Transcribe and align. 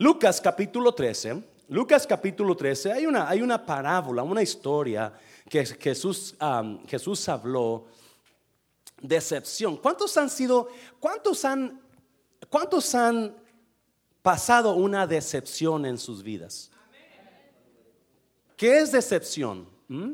Lucas 0.00 0.40
capítulo 0.40 0.94
13, 0.94 1.42
Lucas 1.70 2.06
capítulo 2.06 2.56
13, 2.56 2.92
hay 2.92 3.04
una, 3.04 3.28
hay 3.28 3.42
una 3.42 3.66
parábola, 3.66 4.22
una 4.22 4.40
historia 4.40 5.12
que 5.50 5.66
Jesús, 5.66 6.36
um, 6.40 6.86
Jesús 6.86 7.28
habló, 7.28 7.86
decepción. 9.02 9.76
¿Cuántos 9.76 10.16
han 10.16 10.30
sido, 10.30 10.68
cuántos 11.00 11.44
han, 11.44 11.80
cuántos 12.48 12.94
han 12.94 13.36
pasado 14.22 14.74
una 14.74 15.04
decepción 15.04 15.84
en 15.84 15.98
sus 15.98 16.22
vidas? 16.22 16.70
¿Qué 18.56 18.78
es 18.78 18.92
decepción? 18.92 19.68
¿Mm? 19.88 20.12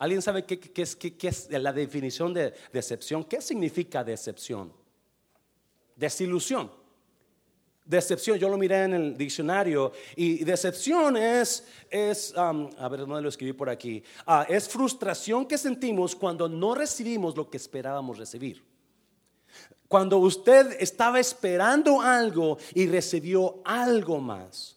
¿Alguien 0.00 0.20
sabe 0.20 0.44
qué, 0.44 0.60
qué, 0.60 0.82
es, 0.82 0.96
qué, 0.96 1.28
es, 1.28 1.48
la 1.50 1.72
definición 1.72 2.34
de 2.34 2.52
decepción? 2.70 3.24
¿Qué 3.24 3.40
significa 3.40 4.04
decepción? 4.04 4.70
Desilusión. 5.96 6.81
Decepción, 7.84 8.38
yo 8.38 8.48
lo 8.48 8.56
miré 8.56 8.84
en 8.84 8.94
el 8.94 9.16
diccionario 9.16 9.92
y 10.14 10.44
decepción 10.44 11.16
es, 11.16 11.66
es 11.90 12.32
um, 12.36 12.70
a 12.78 12.88
ver, 12.88 13.00
¿dónde 13.00 13.20
lo 13.20 13.28
escribí 13.28 13.52
por 13.52 13.68
aquí? 13.68 14.04
Ah, 14.24 14.46
es 14.48 14.68
frustración 14.68 15.46
que 15.46 15.58
sentimos 15.58 16.14
cuando 16.14 16.48
no 16.48 16.76
recibimos 16.76 17.36
lo 17.36 17.50
que 17.50 17.56
esperábamos 17.56 18.18
recibir. 18.18 18.64
Cuando 19.88 20.18
usted 20.18 20.76
estaba 20.78 21.18
esperando 21.18 22.00
algo 22.00 22.56
y 22.72 22.86
recibió 22.86 23.60
algo 23.64 24.20
más, 24.20 24.76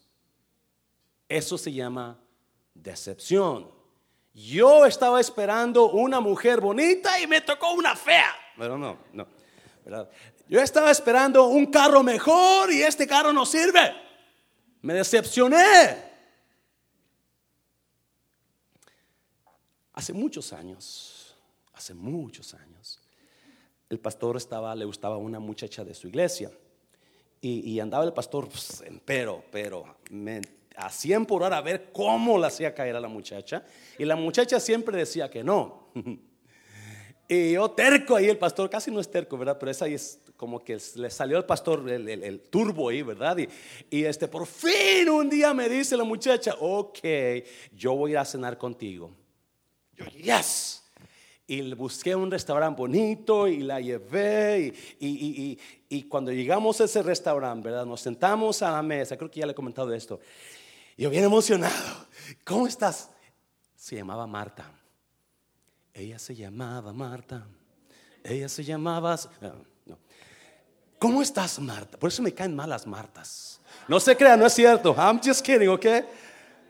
eso 1.28 1.56
se 1.56 1.72
llama 1.72 2.18
decepción. 2.74 3.70
Yo 4.34 4.84
estaba 4.84 5.20
esperando 5.20 5.90
una 5.90 6.20
mujer 6.20 6.60
bonita 6.60 7.18
y 7.20 7.26
me 7.26 7.40
tocó 7.40 7.72
una 7.72 7.96
fea. 7.96 8.34
Pero 8.58 8.76
no, 8.76 8.98
no. 9.12 9.26
¿verdad? 9.86 10.10
Yo 10.48 10.60
estaba 10.60 10.90
esperando 10.90 11.46
un 11.46 11.66
carro 11.66 12.02
mejor 12.02 12.72
y 12.72 12.82
este 12.82 13.06
carro 13.06 13.32
no 13.32 13.44
sirve. 13.44 13.92
Me 14.82 14.94
decepcioné. 14.94 16.06
Hace 19.92 20.12
muchos 20.12 20.52
años, 20.52 21.34
hace 21.72 21.94
muchos 21.94 22.54
años, 22.54 23.00
el 23.88 23.98
pastor 23.98 24.36
estaba, 24.36 24.74
le 24.74 24.84
gustaba 24.84 25.16
una 25.16 25.40
muchacha 25.40 25.84
de 25.84 25.94
su 25.94 26.08
iglesia. 26.08 26.50
Y, 27.40 27.78
andaba 27.78 28.04
el 28.04 28.12
pastor, 28.12 28.48
pues, 28.48 28.82
pero, 29.04 29.44
pero, 29.52 29.96
a 30.76 30.90
100 30.90 31.26
por 31.26 31.44
hora 31.44 31.58
a 31.58 31.60
ver 31.60 31.92
cómo 31.92 32.38
la 32.38 32.48
hacía 32.48 32.74
caer 32.74 32.96
a 32.96 33.00
la 33.00 33.06
muchacha. 33.06 33.64
Y 33.98 34.04
la 34.04 34.16
muchacha 34.16 34.58
siempre 34.58 34.96
decía 34.96 35.30
que 35.30 35.44
no. 35.44 35.90
y 37.28 37.52
yo 37.52 37.70
terco 37.70 38.16
ahí, 38.16 38.26
el 38.26 38.38
pastor 38.38 38.68
casi 38.68 38.90
no 38.90 38.98
es 38.98 39.08
terco, 39.08 39.38
¿verdad? 39.38 39.58
Pero 39.60 39.70
esa 39.70 39.86
es 39.86 40.20
como 40.36 40.62
que 40.62 40.78
le 40.96 41.10
salió 41.10 41.36
al 41.36 41.46
pastor 41.46 41.88
el, 41.90 42.40
turbo 42.50 42.90
ahí, 42.90 43.02
¿verdad? 43.02 43.38
Y, 43.90 44.04
este, 44.04 44.28
por 44.28 44.46
fin 44.46 45.08
un 45.08 45.28
día 45.28 45.54
me 45.54 45.68
dice 45.68 45.96
la 45.96 46.04
muchacha, 46.04 46.54
ok, 46.60 46.98
yo 47.72 47.94
voy 47.94 48.14
a 48.14 48.24
cenar 48.24 48.58
contigo. 48.58 49.10
Yo, 49.94 50.04
yes. 50.06 50.82
Y 51.48 51.74
busqué 51.74 52.14
un 52.14 52.30
restaurante 52.30 52.76
bonito 52.76 53.46
y 53.46 53.58
la 53.58 53.80
llevé. 53.80 54.74
Y, 54.98 55.58
y, 55.88 56.02
cuando 56.04 56.32
llegamos 56.32 56.80
a 56.80 56.84
ese 56.84 57.02
restaurante, 57.02 57.68
¿verdad? 57.68 57.86
Nos 57.86 58.00
sentamos 58.00 58.62
a 58.62 58.72
la 58.72 58.82
mesa, 58.82 59.16
creo 59.16 59.30
que 59.30 59.40
ya 59.40 59.46
le 59.46 59.52
he 59.52 59.54
comentado 59.54 59.92
esto. 59.94 60.18
Yo 60.96 61.08
bien 61.08 61.24
emocionado. 61.24 62.06
¿Cómo 62.44 62.66
estás? 62.66 63.10
Se 63.76 63.94
llamaba 63.94 64.26
Marta. 64.26 64.72
Ella 65.94 66.18
se 66.18 66.34
llamaba 66.34 66.92
Marta. 66.92 67.46
Ella 68.24 68.48
se 68.48 68.64
llamaba... 68.64 69.16
¿Cómo 70.98 71.22
estás, 71.22 71.58
Marta? 71.58 71.98
Por 71.98 72.08
eso 72.08 72.22
me 72.22 72.32
caen 72.32 72.54
mal 72.54 72.70
las 72.70 72.86
Martas. 72.86 73.60
No 73.88 74.00
se 74.00 74.16
crean, 74.16 74.40
no 74.40 74.46
es 74.46 74.54
cierto. 74.54 74.94
I'm 74.96 75.20
just 75.22 75.44
kidding, 75.44 75.68
¿ok? 75.68 75.86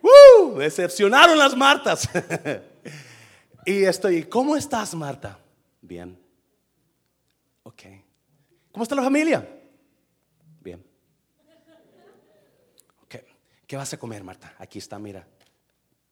¡Woo! 0.02 0.58
Decepcionaron 0.58 1.38
las 1.38 1.56
Martas. 1.56 2.08
y 3.66 3.84
estoy, 3.84 4.24
¿cómo 4.24 4.56
estás, 4.56 4.94
Marta? 4.94 5.38
Bien. 5.80 6.18
Ok. 7.62 7.82
¿Cómo 8.72 8.82
está 8.82 8.94
la 8.94 9.02
familia? 9.02 9.48
Bien. 10.60 10.84
Ok. 13.02 13.16
¿Qué 13.66 13.76
vas 13.76 13.92
a 13.92 13.96
comer, 13.96 14.22
Marta? 14.22 14.54
Aquí 14.58 14.78
está, 14.78 14.98
mira. 14.98 15.26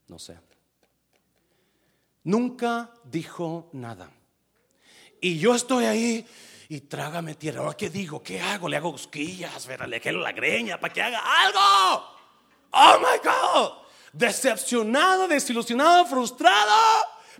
No 0.08 0.18
sé. 0.18 0.38
Nunca 2.22 2.90
dijo 3.04 3.68
nada. 3.72 4.10
Y 5.20 5.38
yo 5.38 5.54
estoy 5.54 5.84
ahí 5.84 6.26
y 6.68 6.80
trágame 6.82 7.34
tierra. 7.34 7.60
Ahora, 7.60 7.76
¿qué 7.76 7.90
digo? 7.90 8.22
¿Qué 8.22 8.40
hago? 8.40 8.68
Le 8.68 8.76
hago 8.76 8.92
cosquillas, 8.92 9.68
le 9.88 10.00
quedo 10.00 10.18
la 10.18 10.32
greña 10.32 10.78
para 10.78 10.92
que 10.92 11.02
haga 11.02 11.20
algo. 11.42 12.06
Oh 12.70 12.98
my 12.98 13.18
God. 13.22 13.72
Decepcionado, 14.12 15.28
desilusionado, 15.28 16.04
frustrado. 16.06 16.72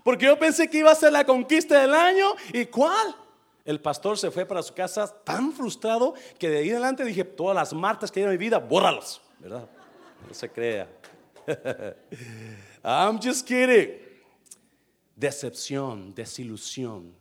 Porque 0.03 0.25
yo 0.25 0.37
pensé 0.37 0.69
que 0.69 0.79
iba 0.79 0.91
a 0.91 0.95
ser 0.95 1.11
la 1.11 1.25
conquista 1.25 1.81
del 1.81 1.93
año. 1.93 2.33
¿Y 2.53 2.65
cuál? 2.65 3.15
El 3.63 3.81
pastor 3.81 4.17
se 4.17 4.29
fue 4.29 4.45
para 4.45 4.61
su 4.61 4.73
casa 4.73 5.07
tan 5.23 5.51
frustrado 5.51 6.13
que 6.37 6.49
de 6.49 6.59
ahí 6.59 6.71
adelante 6.71 7.03
dije: 7.03 7.23
Todas 7.23 7.55
las 7.55 7.73
martas 7.73 8.11
que 8.11 8.19
hay 8.19 8.25
en 8.25 8.31
mi 8.31 8.37
vida, 8.37 8.59
bórralas. 8.59 9.21
¿Verdad? 9.39 9.67
No 10.27 10.33
se 10.33 10.49
crea. 10.51 10.87
I'm 12.83 13.19
just 13.21 13.47
kidding. 13.47 14.05
Decepción, 15.15 16.13
desilusión, 16.13 17.15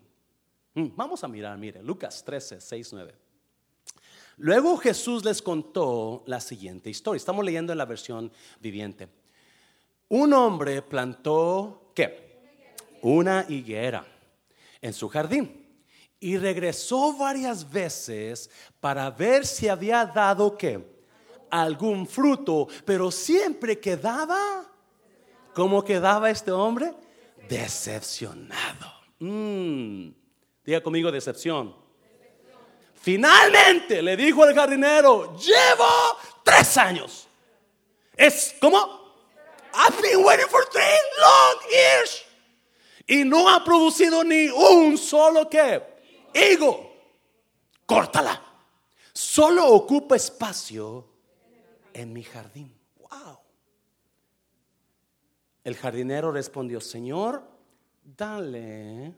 vamos 0.74 1.22
a 1.24 1.28
mirar, 1.28 1.56
mire, 1.56 1.82
Lucas 1.82 2.24
13, 2.24 2.60
6, 2.60 2.92
9. 2.92 3.14
Luego 4.38 4.76
Jesús 4.76 5.24
les 5.24 5.40
contó 5.40 6.24
la 6.26 6.40
siguiente 6.40 6.90
historia. 6.90 7.18
Estamos 7.18 7.44
leyendo 7.44 7.72
en 7.72 7.78
la 7.78 7.84
versión 7.84 8.32
viviente. 8.60 9.08
Un 10.08 10.32
hombre 10.32 10.82
plantó, 10.82 11.92
¿qué? 11.94 12.72
Una 13.02 13.44
higuera 13.48 14.04
en 14.80 14.92
su 14.92 15.08
jardín 15.08 15.64
y 16.18 16.38
regresó 16.38 17.16
varias 17.16 17.70
veces 17.70 18.50
para 18.80 19.10
ver 19.10 19.46
si 19.46 19.68
había 19.68 20.06
dado, 20.06 20.56
¿qué? 20.56 20.82
Algún 21.50 22.06
fruto, 22.06 22.66
pero 22.84 23.10
siempre 23.10 23.78
quedaba, 23.78 24.64
¿cómo 25.54 25.84
quedaba 25.84 26.30
este 26.30 26.50
hombre? 26.50 26.92
Decepcionado. 27.48 28.90
Mm. 29.20 30.23
Diga 30.64 30.82
conmigo 30.82 31.12
decepción. 31.12 31.74
Finalmente 32.94 34.00
le 34.00 34.16
dijo 34.16 34.46
el 34.46 34.54
jardinero, 34.54 35.36
llevo 35.36 36.18
tres 36.42 36.76
años. 36.78 37.28
Es 38.16 38.56
como, 38.60 38.78
I've 39.74 40.00
been 40.00 40.24
waiting 40.24 40.48
for 40.48 40.64
three 40.70 40.82
long 41.20 41.70
years. 41.70 42.24
Y 43.06 43.24
no 43.24 43.50
ha 43.50 43.62
producido 43.62 44.24
ni 44.24 44.48
un 44.48 44.96
solo 44.96 45.50
que 45.50 45.82
higo. 46.32 46.94
Córtala. 47.84 48.42
Solo 49.12 49.66
ocupa 49.66 50.16
espacio 50.16 51.06
en 51.92 52.10
mi 52.12 52.22
jardín. 52.22 52.74
Wow. 52.96 53.38
El 55.62 55.76
jardinero 55.76 56.32
respondió, 56.32 56.80
Señor, 56.80 57.42
dale 58.02 59.12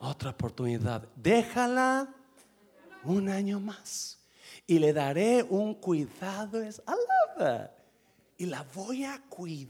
otra 0.00 0.30
oportunidad. 0.30 1.06
Déjala 1.14 2.08
un 3.04 3.28
año 3.28 3.60
más 3.60 4.18
y 4.66 4.78
le 4.78 4.92
daré 4.92 5.42
un 5.42 5.74
cuidado. 5.74 6.62
I 6.62 6.70
love 7.38 7.70
Y 8.38 8.46
la 8.46 8.64
voy 8.74 9.04
a 9.04 9.20
cuidar. 9.28 9.68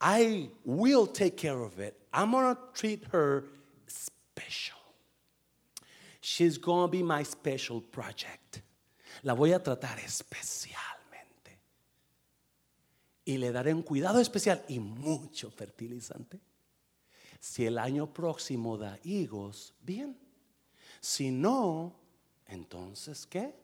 I 0.00 0.50
will 0.64 1.06
take 1.06 1.36
care 1.36 1.62
of 1.62 1.78
it. 1.78 1.94
I'm 2.12 2.30
going 2.30 2.54
to 2.54 2.60
treat 2.74 3.04
her 3.10 3.44
special. 3.86 4.78
She's 6.20 6.58
going 6.58 6.88
to 6.88 6.88
be 6.88 7.02
my 7.02 7.22
special 7.22 7.80
project. 7.80 8.60
La 9.22 9.32
voy 9.32 9.52
a 9.52 9.62
tratar 9.62 9.98
especialmente. 9.98 10.82
Y 13.24 13.38
le 13.38 13.50
daré 13.50 13.72
un 13.72 13.82
cuidado 13.82 14.20
especial 14.20 14.62
y 14.68 14.78
mucho 14.78 15.50
fertilizante. 15.50 16.38
Si 17.44 17.66
el 17.66 17.76
año 17.76 18.10
próximo 18.10 18.78
da 18.78 18.98
higos, 19.02 19.74
bien. 19.82 20.16
Si 20.98 21.30
no, 21.30 21.92
entonces, 22.46 23.26
¿qué? 23.26 23.54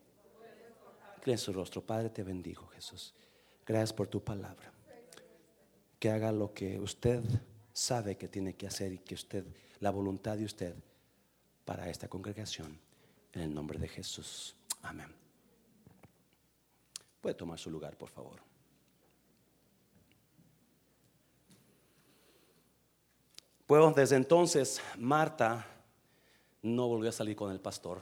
Cree 1.19 1.35
su 1.35 1.51
rostro. 1.51 1.81
Padre, 1.81 2.11
te 2.11 2.21
bendigo, 2.21 2.67
Jesús. 2.67 3.15
Gracias 3.65 3.91
por 3.91 4.07
tu 4.07 4.23
palabra. 4.23 4.71
Que 5.97 6.11
haga 6.11 6.31
lo 6.31 6.53
que 6.53 6.79
usted 6.79 7.23
sabe 7.73 8.17
que 8.17 8.27
tiene 8.27 8.53
que 8.53 8.67
hacer 8.67 8.93
y 8.93 8.99
que 8.99 9.15
usted, 9.15 9.43
la 9.79 9.89
voluntad 9.89 10.37
de 10.37 10.45
usted 10.45 10.75
para 11.65 11.89
esta 11.89 12.07
congregación. 12.07 12.79
En 13.33 13.41
el 13.41 13.51
nombre 13.51 13.79
de 13.79 13.87
Jesús. 13.87 14.55
Amén. 14.83 15.11
Puede 17.19 17.33
tomar 17.33 17.57
su 17.57 17.71
lugar, 17.71 17.97
por 17.97 18.09
favor. 18.09 18.50
Pues 23.71 23.95
desde 23.95 24.17
entonces 24.17 24.81
Marta 24.97 25.65
no 26.61 26.89
volvió 26.89 27.07
a 27.07 27.13
salir 27.13 27.37
con 27.37 27.53
el 27.53 27.61
pastor. 27.61 28.01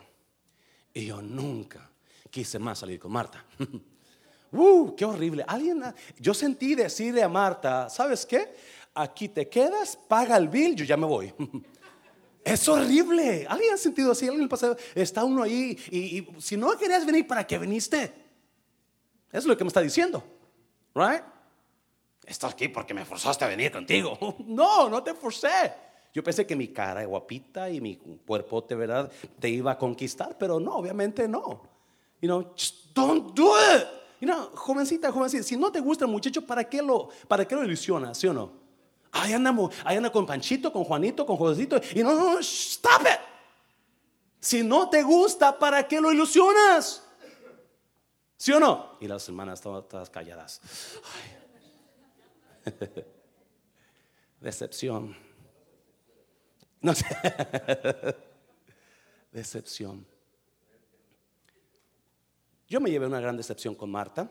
Y 0.92 1.06
yo 1.06 1.22
nunca 1.22 1.92
quise 2.32 2.58
más 2.58 2.80
salir 2.80 3.00
con 3.00 3.12
Marta. 3.12 3.46
uh, 4.52 4.96
qué 4.96 5.06
horrible. 5.06 5.46
Alguien, 5.48 5.84
yo 6.18 6.34
sentí 6.34 6.74
decirle 6.74 7.22
a 7.22 7.30
Marta, 7.30 7.88
¿sabes 7.88 8.26
qué? 8.26 8.52
Aquí 8.96 9.30
te 9.30 9.48
quedas, 9.48 9.96
paga 9.96 10.38
el 10.38 10.48
bill, 10.48 10.76
yo 10.76 10.86
ya 10.86 10.98
me 10.98 11.06
voy. 11.06 11.32
Es 12.44 12.68
horrible. 12.68 13.46
¿Alguien 13.48 13.76
ha 13.76 13.78
sentido 13.78 14.14
así? 14.14 14.28
¿Alguien 14.28 14.50
pasado? 14.50 14.76
Está 14.96 15.24
uno 15.24 15.44
ahí 15.44 15.78
y, 15.92 16.42
si 16.42 16.58
no 16.58 16.76
querías 16.80 17.06
venir, 17.06 17.28
¿para 17.28 17.46
qué 17.46 17.60
viniste? 17.60 18.12
Es 19.32 19.46
lo 19.46 19.56
que 19.56 19.64
me 19.64 19.68
está 19.68 19.82
diciendo. 19.82 20.24
Right? 20.96 21.22
Estás 22.30 22.54
aquí 22.54 22.68
porque 22.68 22.94
me 22.94 23.04
forzaste 23.06 23.44
a 23.44 23.48
venir 23.48 23.72
contigo. 23.72 24.18
No, 24.46 24.88
no 24.88 25.02
te 25.02 25.14
forcé. 25.16 25.74
Yo 26.14 26.24
pensé 26.24 26.46
que 26.46 26.56
mi 26.56 26.68
cara 26.70 27.04
guapita 27.06 27.70
y 27.70 27.82
mi 27.82 27.98
cuerpo 27.98 28.62
de 28.62 28.76
verdad 28.76 29.12
te 29.40 29.50
iba 29.50 29.72
a 29.72 29.78
conquistar, 29.78 30.38
pero 30.38 30.60
no, 30.60 30.76
obviamente 30.76 31.28
no. 31.28 31.62
You 32.22 32.28
know, 32.28 32.54
just 32.56 32.94
don't 32.94 33.34
do 33.36 33.52
it. 33.76 33.88
You 34.20 34.28
know, 34.28 34.52
jovencita, 34.54 35.12
jovencita, 35.12 35.44
si 35.44 35.56
no 35.56 35.72
te 35.72 35.80
gusta 35.80 36.06
el 36.06 36.12
muchacho, 36.12 36.46
¿para 36.46 36.64
qué 36.64 36.82
lo, 36.82 37.10
para 37.28 37.48
qué 37.48 37.56
lo 37.56 37.64
ilusiona? 37.64 38.14
¿Sí 38.14 38.28
o 38.28 38.34
no? 38.34 38.52
Ahí 39.12 39.34
andamos, 39.34 39.74
ahí 39.84 39.98
anda 39.98 40.12
con 40.12 40.26
Panchito, 40.26 40.72
con 40.72 40.84
Juanito, 40.84 41.26
con 41.26 41.38
Josecito. 41.38 41.80
Y 41.96 42.04
no, 42.04 42.14
no, 42.14 42.40
stop 42.40 43.02
it. 43.02 43.20
Si 44.40 44.64
no 44.64 44.90
te 44.90 45.02
gusta, 45.02 45.58
¿para 45.58 45.88
qué 45.88 46.00
lo 46.00 46.12
ilusionas? 46.12 47.04
¿Sí 48.38 48.52
o 48.52 48.60
no? 48.60 48.98
Y 49.00 49.08
las 49.08 49.28
hermanas 49.28 49.62
todas 49.62 50.10
calladas. 50.10 50.62
Decepción. 54.40 55.16
No 56.82 56.96
sé. 56.96 57.06
Decepción. 59.32 60.06
Yo 62.68 62.80
me 62.80 62.92
llevé 62.92 63.08
una 63.08 63.20
gran 63.20 63.36
decepción 63.36 63.76
con 63.76 63.90
Marta. 63.90 64.30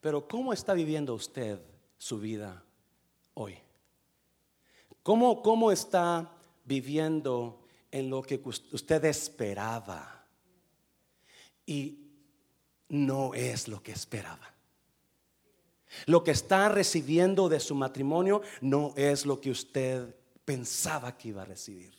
Pero 0.00 0.28
¿cómo 0.28 0.52
está 0.52 0.74
viviendo 0.74 1.14
usted 1.14 1.60
su 1.96 2.20
vida 2.20 2.62
hoy? 3.34 3.58
¿Cómo, 5.02 5.42
cómo 5.42 5.72
está 5.72 6.30
viviendo 6.64 7.64
en 7.90 8.10
lo 8.10 8.22
que 8.22 8.40
usted 8.44 9.04
esperaba 9.06 10.26
y 11.66 12.10
no 12.88 13.34
es 13.34 13.68
lo 13.68 13.82
que 13.82 13.92
esperaba? 13.92 14.57
Lo 16.06 16.22
que 16.22 16.30
está 16.30 16.68
recibiendo 16.68 17.48
de 17.48 17.60
su 17.60 17.74
matrimonio 17.74 18.42
no 18.60 18.92
es 18.96 19.26
lo 19.26 19.40
que 19.40 19.50
usted 19.50 20.14
pensaba 20.44 21.16
que 21.16 21.28
iba 21.28 21.42
a 21.42 21.46
recibir. 21.46 21.92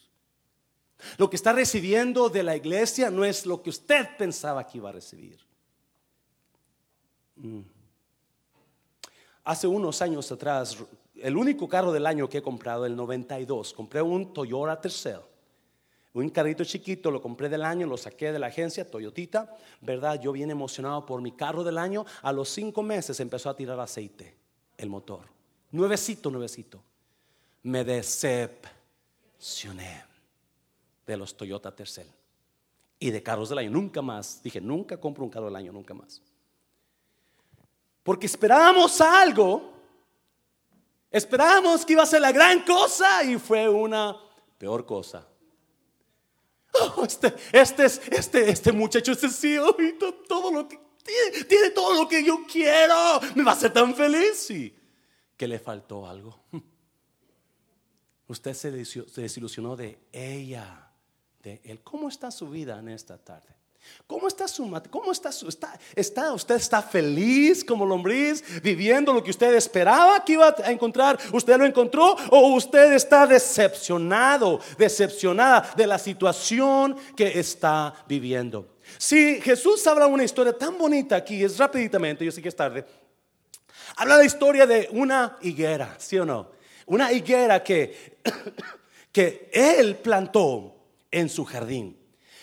Lo 1.17 1.29
que 1.29 1.35
está 1.35 1.53
recibiendo 1.53 2.29
de 2.29 2.43
la 2.43 2.55
iglesia 2.55 3.09
no 3.09 3.23
es 3.23 3.45
lo 3.45 3.61
que 3.61 3.69
usted 3.69 4.17
pensaba 4.17 4.67
que 4.67 4.77
iba 4.77 4.89
a 4.89 4.93
recibir. 4.93 5.39
Mm. 7.35 7.61
Hace 9.45 9.67
unos 9.67 10.01
años 10.01 10.31
atrás, 10.31 10.77
el 11.15 11.37
único 11.37 11.67
carro 11.67 11.91
del 11.91 12.05
año 12.05 12.27
que 12.29 12.39
he 12.39 12.41
comprado, 12.41 12.85
el 12.85 12.95
92, 12.95 13.73
compré 13.73 14.01
un 14.01 14.33
Toyota 14.33 14.79
Tercel. 14.79 15.21
Un 16.13 16.29
carrito 16.29 16.63
chiquito, 16.63 17.11
lo 17.11 17.21
compré 17.21 17.49
del 17.49 17.63
año, 17.63 17.85
lo 17.85 17.95
saqué 17.95 18.31
de 18.31 18.39
la 18.39 18.47
agencia, 18.47 18.89
Toyotita, 18.89 19.55
¿verdad? 19.79 20.19
Yo 20.19 20.31
bien 20.31 20.49
emocionado 20.49 21.05
por 21.05 21.21
mi 21.21 21.31
carro 21.33 21.63
del 21.63 21.77
año. 21.77 22.03
A 22.23 22.33
los 22.33 22.49
cinco 22.49 22.81
meses 22.81 23.19
empezó 23.19 23.49
a 23.49 23.55
tirar 23.55 23.79
aceite 23.79 24.35
el 24.77 24.89
motor. 24.89 25.27
Nuevecito, 25.71 26.31
nuevecito. 26.31 26.83
Me 27.61 27.83
decepcioné 27.83 28.59
de 31.05 31.17
los 31.17 31.37
Toyota 31.37 31.75
Tercel 31.75 32.07
y 32.99 33.11
de 33.11 33.21
carros 33.21 33.49
del 33.49 33.59
año. 33.59 33.69
Nunca 33.69 34.01
más. 34.01 34.41
Dije, 34.41 34.59
nunca 34.59 34.97
compro 34.97 35.23
un 35.23 35.29
carro 35.29 35.45
del 35.45 35.57
año, 35.57 35.71
nunca 35.71 35.93
más. 35.93 36.23
Porque 38.01 38.25
esperábamos 38.25 38.99
algo, 39.01 39.73
esperábamos 41.11 41.85
que 41.85 41.93
iba 41.93 42.01
a 42.01 42.07
ser 42.07 42.21
la 42.21 42.31
gran 42.31 42.65
cosa 42.65 43.23
y 43.23 43.37
fue 43.37 43.69
una 43.69 44.17
peor 44.57 44.87
cosa. 44.87 45.28
Oh, 46.81 47.03
este, 47.03 47.33
este, 47.51 47.85
este, 47.85 48.49
este 48.49 48.71
muchacho, 48.71 49.11
este 49.11 49.29
sí, 49.29 49.57
todo 50.27 50.51
lo 50.51 50.67
que 50.67 50.79
tiene, 51.03 51.43
tiene 51.45 51.69
todo 51.71 51.93
lo 51.93 52.07
que 52.07 52.23
yo 52.23 52.45
quiero, 52.49 53.19
me 53.35 53.43
va 53.43 53.51
a 53.51 53.55
hacer 53.55 53.73
tan 53.73 53.95
feliz. 53.95 54.49
Y 54.51 54.73
que 55.35 55.47
le 55.47 55.57
faltó 55.57 56.07
algo. 56.07 56.43
Usted 58.27 58.53
se 58.53 58.71
desilusionó 58.71 59.75
de 59.75 59.97
ella, 60.11 60.91
de 61.41 61.61
él. 61.63 61.81
¿Cómo 61.81 62.09
está 62.09 62.29
su 62.29 62.49
vida 62.49 62.77
en 62.77 62.89
esta 62.89 63.17
tarde? 63.17 63.55
¿Cómo 64.07 64.27
está 64.27 64.47
su 64.47 64.81
¿Cómo 64.89 65.11
está 65.11 65.31
su 65.31 65.47
está, 65.47 66.33
usted 66.33 66.55
está 66.55 66.81
feliz 66.81 67.63
como 67.63 67.85
lombriz 67.85 68.43
viviendo 68.61 69.13
lo 69.13 69.23
que 69.23 69.29
usted 69.29 69.53
esperaba 69.53 70.23
que 70.25 70.33
iba 70.33 70.55
a 70.63 70.71
encontrar? 70.71 71.19
¿Usted 71.31 71.57
lo 71.57 71.65
encontró 71.65 72.15
o 72.31 72.55
usted 72.55 72.93
está 72.93 73.27
decepcionado, 73.27 74.59
decepcionada 74.77 75.73
de 75.75 75.85
la 75.85 75.99
situación 75.99 76.95
que 77.15 77.39
está 77.39 77.93
viviendo? 78.07 78.77
Si 78.97 79.39
Jesús 79.41 79.85
habla 79.85 80.07
una 80.07 80.23
historia 80.23 80.57
tan 80.57 80.77
bonita 80.77 81.15
aquí, 81.15 81.43
es 81.43 81.57
rapiditamente, 81.57 82.25
yo 82.25 82.31
sé 82.31 82.41
que 82.41 82.49
es 82.49 82.55
tarde. 82.55 82.85
Habla 83.95 84.17
la 84.17 84.25
historia 84.25 84.65
de 84.65 84.89
una 84.91 85.37
higuera, 85.41 85.95
¿sí 85.99 86.17
o 86.17 86.25
no? 86.25 86.51
Una 86.87 87.11
higuera 87.11 87.61
que 87.63 88.19
que 89.11 89.49
él 89.53 89.97
plantó 89.97 90.75
en 91.11 91.29
su 91.29 91.45
jardín. 91.45 91.98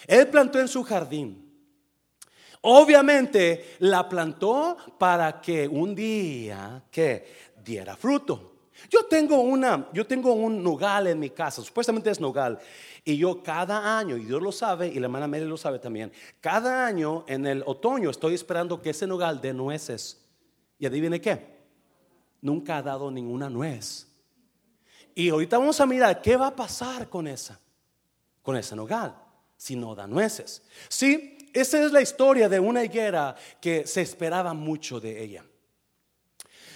Él 0.06 0.28
plantó 0.28 0.60
en 0.60 0.68
su 0.68 0.82
jardín. 0.82 1.46
Obviamente 2.62 3.76
la 3.80 4.08
plantó 4.08 4.76
para 4.98 5.40
que 5.40 5.68
un 5.68 5.94
día 5.94 6.82
que 6.90 7.52
diera 7.62 7.96
fruto. 7.96 8.54
Yo 8.90 9.04
tengo 9.04 9.40
una, 9.40 9.88
yo 9.92 10.06
tengo 10.06 10.32
un 10.32 10.62
nogal 10.62 11.06
en 11.06 11.18
mi 11.18 11.30
casa, 11.30 11.62
supuestamente 11.62 12.10
es 12.10 12.20
nogal, 12.20 12.58
y 13.04 13.16
yo 13.16 13.42
cada 13.42 13.98
año, 13.98 14.16
y 14.16 14.24
Dios 14.24 14.42
lo 14.42 14.52
sabe, 14.52 14.88
y 14.88 14.98
la 14.98 15.06
hermana 15.06 15.26
Mary 15.26 15.44
lo 15.44 15.56
sabe 15.56 15.78
también, 15.78 16.12
cada 16.40 16.86
año 16.86 17.24
en 17.26 17.46
el 17.46 17.62
otoño 17.64 18.10
estoy 18.10 18.34
esperando 18.34 18.82
que 18.82 18.90
ese 18.90 19.06
nogal 19.06 19.40
dé 19.40 19.54
nueces. 19.54 20.22
Y 20.78 20.84
adivine 20.84 21.20
qué, 21.22 21.56
nunca 22.42 22.76
ha 22.76 22.82
dado 22.82 23.10
ninguna 23.10 23.48
nuez. 23.48 24.08
Y 25.14 25.30
ahorita 25.30 25.56
vamos 25.56 25.80
a 25.80 25.86
mirar 25.86 26.20
qué 26.20 26.36
va 26.36 26.48
a 26.48 26.56
pasar 26.56 27.08
con 27.08 27.26
esa, 27.26 27.58
con 28.42 28.56
ese 28.56 28.76
nogal 28.76 29.25
si 29.56 29.76
no 29.76 29.94
da 29.94 30.06
nueces. 30.06 30.62
Sí, 30.88 31.36
esa 31.52 31.84
es 31.84 31.92
la 31.92 32.02
historia 32.02 32.48
de 32.48 32.60
una 32.60 32.84
higuera 32.84 33.34
que 33.60 33.86
se 33.86 34.02
esperaba 34.02 34.54
mucho 34.54 35.00
de 35.00 35.22
ella. 35.22 35.44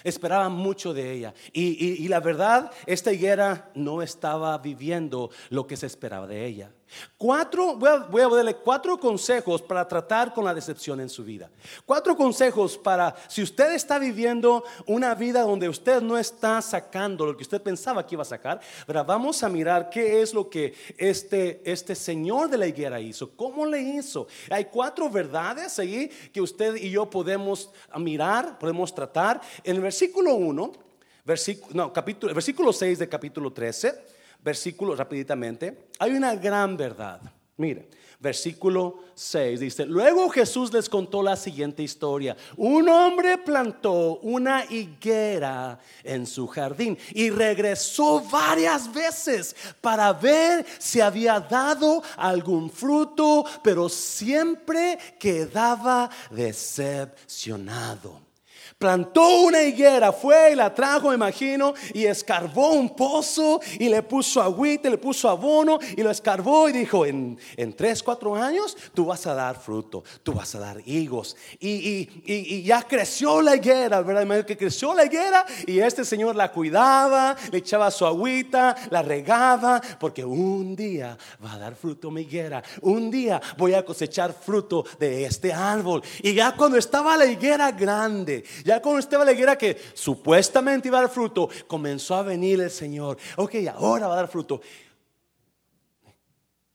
Esperaba 0.03 0.49
mucho 0.49 0.95
de 0.95 1.13
ella. 1.13 1.35
Y, 1.53 2.03
y, 2.03 2.09
la 2.09 2.21
verdad, 2.21 2.73
esta 2.87 3.13
higuera 3.13 3.71
no 3.75 4.01
estaba 4.01 4.57
viviendo 4.59 5.31
lo 5.51 5.67
que 5.67 5.77
se 5.77 5.87
esperaba 5.87 6.27
de 6.27 6.47
ella. 6.47 6.73
Cuatro, 7.17 7.77
voy 7.77 8.23
a, 8.23 8.29
darle 8.29 8.57
cuatro 8.57 8.99
consejos 8.99 9.63
para 9.63 9.87
tratar 9.87 10.33
con 10.35 10.45
la 10.45 10.55
decepción 10.55 11.01
en 11.01 11.09
su 11.09 11.23
vida. 11.23 11.51
Cuatro 11.87 12.17
consejos 12.17 12.77
para, 12.77 13.15
si 13.29 13.43
usted 13.43 13.73
está 13.75 13.99
viviendo 13.99 14.65
una 14.87 15.15
vida 15.15 15.43
donde 15.43 15.69
usted 15.69 16.01
no 16.03 16.19
está 16.19 16.61
sacando 16.63 17.27
lo 17.27 17.37
que 17.37 17.43
usted 17.43 17.63
pensaba 17.63 18.05
que 18.07 18.15
iba 18.15 18.23
a 18.23 18.27
sacar, 18.27 18.61
vamos 19.07 19.43
a 19.43 19.49
mirar 19.49 19.89
qué 19.91 20.21
es 20.21 20.35
lo 20.35 20.49
que 20.51 20.75
este, 20.97 21.61
este 21.65 21.95
señor 21.95 22.49
de 22.49 22.59
la 22.59 22.67
higuera 22.67 23.01
hizo, 23.01 23.31
cómo 23.37 23.67
le 23.67 23.81
hizo. 23.81 24.27
Hay 24.51 24.65
cuatro 24.65 25.09
verdades 25.09 25.79
ahí 25.79 26.09
que 26.33 26.41
usted 26.41 26.75
y 26.77 26.91
yo 26.91 27.09
podemos 27.09 27.71
mirar, 27.97 28.59
podemos 28.59 28.95
tratar. 28.95 29.41
En 29.63 29.77
el 29.77 29.83
versículo 29.83 30.35
1, 30.35 30.73
versículo, 31.25 31.75
no, 31.75 31.93
capítulo, 31.93 32.35
versículo 32.35 32.73
6 32.73 32.99
de 32.99 33.09
capítulo 33.09 33.53
13 33.53 34.20
versículo 34.43 34.95
rapiditamente, 34.95 35.89
hay 35.99 36.13
una 36.13 36.35
gran 36.35 36.77
verdad. 36.77 37.21
Mire, 37.57 37.91
versículo 38.19 39.05
6 39.15 39.61
dice, 39.61 39.87
luego 39.87 40.29
Jesús 40.31 40.73
les 40.73 40.89
contó 40.89 41.23
la 41.23 41.37
siguiente 41.37 41.83
historia. 41.83 42.37
Un 42.57 42.89
hombre 42.89 43.39
plantó 43.39 44.19
una 44.21 44.65
higuera 44.65 45.79
en 46.03 46.27
su 46.27 46.47
jardín 46.47 46.99
y 47.13 47.31
regresó 47.31 48.23
varias 48.31 48.93
veces 48.93 49.55
para 49.81 50.13
ver 50.13 50.65
si 50.79 51.01
había 51.01 51.41
dado 51.41 52.03
algún 52.17 52.71
fruto, 52.71 53.45
pero 53.63 53.89
siempre 53.89 54.99
quedaba 55.19 56.11
decepcionado. 56.31 58.30
Plantó 58.81 59.43
una 59.43 59.63
higuera, 59.63 60.11
fue 60.11 60.53
y 60.53 60.55
la 60.55 60.75
trajo, 60.75 61.13
imagino, 61.13 61.75
y 61.93 62.07
escarbó 62.07 62.71
un 62.71 62.97
pozo 62.97 63.61
y 63.79 63.91
le 63.91 64.03
puso 64.03 64.41
agüita, 64.41 64.89
le 64.89 64.97
puso 64.97 65.29
abono 65.29 65.79
y 65.99 66.03
lo 66.03 66.11
escarbó 66.11 66.67
y 66.67 66.73
dijo, 66.73 67.05
en, 67.05 67.39
en 67.59 67.75
tres, 67.75 68.03
cuatro 68.03 68.35
años 68.35 68.75
tú 68.95 69.05
vas 69.05 69.27
a 69.27 69.35
dar 69.35 69.61
fruto, 69.61 70.03
tú 70.23 70.33
vas 70.33 70.55
a 70.55 70.61
dar 70.61 70.81
higos. 70.87 71.37
Y, 71.61 72.63
ya 72.63 72.81
creció 72.81 73.43
la 73.43 73.57
higuera, 73.57 74.01
¿verdad? 74.01 74.47
Que 74.47 74.57
creció 74.57 74.95
la 74.95 75.05
higuera 75.05 75.45
y 75.67 75.79
este 75.81 76.03
señor 76.03 76.35
la 76.35 76.51
cuidaba, 76.51 77.37
le 77.53 77.59
echaba 77.59 77.91
su 77.91 78.07
agüita, 78.07 78.75
la 78.89 79.03
regaba, 79.03 79.79
porque 79.99 80.25
un 80.25 80.75
día 80.75 81.19
va 81.45 81.53
a 81.53 81.59
dar 81.59 81.75
fruto 81.75 82.11
mi 82.11 82.23
higuera, 82.23 82.63
un 82.81 83.11
día 83.11 83.43
voy 83.59 83.75
a 83.75 83.85
cosechar 83.85 84.33
fruto 84.33 84.87
de 84.99 85.27
este 85.27 85.53
árbol. 85.53 86.03
Y 86.23 86.33
ya 86.33 86.53
cuando 86.57 86.79
estaba 86.79 87.15
la 87.19 87.27
higuera 87.27 87.73
grande, 87.73 88.43
ya 88.71 88.99
estaba 88.99 89.25
la 89.25 89.33
higuera 89.33 89.59
que 89.59 89.77
supuestamente 89.95 90.87
iba 90.87 90.99
a 90.99 91.03
dar 91.03 91.11
fruto, 91.11 91.49
comenzó 91.67 92.15
a 92.15 92.23
venir 92.23 92.61
el 92.61 92.71
Señor. 92.71 93.19
Ok, 93.37 93.57
ahora 93.75 94.07
va 94.07 94.15
a 94.15 94.17
dar 94.17 94.29
fruto. 94.29 94.61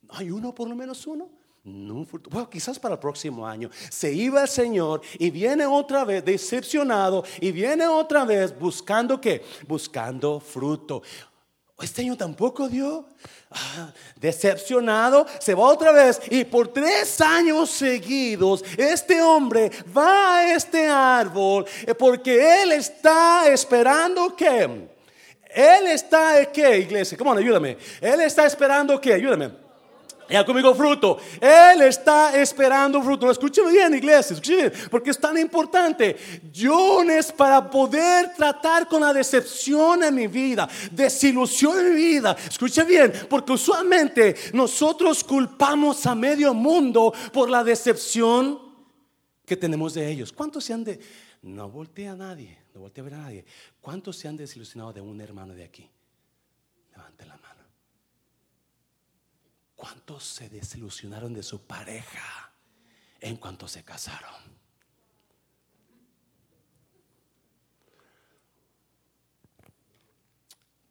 ¿Hay 0.10 0.30
uno 0.30 0.54
por 0.54 0.68
lo 0.68 0.76
menos 0.76 1.08
uno? 1.08 1.30
No, 1.64 2.06
bueno, 2.30 2.50
quizás 2.50 2.78
para 2.78 2.96
el 2.96 3.00
próximo 3.00 3.48
año. 3.48 3.70
Se 3.90 4.12
iba 4.12 4.42
el 4.42 4.48
Señor 4.48 5.02
y 5.18 5.30
viene 5.32 5.66
otra 5.66 6.04
vez 6.04 6.24
decepcionado 6.24 7.24
y 7.40 7.52
viene 7.52 7.88
otra 7.88 8.26
vez 8.26 8.58
buscando 8.58 9.20
qué? 9.20 9.44
Buscando 9.68 10.40
fruto. 10.40 11.02
Este 11.82 12.02
año 12.02 12.16
tampoco 12.16 12.70
dio. 12.70 13.06
Ah, 13.52 13.92
decepcionado, 14.16 15.26
se 15.40 15.54
va 15.54 15.64
otra 15.64 15.92
vez 15.92 16.22
y 16.30 16.44
por 16.44 16.74
tres 16.74 17.22
años 17.22 17.70
seguidos 17.70 18.66
este 18.76 19.22
hombre 19.22 19.72
va 19.96 20.40
a 20.40 20.54
este 20.54 20.88
árbol 20.88 21.66
eh, 21.86 21.94
porque 21.94 22.64
él 22.64 22.74
está 22.74 23.48
esperando 23.48 24.36
que 24.36 24.64
él 24.64 25.88
está 25.88 26.52
que 26.52 26.80
iglesia, 26.80 27.18
¿cómo 27.18 27.32
ayúdame? 27.32 27.78
Él 28.02 28.20
está 28.22 28.46
esperando 28.46 29.00
que, 29.00 29.14
ayúdame 29.14 29.65
ya 30.30 30.46
conmigo 30.46 30.74
fruto. 30.76 31.18
Él 31.40 31.82
está 31.82 32.40
esperando 32.40 33.02
fruto. 33.02 33.30
Escúcheme 33.30 33.72
bien, 33.72 33.94
iglesia. 33.94 34.34
Escúcheme 34.34 34.70
bien, 34.70 34.74
porque 34.90 35.12
es 35.12 35.20
tan 35.20 35.38
importante. 35.38 36.16
Yo 36.52 36.96
para 37.38 37.70
poder 37.70 38.34
tratar 38.36 38.88
con 38.88 39.02
la 39.02 39.14
decepción 39.14 40.04
en 40.04 40.16
mi 40.16 40.28
vida, 40.28 40.68
desilusión 40.92 41.80
en 41.80 41.96
mi 41.96 42.02
vida. 42.02 42.36
Escuche 42.48 42.84
bien, 42.84 43.12
porque 43.30 43.54
usualmente 43.54 44.36
nosotros 44.54 45.24
culpamos 45.24 46.06
a 46.06 46.16
medio 46.16 46.54
mundo 46.54 47.14
por 47.32 47.50
la 47.50 47.64
decepción 47.64 48.60
que 49.46 49.56
tenemos 49.56 49.94
de 49.94 50.10
ellos. 50.10 50.32
¿Cuántos 50.32 50.64
se 50.64 50.74
han 50.74 50.84
de.? 50.84 51.00
No 51.44 51.70
voltea 51.70 52.14
a 52.14 52.16
nadie, 52.16 52.58
no 52.74 52.82
voltea 52.82 53.04
a 53.04 53.06
ver 53.06 53.14
a 53.14 53.18
nadie. 53.18 53.46
¿Cuántos 53.80 54.18
se 54.18 54.28
han 54.28 54.36
desilusionado 54.36 54.94
de 54.94 55.02
un 55.02 55.22
hermano 55.22 55.54
de 55.54 55.64
aquí? 55.64 55.90
¿Cuántos 59.86 60.24
se 60.24 60.50
desilusionaron 60.50 61.32
de 61.32 61.44
su 61.44 61.62
pareja 61.62 62.52
en 63.20 63.38
cuanto 63.38 63.68
se 63.68 63.84
casaron? 63.84 64.34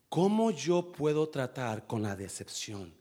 ¿Cómo 0.08 0.52
yo 0.52 0.92
puedo 0.92 1.28
tratar 1.28 1.88
con 1.88 2.02
la 2.02 2.14
decepción? 2.14 2.94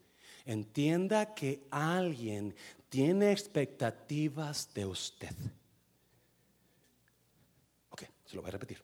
Entienda 0.46 1.36
que 1.36 1.68
alguien 1.70 2.56
tiene 2.90 3.32
expectativas 3.32 4.74
de 4.74 4.88
usted. 4.88 5.36
Ok, 7.92 8.02
se 8.26 8.36
lo 8.36 8.42
voy 8.42 8.50
a 8.50 8.54
repetir. 8.54 8.84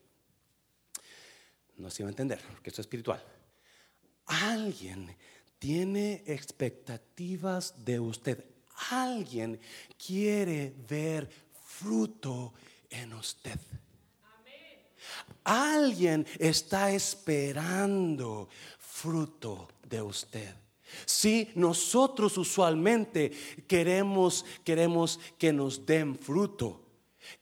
No 1.77 1.89
se 1.89 2.03
va 2.03 2.09
a 2.09 2.11
entender, 2.11 2.39
porque 2.53 2.69
esto 2.69 2.81
es 2.81 2.85
espiritual. 2.85 3.23
Alguien 4.27 5.17
tiene 5.59 6.23
expectativas 6.25 7.85
de 7.85 7.99
usted. 7.99 8.43
Alguien 8.89 9.59
quiere 10.03 10.73
ver 10.87 11.29
fruto 11.65 12.53
en 12.89 13.13
usted. 13.13 13.59
Alguien 15.43 16.25
está 16.37 16.91
esperando 16.91 18.49
fruto 18.79 19.67
de 19.87 20.01
usted. 20.01 20.55
Si 21.05 21.49
nosotros 21.55 22.37
usualmente 22.37 23.31
queremos 23.67 24.45
queremos 24.63 25.19
que 25.37 25.53
nos 25.53 25.85
den 25.85 26.17
fruto, 26.17 26.88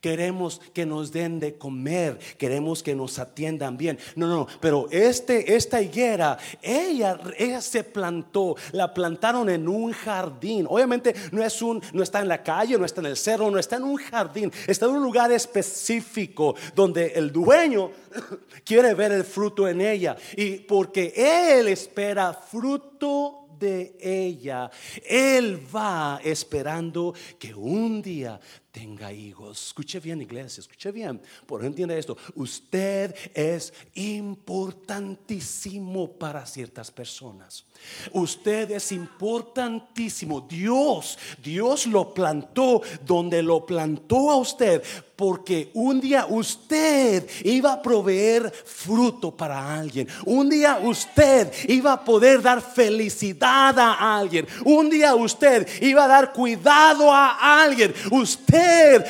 Queremos 0.01 0.61
que 0.73 0.85
nos 0.85 1.11
den 1.11 1.39
de 1.39 1.57
comer, 1.57 2.19
queremos 2.37 2.83
que 2.83 2.95
nos 2.95 3.19
atiendan 3.19 3.77
bien. 3.77 3.97
No, 4.15 4.27
no, 4.27 4.47
pero 4.59 4.87
este, 4.91 5.55
esta 5.55 5.81
higuera, 5.81 6.37
ella, 6.61 7.19
ella 7.37 7.61
se 7.61 7.83
plantó, 7.83 8.55
la 8.71 8.93
plantaron 8.93 9.49
en 9.49 9.67
un 9.67 9.91
jardín. 9.91 10.65
Obviamente 10.69 11.15
no 11.31 11.43
es 11.43 11.61
un, 11.61 11.81
no 11.93 12.03
está 12.03 12.21
en 12.21 12.27
la 12.27 12.43
calle, 12.43 12.77
no 12.77 12.85
está 12.85 13.01
en 13.01 13.07
el 13.07 13.17
cerro, 13.17 13.49
no 13.49 13.59
está 13.59 13.77
en 13.77 13.83
un 13.83 13.97
jardín, 13.97 14.51
está 14.67 14.85
en 14.85 14.91
un 14.91 15.03
lugar 15.03 15.31
específico 15.31 16.55
donde 16.75 17.13
el 17.15 17.31
dueño 17.31 17.91
quiere 18.65 18.93
ver 18.93 19.11
el 19.11 19.23
fruto 19.23 19.67
en 19.67 19.81
ella 19.81 20.15
y 20.35 20.57
porque 20.57 21.13
él 21.15 21.67
espera 21.67 22.33
fruto 22.33 23.47
de 23.59 23.97
ella. 23.99 24.69
Él 25.03 25.61
va 25.75 26.19
esperando 26.23 27.13
que 27.39 27.53
un 27.53 28.01
día 28.01 28.39
tenga 28.77 29.11
hijos. 29.11 29.67
Escuche 29.67 29.99
bien, 29.99 30.21
iglesia, 30.21 30.61
escuche 30.61 30.91
bien. 30.91 31.19
Por 31.47 31.65
entiende 31.65 31.97
esto. 31.97 32.15
Usted 32.35 33.15
es 33.33 33.73
importantísimo 33.95 36.11
para 36.11 36.45
ciertas 36.45 36.91
personas. 36.91 37.65
Usted 38.11 38.69
es 38.69 38.91
importantísimo. 38.91 40.41
Dios, 40.41 41.17
Dios 41.43 41.87
lo 41.87 42.13
plantó 42.13 42.83
donde 43.03 43.41
lo 43.41 43.65
plantó 43.65 44.29
a 44.29 44.37
usted 44.37 44.83
porque 45.17 45.71
un 45.73 45.99
día 45.99 46.27
usted 46.29 47.27
iba 47.43 47.73
a 47.73 47.81
proveer 47.81 48.51
fruto 48.51 49.35
para 49.35 49.75
alguien. 49.75 50.07
Un 50.25 50.47
día 50.47 50.79
usted 50.81 51.51
iba 51.67 51.93
a 51.93 52.05
poder 52.05 52.39
dar 52.39 52.61
felicidad 52.61 53.77
a 53.79 54.15
alguien. 54.15 54.47
Un 54.63 54.91
día 54.91 55.15
usted 55.15 55.67
iba 55.81 56.05
a 56.05 56.07
dar 56.07 56.31
cuidado 56.31 57.11
a 57.11 57.63
alguien. 57.63 57.95
Usted, 58.11 58.66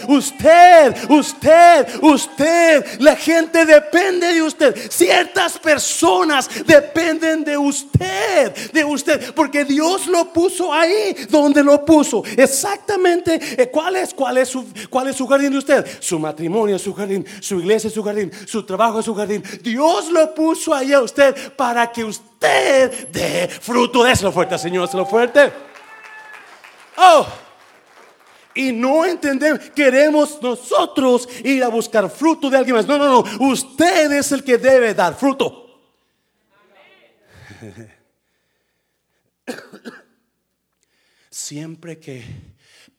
usted, 0.08 1.10
usted, 1.10 1.88
usted. 2.02 3.00
La 3.00 3.16
gente 3.16 3.66
depende 3.66 4.34
de 4.34 4.42
usted. 4.42 4.92
Ciertas 4.92 5.58
personas 5.60 6.50
dependen 6.66 7.44
de 7.44 7.58
usted 7.58 8.54
de 8.72 8.84
usted, 8.84 9.34
porque 9.34 9.66
Dios 9.66 10.08
lo 10.08 10.32
puso 10.32 10.74
ahí 10.74 11.16
donde 11.30 11.64
lo 11.64 11.84
puso. 11.86 12.24
Exactamente, 12.26 13.40
eh, 13.62 13.70
¿cuál 13.70 13.96
es, 13.96 14.14
cuál 14.14 14.38
es, 14.38 14.50
su, 14.50 14.66
cuál 14.90 15.08
es 15.08 15.16
su 15.16 15.28
jardín 15.28 15.52
de 15.52 15.58
usted? 15.60 15.86
Su 16.00 16.20
matrimonio 16.20 16.76
es 16.76 16.82
su 16.82 16.94
jardín, 16.94 17.26
su 17.42 17.60
iglesia 17.60 17.88
es 17.88 17.94
su 17.94 18.04
jardín, 18.04 18.32
su 18.46 18.66
trabajo 18.66 19.00
es 19.00 19.06
su 19.06 19.16
jardín. 19.16 19.44
Dios 19.62 20.12
lo 20.12 20.34
puso 20.34 20.74
ahí 20.74 20.94
a 20.94 21.02
usted 21.02 21.54
para 21.54 21.92
que 21.92 22.04
usted 22.04 23.10
dé 23.10 23.48
fruto. 23.48 24.06
lo 24.22 24.32
fuerte, 24.32 24.58
Señor, 24.58 24.94
lo 24.94 25.06
fuerte. 25.06 25.52
Oh 26.98 27.47
y 28.58 28.74
no 28.74 29.06
entendemos, 29.06 29.70
queremos 29.70 30.42
nosotros 30.42 31.30
ir 31.44 31.64
a 31.64 31.68
buscar 31.68 32.10
fruto 32.10 32.50
de 32.50 32.58
alguien 32.58 32.76
más. 32.76 32.88
No, 32.88 32.98
no, 32.98 33.22
no, 33.22 33.24
usted 33.48 34.12
es 34.12 34.32
el 34.32 34.44
que 34.44 34.58
debe 34.58 34.94
dar 34.94 35.16
fruto. 35.16 35.80
Siempre 41.30 42.00
que 42.00 42.24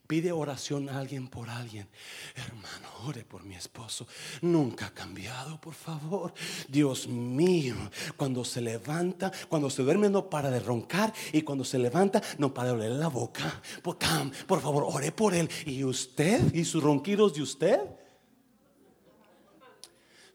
pide 0.09 0.33
oración 0.33 0.89
a 0.89 0.99
alguien 0.99 1.29
por 1.29 1.51
alguien, 1.51 1.87
hermano, 2.35 2.89
ore 3.07 3.27
por 3.27 3.45
mi 3.45 3.55
esposo. 3.55 4.09
Nunca 4.41 4.87
ha 4.87 4.95
cambiado, 4.95 5.61
por 5.61 5.75
favor. 5.75 6.33
Dios 6.67 7.07
mío, 7.07 7.77
cuando 8.17 8.43
se 8.43 8.63
levanta, 8.63 9.31
cuando 9.51 9.69
se 9.69 9.83
duerme 9.83 10.09
no 10.09 10.31
para 10.31 10.51
de 10.51 10.61
roncar 10.61 11.13
y 11.31 11.43
cuando 11.43 11.63
se 11.63 11.79
levanta 11.79 12.23
no 12.39 12.55
para 12.55 12.69
de 12.69 12.75
oler 12.75 12.93
la 12.93 13.09
boca. 13.09 13.61
Por, 13.83 13.99
por 14.47 14.61
favor, 14.63 14.85
ore 14.89 15.13
por 15.13 15.35
él. 15.35 15.49
¿Y 15.67 15.85
usted? 15.85 16.55
¿Y 16.55 16.65
sus 16.65 16.83
ronquidos 16.83 17.35
de 17.35 17.43
usted? 17.43 17.81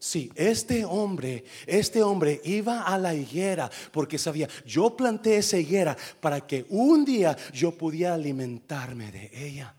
Sí, 0.04 0.30
este 0.34 0.84
hombre, 0.84 1.44
este 1.66 2.02
hombre 2.02 2.38
iba 2.44 2.82
a 2.82 2.98
la 2.98 3.14
higuera 3.14 3.70
porque 3.90 4.18
sabía, 4.18 4.46
yo 4.66 4.94
planté 4.94 5.38
esa 5.38 5.56
higuera 5.56 5.96
para 6.20 6.46
que 6.46 6.66
un 6.68 7.06
día 7.06 7.34
yo 7.54 7.72
pudiera 7.72 8.12
alimentarme 8.12 9.10
de 9.10 9.30
ella. 9.32 9.74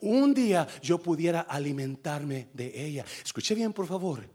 Un 0.00 0.34
día 0.34 0.66
yo 0.82 0.98
pudiera 0.98 1.42
alimentarme 1.42 2.48
de 2.52 2.72
ella. 2.84 3.04
Escuche 3.24 3.54
bien, 3.54 3.72
por 3.72 3.86
favor. 3.86 4.28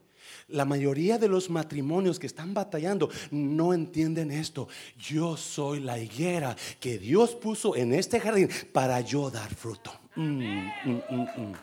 La 0.48 0.64
mayoría 0.64 1.18
de 1.18 1.28
los 1.28 1.50
matrimonios 1.50 2.18
que 2.18 2.28
están 2.28 2.54
batallando 2.54 3.10
no 3.32 3.74
entienden 3.74 4.32
esto. 4.32 4.70
Yo 4.98 5.36
soy 5.36 5.82
la 5.82 6.00
higuera 6.00 6.56
que 6.80 6.98
Dios 6.98 7.36
puso 7.36 7.76
en 7.76 7.94
este 7.94 8.22
jardín 8.22 8.50
para 8.72 9.02
yo 9.02 9.30
dar 9.30 9.54
fruto. 9.54 9.92
Mm, 10.16 10.70
mm, 10.86 11.02
mm, 11.10 11.56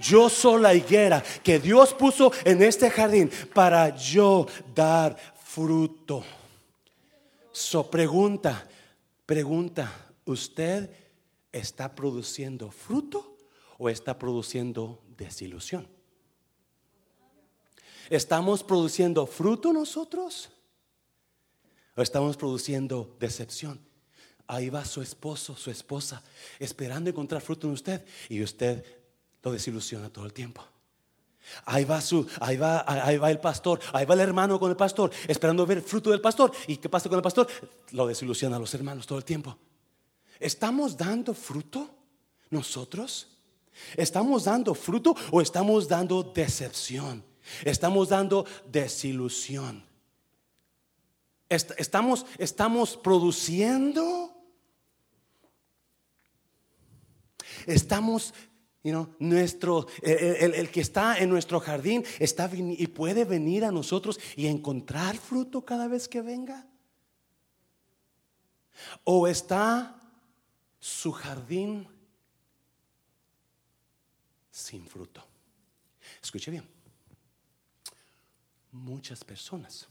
Yo 0.00 0.28
soy 0.28 0.62
la 0.62 0.74
higuera 0.74 1.22
que 1.42 1.58
Dios 1.58 1.94
puso 1.94 2.32
en 2.44 2.62
este 2.62 2.90
jardín 2.90 3.30
para 3.54 3.96
yo 3.96 4.46
dar 4.74 5.16
fruto. 5.36 6.24
So 7.52 7.90
pregunta, 7.90 8.68
pregunta, 9.24 10.12
¿usted 10.26 10.90
está 11.50 11.94
produciendo 11.94 12.70
fruto 12.70 13.38
o 13.78 13.88
está 13.88 14.18
produciendo 14.18 15.02
desilusión? 15.16 15.88
¿Estamos 18.10 18.62
produciendo 18.62 19.26
fruto 19.26 19.72
nosotros? 19.72 20.50
¿O 21.96 22.02
estamos 22.02 22.36
produciendo 22.36 23.16
decepción? 23.18 23.80
Ahí 24.46 24.68
va 24.68 24.84
su 24.84 25.02
esposo, 25.02 25.56
su 25.56 25.70
esposa, 25.70 26.22
esperando 26.58 27.10
encontrar 27.10 27.40
fruto 27.40 27.66
en 27.66 27.72
usted 27.72 28.04
y 28.28 28.42
usted 28.42 28.84
lo 29.46 29.52
desilusiona 29.52 30.10
todo 30.10 30.26
el 30.26 30.32
tiempo. 30.32 30.60
Ahí 31.66 31.84
va 31.84 32.00
su, 32.00 32.26
ahí 32.40 32.56
va, 32.56 32.84
ahí 32.84 33.16
va 33.16 33.30
el 33.30 33.38
pastor, 33.38 33.78
ahí 33.92 34.04
va 34.04 34.14
el 34.14 34.20
hermano 34.20 34.58
con 34.58 34.72
el 34.72 34.76
pastor, 34.76 35.12
esperando 35.28 35.64
ver 35.64 35.80
fruto 35.82 36.10
del 36.10 36.20
pastor. 36.20 36.50
¿Y 36.66 36.78
qué 36.78 36.88
pasa 36.88 37.08
con 37.08 37.16
el 37.16 37.22
pastor? 37.22 37.46
Lo 37.92 38.08
desilusiona 38.08 38.56
a 38.56 38.58
los 38.58 38.74
hermanos 38.74 39.06
todo 39.06 39.18
el 39.18 39.24
tiempo. 39.24 39.56
¿Estamos 40.40 40.96
dando 40.96 41.32
fruto 41.32 41.88
nosotros? 42.50 43.28
¿Estamos 43.94 44.42
dando 44.42 44.74
fruto 44.74 45.14
o 45.30 45.40
estamos 45.40 45.86
dando 45.86 46.24
decepción? 46.24 47.22
Estamos 47.64 48.08
dando 48.08 48.44
desilusión. 48.66 49.84
Estamos, 51.48 52.26
estamos 52.36 52.96
produciendo. 52.96 54.32
Estamos, 57.66 58.32
nuestro, 59.18 59.86
el, 60.02 60.70
que 60.70 60.80
está 60.80 61.18
en 61.18 61.30
nuestro 61.30 61.60
jardín 61.60 62.04
está 62.18 62.50
y 62.52 62.86
puede 62.88 63.24
venir 63.24 63.64
a 63.64 63.70
nosotros 63.70 64.18
y 64.36 64.46
encontrar 64.46 65.16
fruto 65.16 65.64
cada 65.64 65.88
vez 65.88 66.08
que 66.08 66.22
venga. 66.22 66.66
O 69.04 69.26
está 69.26 70.00
su 70.78 71.12
jardín 71.12 71.88
sin 74.50 74.86
fruto. 74.86 75.24
Escuche 76.22 76.50
bien. 76.50 76.64
Muchas 78.72 79.24
personas 79.24 79.88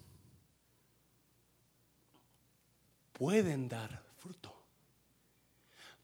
pueden 3.17 3.67
dar 3.67 4.03
fruto. 4.17 4.53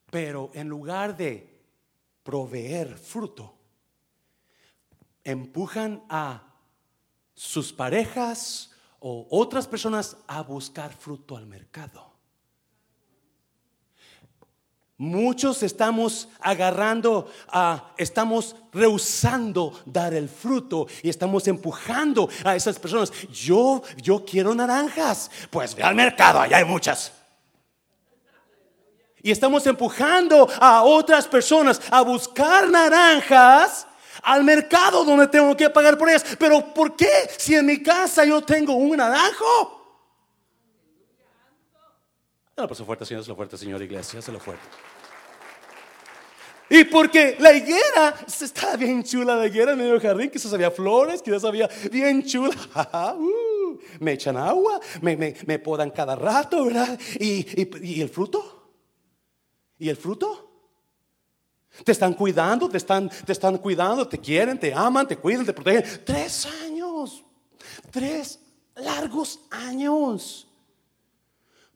Pero 0.10 0.52
en 0.54 0.68
lugar 0.68 1.16
de 1.16 1.51
proveer 2.24 2.98
fruto, 2.98 3.56
empujan 5.24 6.04
a 6.10 6.44
sus 7.34 7.74
parejas 7.74 8.72
o 9.00 9.28
otras 9.32 9.68
personas 9.68 10.18
a 10.28 10.42
buscar 10.42 10.94
fruto 10.94 11.36
al 11.36 11.48
mercado. 11.48 12.12
Muchos 14.98 15.64
estamos 15.64 16.30
agarrando, 16.40 17.32
estamos 17.98 18.56
rehusando 18.72 19.82
dar 19.84 20.14
el 20.14 20.30
fruto 20.30 20.86
y 21.02 21.10
estamos 21.10 21.48
empujando 21.48 22.30
a 22.44 22.56
esas 22.56 22.78
personas. 22.78 23.12
Yo, 23.32 23.82
yo 23.98 24.24
quiero 24.24 24.54
naranjas. 24.54 25.32
Pues 25.50 25.74
ve 25.74 25.82
al 25.82 25.96
mercado, 25.96 26.40
allá 26.40 26.58
hay 26.58 26.66
muchas. 26.66 27.12
Y 29.24 29.32
estamos 29.32 29.66
empujando 29.68 30.50
a 30.60 30.84
otras 30.84 31.28
personas 31.28 31.82
a 31.92 32.02
buscar 32.02 32.70
naranjas 32.70 33.88
al 34.24 34.44
mercado 34.44 35.04
donde 35.04 35.28
tengo 35.28 35.56
que 35.56 35.70
pagar 35.70 35.98
por 35.98 36.10
ellas. 36.10 36.26
Pero 36.40 36.74
¿por 36.74 36.96
qué 36.96 37.10
si 37.38 37.56
en 37.56 37.66
mi 37.66 37.82
casa 37.82 38.26
yo 38.26 38.42
tengo 38.42 38.74
un 38.74 38.98
naranjo? 38.98 39.82
No, 42.58 42.68
pues 42.68 42.82
fuerte, 42.82 43.06
Señor, 43.06 43.28
lo 43.28 43.36
fuerte, 43.36 43.58
Señor, 43.58 43.82
iglesia, 43.82 44.20
lo 44.32 44.40
fuerte. 44.40 44.64
Y 46.70 46.86
porque 46.86 47.36
la 47.40 47.52
higuera, 47.52 48.16
estaba 48.28 48.78
bien 48.78 49.04
chula 49.04 49.36
la 49.36 49.46
higuera 49.46 49.74
en 49.74 49.78
medio 49.78 49.92
del 49.92 50.02
jardín, 50.02 50.30
quizás 50.30 50.54
había 50.54 50.72
flores, 50.72 51.22
quizás 51.22 51.44
había 51.44 51.70
bien 51.92 52.24
chula. 52.24 52.56
Uh, 53.18 53.78
me 54.00 54.14
echan 54.14 54.38
agua, 54.38 54.80
me, 55.02 55.16
me, 55.16 55.60
podan 55.60 55.92
cada 55.92 56.16
rato, 56.16 56.66
¿verdad? 56.66 57.00
¿Y, 57.20 58.02
el 58.02 58.10
fruto? 58.10 58.61
¿Y 59.82 59.90
el 59.90 59.98
fruto? 59.98 60.48
Te 61.84 61.92
están 61.92 62.14
cuidando, 62.14 62.70
te 62.70 62.78
están, 62.78 63.10
te 63.10 63.32
están 63.32 63.58
cuidando, 63.58 64.08
te 64.08 64.20
quieren, 64.20 64.60
te 64.60 64.72
aman, 64.72 65.08
te 65.08 65.18
cuidan, 65.18 65.44
te 65.44 65.54
protegen. 65.54 65.84
Tres 66.06 66.46
años, 66.46 67.26
tres 67.90 68.40
largos 68.76 69.40
años. 69.50 70.48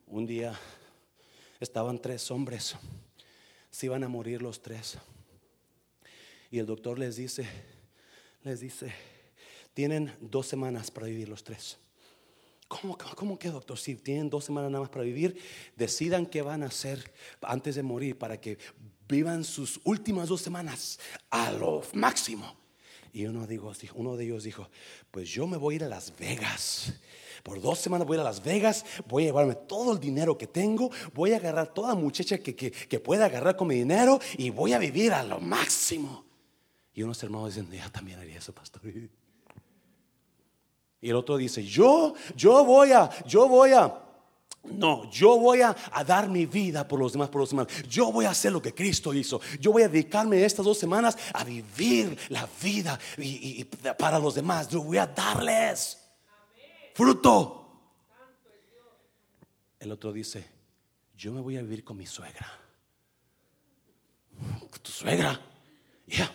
Un 0.06 0.28
día 0.28 0.54
estaban 1.60 2.00
tres 2.00 2.30
hombres 2.30 2.76
se 3.72 3.88
iban 3.88 4.04
a 4.04 4.08
morir 4.08 4.42
los 4.42 4.62
tres. 4.62 4.98
Y 6.50 6.60
el 6.60 6.68
doctor 6.68 7.00
les 7.00 7.16
dice, 7.16 7.46
les 8.44 8.62
dice, 8.62 8.94
tienen 9.74 10.16
dos 10.22 10.46
semanas 10.46 10.92
para 10.92 11.08
vivir 11.08 11.28
los 11.28 11.44
tres. 11.44 11.80
¿Cómo, 12.68 12.98
cómo 12.98 13.38
que 13.38 13.50
doctor? 13.50 13.78
Si 13.78 13.96
tienen 13.96 14.30
dos 14.30 14.46
semanas 14.46 14.72
nada 14.72 14.82
más 14.82 14.90
para 14.90 15.04
vivir, 15.04 15.38
decidan 15.76 16.26
qué 16.26 16.42
van 16.42 16.64
a 16.64 16.68
hacer 16.68 17.14
antes 17.42 17.76
de 17.76 17.84
morir 17.84 18.18
para 18.18 18.40
que 18.42 18.58
vivan 19.08 19.44
sus 19.44 19.80
últimas 19.84 20.30
dos 20.30 20.42
semanas 20.42 21.00
a 21.30 21.52
lo 21.52 21.84
máximo. 21.94 22.58
Y 23.14 23.26
uno, 23.26 23.48
dijo, 23.48 23.72
uno 23.94 24.18
de 24.18 24.26
ellos 24.26 24.44
dijo, 24.44 24.70
pues 25.12 25.30
yo 25.30 25.48
me 25.48 25.58
voy 25.58 25.76
a 25.76 25.78
ir 25.78 25.84
a 25.86 25.88
Las 25.90 26.18
Vegas 26.18 26.94
por 27.46 27.62
dos 27.62 27.78
semanas 27.78 28.08
voy 28.08 28.18
a 28.18 28.24
Las 28.24 28.44
Vegas, 28.44 28.84
voy 29.08 29.22
a 29.22 29.26
llevarme 29.28 29.54
todo 29.54 29.94
el 29.94 30.00
dinero 30.00 30.36
que 30.36 30.48
tengo, 30.48 30.90
voy 31.14 31.34
a 31.34 31.38
agarrar 31.38 31.72
toda 31.72 31.94
muchacha 31.94 32.40
que, 32.40 32.56
que, 32.56 33.00
pueda 33.00 33.26
agarrar 33.26 33.56
con 33.56 33.68
mi 33.68 33.76
dinero 33.76 34.20
y 34.36 34.50
voy 34.50 34.74
a 34.74 34.80
vivir 34.80 35.14
a 35.14 35.24
lo 35.24 35.40
máximo. 35.40 36.26
Y 36.92 37.04
unos 37.04 37.22
hermanos 37.22 37.54
dicen, 37.54 37.72
ya 37.72 37.88
también 37.92 38.18
haría 38.18 38.40
eso, 38.40 38.52
pastor. 38.52 38.82
Y 41.02 41.10
el 41.10 41.16
otro 41.16 41.38
dice, 41.38 41.64
yo, 41.64 42.14
yo 42.36 42.64
voy 42.64 42.92
a, 42.92 43.10
yo 43.26 43.48
voy 43.48 43.74
a, 43.74 44.06
no, 44.64 45.10
yo 45.12 45.38
voy 45.38 45.62
a, 45.62 45.76
dar 46.06 46.30
mi 46.30 46.46
vida 46.46 46.88
por 46.88 47.00
los 47.00 47.14
demás, 47.14 47.30
por 47.30 47.42
los 47.42 47.50
demás. 47.52 47.68
Yo 47.88 48.12
voy 48.12 48.26
a 48.26 48.32
hacer 48.32 48.52
lo 48.52 48.62
que 48.62 48.74
Cristo 48.74 49.14
hizo. 49.14 49.40
Yo 49.60 49.72
voy 49.72 49.84
a 49.84 49.90
dedicarme 49.90 50.44
estas 50.44 50.66
dos 50.66 50.78
semanas 50.78 51.18
a 51.34 51.44
vivir 51.44 52.18
la 52.30 52.48
vida 52.62 53.00
y, 53.18 53.64
para 53.98 54.20
los 54.20 54.36
demás. 54.36 54.68
Yo 54.70 54.82
voy 54.82 54.98
a 54.98 55.08
darles 55.08 56.00
fruto. 56.94 57.62
El 59.80 59.92
otro 59.92 60.12
dice, 60.12 60.46
yo 61.16 61.32
me 61.32 61.42
voy 61.42 61.58
a 61.58 61.62
vivir 61.62 61.84
con 61.84 61.98
mi 61.98 62.06
suegra. 62.06 62.48
¿Tu 64.82 64.92
suegra? 64.92 65.40
Ya. 66.08 66.32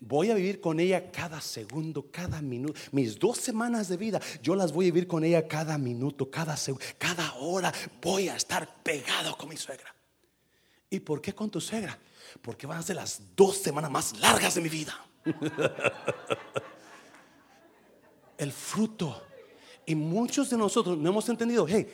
Voy 0.00 0.30
a 0.30 0.34
vivir 0.34 0.60
con 0.60 0.78
ella 0.78 1.10
cada 1.10 1.40
segundo, 1.40 2.08
cada 2.10 2.40
minuto. 2.40 2.78
Mis 2.92 3.18
dos 3.18 3.38
semanas 3.38 3.88
de 3.88 3.96
vida, 3.96 4.20
yo 4.42 4.54
las 4.54 4.72
voy 4.72 4.86
a 4.86 4.92
vivir 4.92 5.08
con 5.08 5.24
ella 5.24 5.46
cada 5.48 5.76
minuto, 5.76 6.30
cada 6.30 6.56
segundo, 6.56 6.84
cada 6.98 7.34
hora. 7.34 7.72
Voy 8.00 8.28
a 8.28 8.36
estar 8.36 8.82
pegado 8.82 9.36
con 9.36 9.48
mi 9.48 9.56
suegra. 9.56 9.94
¿Y 10.90 11.00
por 11.00 11.20
qué 11.20 11.34
con 11.34 11.50
tu 11.50 11.60
suegra? 11.60 11.98
Porque 12.40 12.66
van 12.66 12.78
a 12.78 12.82
ser 12.82 12.96
las 12.96 13.20
dos 13.34 13.56
semanas 13.56 13.90
más 13.90 14.18
largas 14.18 14.54
de 14.54 14.60
mi 14.60 14.68
vida. 14.68 14.94
el 18.38 18.52
fruto. 18.52 19.22
Y 19.84 19.94
muchos 19.94 20.50
de 20.50 20.56
nosotros 20.56 20.96
no 20.96 21.10
hemos 21.10 21.28
entendido, 21.28 21.66
hey, 21.68 21.86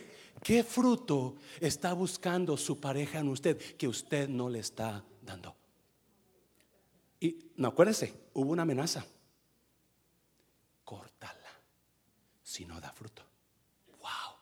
¿qué 0.43 0.63
fruto 0.63 1.37
está 1.61 1.93
buscando 1.95 2.57
su 2.57 2.79
pareja 2.79 3.21
en 3.21 3.29
usted 3.29 3.57
que 3.77 3.89
usted 3.89 4.29
no 4.29 4.49
le 4.49 4.59
está 4.61 5.05
dando? 5.23 5.57
Y 7.25 7.53
no 7.57 7.69
acuérdese, 7.69 8.13
hubo 8.35 8.53
una 8.53 8.63
amenaza. 8.65 9.03
Córtala 10.85 11.49
si 12.43 12.67
no 12.67 12.79
da 12.79 12.93
fruto. 12.93 13.23
Wow. 13.99 14.37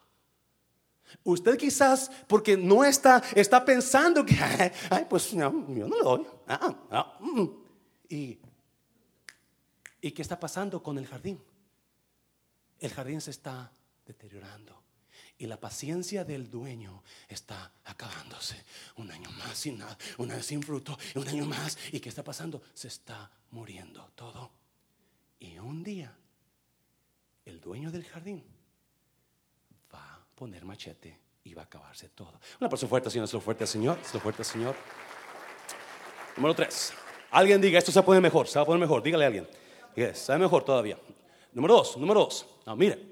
Usted 1.22 1.56
quizás, 1.56 2.10
porque 2.26 2.56
no 2.56 2.82
está, 2.82 3.22
está 3.36 3.64
pensando 3.64 4.26
que, 4.26 4.34
ay, 4.90 5.06
pues 5.08 5.30
yo 5.30 5.52
no 5.52 5.86
lo 5.86 6.02
doy. 6.02 6.26
Ah, 6.48 6.76
ah, 6.90 7.18
mm. 7.20 7.48
y, 8.08 8.40
¿Y 10.00 10.10
qué 10.10 10.22
está 10.22 10.40
pasando 10.40 10.82
con 10.82 10.98
el 10.98 11.06
jardín? 11.06 11.40
el 12.80 12.92
jardín 12.92 13.20
se 13.20 13.30
está 13.30 13.70
deteriorando. 14.04 14.82
Y 15.42 15.46
la 15.48 15.58
paciencia 15.58 16.24
del 16.24 16.48
dueño 16.48 17.02
está 17.28 17.72
acabándose. 17.86 18.64
Un 18.98 19.10
año 19.10 19.28
más 19.32 19.58
sin 19.58 19.76
nada, 19.76 19.98
un 20.18 20.30
año 20.30 20.40
sin 20.40 20.62
fruto, 20.62 20.96
un 21.16 21.26
año 21.26 21.44
más. 21.46 21.76
¿Y 21.90 21.98
qué 21.98 22.10
está 22.10 22.22
pasando? 22.22 22.62
Se 22.72 22.86
está 22.86 23.28
muriendo 23.50 24.08
todo. 24.14 24.52
Y 25.40 25.58
un 25.58 25.82
día, 25.82 26.16
el 27.44 27.60
dueño 27.60 27.90
del 27.90 28.04
jardín 28.04 28.44
va 29.92 30.14
a 30.14 30.24
poner 30.36 30.64
machete 30.64 31.18
y 31.42 31.54
va 31.54 31.62
a 31.62 31.64
acabarse 31.64 32.10
todo. 32.10 32.38
Una 32.60 32.70
persona 32.70 32.88
fuerte, 32.88 33.10
Señor, 33.10 33.24
es 33.24 33.32
lo 33.32 33.40
fuerte, 33.40 33.66
Señor, 33.66 33.98
es 34.00 34.14
lo 34.14 34.20
fuerte, 34.20 34.44
Señor. 34.44 34.76
Número 36.36 36.54
tres. 36.54 36.92
Alguien 37.32 37.60
diga, 37.60 37.80
esto 37.80 37.90
se 37.90 38.00
pone 38.04 38.20
mejor, 38.20 38.46
se 38.46 38.60
va 38.60 38.62
a 38.62 38.66
poner 38.66 38.80
mejor. 38.80 39.02
Dígale 39.02 39.24
a 39.24 39.26
alguien. 39.26 39.48
Yes, 39.96 40.18
sabe 40.18 40.38
mejor 40.38 40.62
todavía. 40.62 41.00
Número 41.52 41.74
dos, 41.74 41.96
número 41.96 42.20
dos. 42.20 42.46
No, 42.64 42.76
mire. 42.76 43.10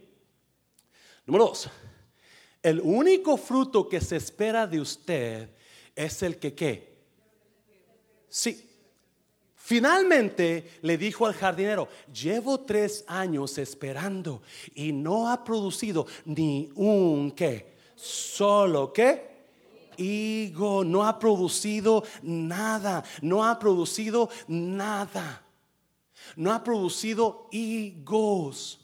Número 1.27 1.47
dos. 1.47 1.69
El 2.63 2.81
único 2.81 3.37
fruto 3.37 3.89
que 3.89 4.01
se 4.01 4.17
espera 4.17 4.67
de 4.67 4.81
usted 4.81 5.51
es 5.95 6.23
el 6.23 6.39
que 6.39 6.55
qué. 6.55 6.91
Sí. 8.29 8.67
Finalmente 9.55 10.79
le 10.83 10.99
dijo 10.99 11.27
al 11.27 11.35
jardinero, 11.35 11.89
llevo 12.13 12.61
tres 12.61 13.05
años 13.07 13.57
esperando 13.57 14.43
y 14.75 14.93
no 14.93 15.29
ha 15.29 15.45
producido 15.45 16.07
ni 16.25 16.73
un 16.75 17.31
qué, 17.31 17.77
solo 17.95 18.93
qué, 18.93 19.31
higo, 19.97 20.83
no 20.83 21.07
ha 21.07 21.19
producido 21.19 22.03
nada, 22.23 23.05
no 23.23 23.45
ha 23.45 23.59
producido 23.59 24.29
nada, 24.49 25.47
no 26.35 26.53
ha 26.53 26.65
producido 26.65 27.47
higos. 27.53 28.81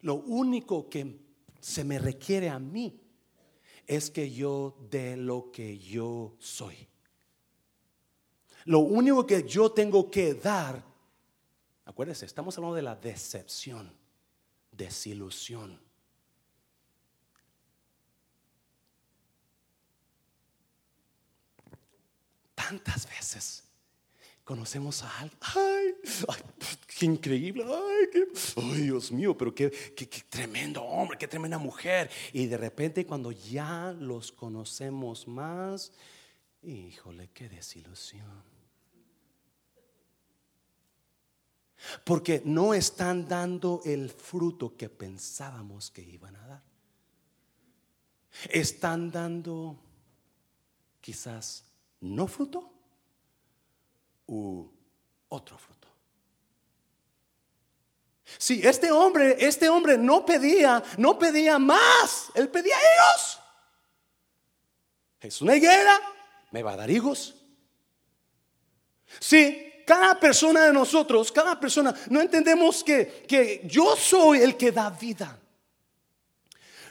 Lo 0.00 0.14
único 0.14 0.88
que 0.88 1.29
se 1.60 1.84
me 1.84 1.98
requiere 1.98 2.48
a 2.48 2.58
mí 2.58 3.00
es 3.86 4.10
que 4.10 4.30
yo 4.30 4.76
dé 4.90 5.16
lo 5.16 5.50
que 5.50 5.78
yo 5.78 6.36
soy. 6.38 6.88
Lo 8.64 8.80
único 8.80 9.26
que 9.26 9.42
yo 9.42 9.72
tengo 9.72 10.10
que 10.10 10.34
dar, 10.34 10.82
acuérdense, 11.84 12.26
estamos 12.26 12.56
hablando 12.56 12.76
de 12.76 12.82
la 12.82 12.94
decepción, 12.94 13.92
desilusión. 14.70 15.80
Tantas 22.54 23.08
veces 23.08 23.69
conocemos 24.44 25.02
a 25.02 25.18
alguien, 25.18 25.38
ay, 25.40 25.94
qué 26.86 27.06
increíble, 27.06 27.64
ay, 27.64 28.82
Dios 28.82 29.12
mío, 29.12 29.36
pero 29.36 29.54
qué, 29.54 29.70
qué, 29.70 30.08
qué 30.08 30.22
tremendo 30.28 30.82
hombre, 30.82 31.18
qué 31.18 31.28
tremenda 31.28 31.58
mujer. 31.58 32.10
Y 32.32 32.46
de 32.46 32.56
repente 32.56 33.06
cuando 33.06 33.32
ya 33.32 33.94
los 33.98 34.32
conocemos 34.32 35.28
más, 35.28 35.92
híjole, 36.62 37.30
qué 37.32 37.48
desilusión. 37.48 38.50
Porque 42.04 42.42
no 42.44 42.74
están 42.74 43.26
dando 43.26 43.80
el 43.84 44.10
fruto 44.10 44.76
que 44.76 44.88
pensábamos 44.88 45.90
que 45.90 46.02
iban 46.02 46.36
a 46.36 46.46
dar. 46.46 46.62
Están 48.50 49.10
dando 49.10 49.78
quizás 51.00 51.64
no 52.00 52.26
fruto 52.26 52.79
u 54.30 54.70
otro 55.28 55.58
fruto. 55.58 55.88
Si 58.38 58.64
este 58.64 58.92
hombre, 58.92 59.36
este 59.40 59.68
hombre 59.68 59.98
no 59.98 60.24
pedía, 60.24 60.82
no 60.96 61.18
pedía 61.18 61.58
más, 61.58 62.30
él 62.34 62.48
pedía 62.48 62.76
higos. 62.76 63.40
Es 65.20 65.42
una 65.42 65.56
higuera, 65.56 66.00
me 66.52 66.62
va 66.62 66.72
a 66.72 66.76
dar 66.76 66.90
higos. 66.90 67.34
Sí, 69.18 69.82
cada 69.84 70.18
persona 70.18 70.66
de 70.66 70.72
nosotros, 70.72 71.32
cada 71.32 71.58
persona, 71.58 71.92
no 72.08 72.20
entendemos 72.20 72.84
que, 72.84 73.24
que 73.26 73.62
yo 73.64 73.96
soy 73.96 74.42
el 74.42 74.56
que 74.56 74.70
da 74.70 74.90
vida. 74.90 75.36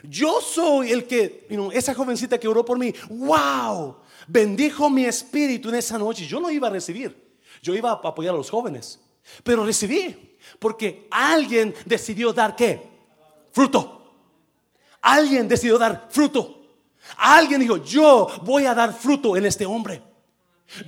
Yo 0.02 0.40
soy 0.42 0.92
el 0.92 1.06
que, 1.06 1.46
esa 1.72 1.94
jovencita 1.94 2.38
que 2.38 2.48
oró 2.48 2.64
por 2.64 2.78
mí, 2.78 2.94
wow, 3.08 3.96
bendijo 4.28 4.88
mi 4.90 5.04
espíritu 5.04 5.68
en 5.70 5.76
esa 5.76 5.98
noche. 5.98 6.26
Yo 6.26 6.40
no 6.40 6.50
iba 6.50 6.68
a 6.68 6.70
recibir, 6.70 7.29
yo 7.62 7.74
iba 7.74 7.90
a 7.90 7.94
apoyar 7.94 8.34
a 8.34 8.38
los 8.38 8.50
jóvenes, 8.50 9.00
pero 9.42 9.64
recibí 9.64 10.36
porque 10.58 11.06
alguien 11.10 11.74
decidió 11.84 12.32
dar 12.32 12.56
qué? 12.56 12.88
Fruto. 13.52 13.96
Alguien 15.00 15.48
decidió 15.48 15.78
dar 15.78 16.08
fruto. 16.10 16.60
Alguien 17.16 17.60
dijo, 17.60 17.78
yo 17.78 18.28
voy 18.42 18.66
a 18.66 18.74
dar 18.74 18.92
fruto 18.92 19.36
en 19.36 19.46
este 19.46 19.66
hombre. 19.66 20.02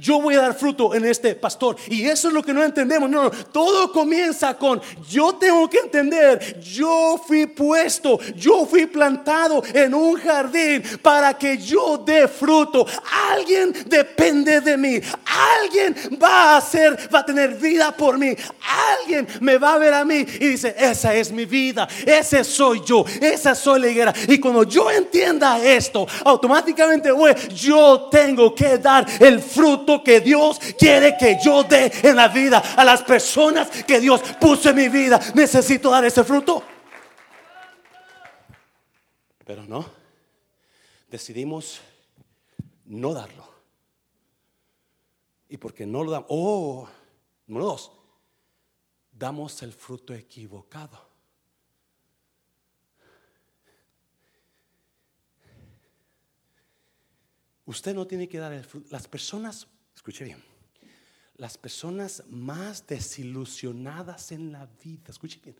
Yo 0.01 0.21
voy 0.21 0.35
a 0.37 0.43
dar 0.43 0.55
fruto 0.55 0.95
en 0.95 1.05
este 1.05 1.35
pastor. 1.35 1.77
Y 1.89 2.05
eso 2.07 2.29
es 2.29 2.35
lo 2.35 2.43
que 2.43 2.53
no 2.53 2.63
entendemos. 2.63 3.11
No, 3.11 3.25
no, 3.25 3.31
todo 3.31 3.93
comienza 3.93 4.57
con 4.57 4.81
yo 5.09 5.35
tengo 5.35 5.69
que 5.69 5.79
entender, 5.79 6.61
yo 6.61 7.21
fui 7.27 7.47
puesto, 7.47 8.19
yo 8.37 8.65
fui 8.65 8.87
plantado 8.87 9.63
en 9.75 9.95
un 9.95 10.17
jardín 10.17 10.83
para 11.03 11.35
que 11.35 11.59
yo 11.59 11.99
dé 11.99 12.29
fruto. 12.29 12.87
Alguien 13.31 13.75
depende 13.87 14.61
de 14.61 14.77
mí. 14.77 15.01
Alguien 15.61 15.95
va 16.23 16.55
a 16.55 16.57
hacer, 16.59 16.97
va 17.13 17.21
a 17.21 17.27
tener 17.27 17.55
vida 17.55 17.95
por 17.97 18.19
mí. 18.19 18.35
Alguien 19.01 19.27
me 19.41 19.59
va 19.59 19.75
a 19.75 19.79
ver 19.79 19.95
a 19.95 20.05
mí 20.05 20.25
y 20.41 20.49
dice, 20.49 20.75
esa 20.79 21.15
es 21.15 21.33
mi 21.33 21.45
vida, 21.45 21.89
ese 22.07 22.45
soy 22.45 22.83
yo, 22.85 23.05
esa 23.21 23.55
soy 23.55 23.81
la 23.81 23.89
higuera. 23.89 24.15
Y 24.29 24.39
cuando 24.39 24.63
yo 24.63 24.91
entienda 24.91 25.63
esto, 25.63 26.07
automáticamente, 26.25 27.11
voy, 27.11 27.35
yo 27.55 28.09
tengo 28.11 28.55
que 28.55 28.79
dar 28.79 29.07
el 29.21 29.41
fruto 29.41 29.72
que 30.05 30.21
Dios 30.21 30.59
quiere 30.79 31.17
que 31.17 31.39
yo 31.45 31.65
dé 31.65 31.93
en 32.03 32.17
la 32.17 32.29
vida 32.29 32.59
a 32.77 32.85
las 32.85 33.03
personas 33.03 33.69
que 33.85 34.01
Dios 34.01 34.21
puso 34.41 34.71
en 34.71 34.77
mi 34.77 34.89
vida. 34.89 35.21
Necesito 35.35 35.91
dar 35.91 36.05
ese 36.05 36.25
fruto. 36.25 36.63
Pero 39.45 39.65
no, 39.65 39.85
decidimos 41.11 41.81
no 42.87 43.13
darlo. 43.13 43.47
Y 45.49 45.57
porque 45.59 45.85
no 45.85 46.03
lo 46.03 46.13
damos, 46.13 46.27
oh, 46.31 46.89
número 47.47 47.67
dos, 47.67 47.93
damos 49.11 49.63
el 49.63 49.73
fruto 49.73 50.15
equivocado. 50.15 51.12
Usted 57.73 57.95
no 57.95 58.07
tiene 58.07 58.29
que 58.29 58.37
dar 58.39 58.53
el 58.53 58.65
fruto. 58.65 58.89
Las 58.91 59.09
personas, 59.09 59.67
escuche 59.97 60.25
bien, 60.25 60.45
las 61.37 61.57
personas 61.57 62.23
más 62.29 62.87
desilusionadas 62.87 64.31
en 64.31 64.53
la 64.53 64.67
vida, 64.85 65.05
escuche 65.09 65.41
bien, 65.43 65.57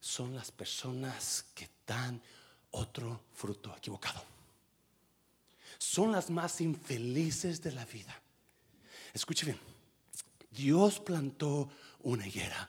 son 0.00 0.34
las 0.34 0.50
personas 0.50 1.46
que 1.54 1.68
dan 1.86 2.20
otro 2.72 3.20
fruto 3.32 3.72
equivocado. 3.76 4.20
Son 5.78 6.10
las 6.10 6.28
más 6.28 6.60
infelices 6.60 7.62
de 7.62 7.70
la 7.70 7.84
vida. 7.84 8.20
Escuche 9.14 9.46
bien, 9.46 9.60
Dios 10.50 10.98
plantó 10.98 11.68
una 12.00 12.26
higuera 12.26 12.68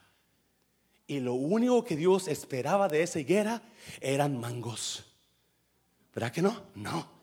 y 1.08 1.20
lo 1.22 1.34
único 1.34 1.84
que 1.84 1.96
Dios 1.96 2.28
esperaba 2.28 2.88
de 2.88 3.02
esa 3.02 3.20
higuera 3.20 3.64
eran 4.00 4.40
mangos. 4.40 5.06
¿Verdad 6.14 6.32
que 6.32 6.44
no? 6.44 6.68
No. 6.76 7.17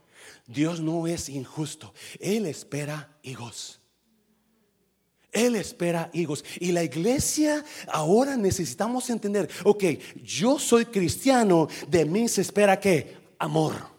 Dios 0.46 0.80
no 0.80 1.06
es 1.06 1.28
injusto. 1.28 1.92
Él 2.20 2.46
espera 2.46 3.16
higos. 3.22 3.80
Él 5.32 5.56
espera 5.56 6.10
higos. 6.12 6.44
Y 6.60 6.72
la 6.72 6.84
iglesia 6.84 7.64
ahora 7.88 8.36
necesitamos 8.36 9.10
entender, 9.10 9.48
ok, 9.64 9.84
yo 10.22 10.58
soy 10.58 10.86
cristiano, 10.86 11.68
de 11.88 12.04
mí 12.04 12.28
se 12.28 12.42
espera 12.42 12.78
que 12.78 13.16
amor. 13.38 13.94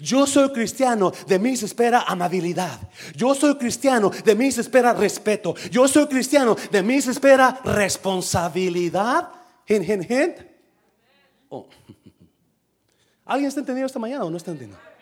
Yo 0.00 0.26
soy 0.26 0.50
cristiano, 0.50 1.12
de 1.28 1.38
mí 1.38 1.56
se 1.56 1.66
espera 1.66 2.02
amabilidad. 2.02 2.80
Yo 3.14 3.34
soy 3.34 3.56
cristiano, 3.56 4.10
de 4.24 4.34
mí 4.34 4.50
se 4.50 4.62
espera 4.62 4.92
respeto. 4.92 5.54
Yo 5.70 5.86
soy 5.86 6.06
cristiano, 6.06 6.56
de 6.72 6.82
mí 6.82 7.00
se 7.00 7.12
espera 7.12 7.60
responsabilidad. 7.64 9.30
Oh. 11.48 11.68
¿Alguien 13.24 13.48
está 13.48 13.60
entendiendo 13.60 13.86
esta 13.86 13.98
mañana 13.98 14.24
o 14.24 14.30
no 14.30 14.36
está 14.36 14.50
entendiendo? 14.50 14.95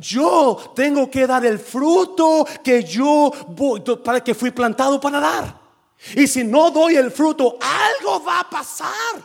Yo 0.00 0.72
tengo 0.74 1.10
que 1.10 1.26
dar 1.26 1.44
el 1.44 1.58
fruto 1.58 2.46
que 2.62 2.82
yo 2.82 3.32
voy, 3.48 3.80
para 4.04 4.20
que 4.20 4.34
fui 4.34 4.50
plantado 4.50 5.00
para 5.00 5.20
dar. 5.20 5.60
Y 6.14 6.26
si 6.26 6.44
no 6.44 6.70
doy 6.70 6.96
el 6.96 7.10
fruto, 7.10 7.58
algo 7.60 8.24
va 8.24 8.40
a 8.40 8.50
pasar. 8.50 9.24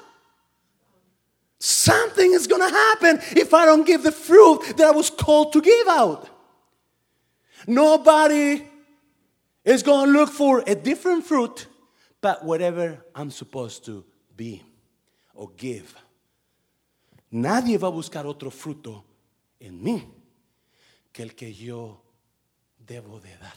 Something 1.60 2.34
is 2.34 2.48
going 2.48 2.62
to 2.62 2.76
happen 2.76 3.20
if 3.38 3.54
I 3.54 3.66
don't 3.66 3.86
give 3.86 4.04
the 4.04 4.12
fruit 4.12 4.78
that 4.78 4.88
I 4.88 4.92
was 4.92 5.12
called 5.12 5.54
to 5.54 5.62
give 5.62 5.88
out. 5.88 6.28
Nobody 7.68 8.68
is 9.64 9.84
going 9.84 10.08
to 10.08 10.12
look 10.12 10.30
for 10.30 10.64
a 10.66 10.74
different 10.74 11.24
fruit, 11.24 11.68
but 12.20 12.44
whatever 12.44 13.06
I'm 13.14 13.30
supposed 13.30 13.86
to 13.86 14.04
be 14.36 14.64
or 15.36 15.52
give. 15.56 15.96
Nadie 17.32 17.78
va 17.78 17.88
a 17.88 17.92
buscar 17.92 18.26
otro 18.26 18.50
fruto 18.50 19.04
en 19.60 19.84
mí 19.84 20.04
que 21.12 21.24
el 21.24 21.36
que 21.36 21.54
yo 21.54 22.02
debo 22.78 23.20
de 23.20 23.38
dar. 23.38 23.56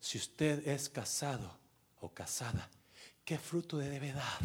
Si 0.00 0.18
usted 0.18 0.66
es 0.66 0.88
casado 0.88 1.58
o 2.00 2.10
casada, 2.10 2.68
¿qué 3.24 3.38
fruto 3.38 3.78
debe 3.78 4.12
dar? 4.12 4.38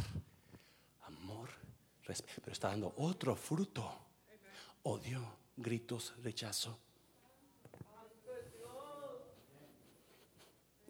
Amor, 1.04 1.50
respeto, 2.04 2.42
pero 2.44 2.54
está 2.54 2.70
dando 2.70 2.94
otro 2.98 3.36
fruto. 3.36 4.00
Odio, 4.84 5.22
gritos, 5.56 6.14
rechazo. 6.24 6.78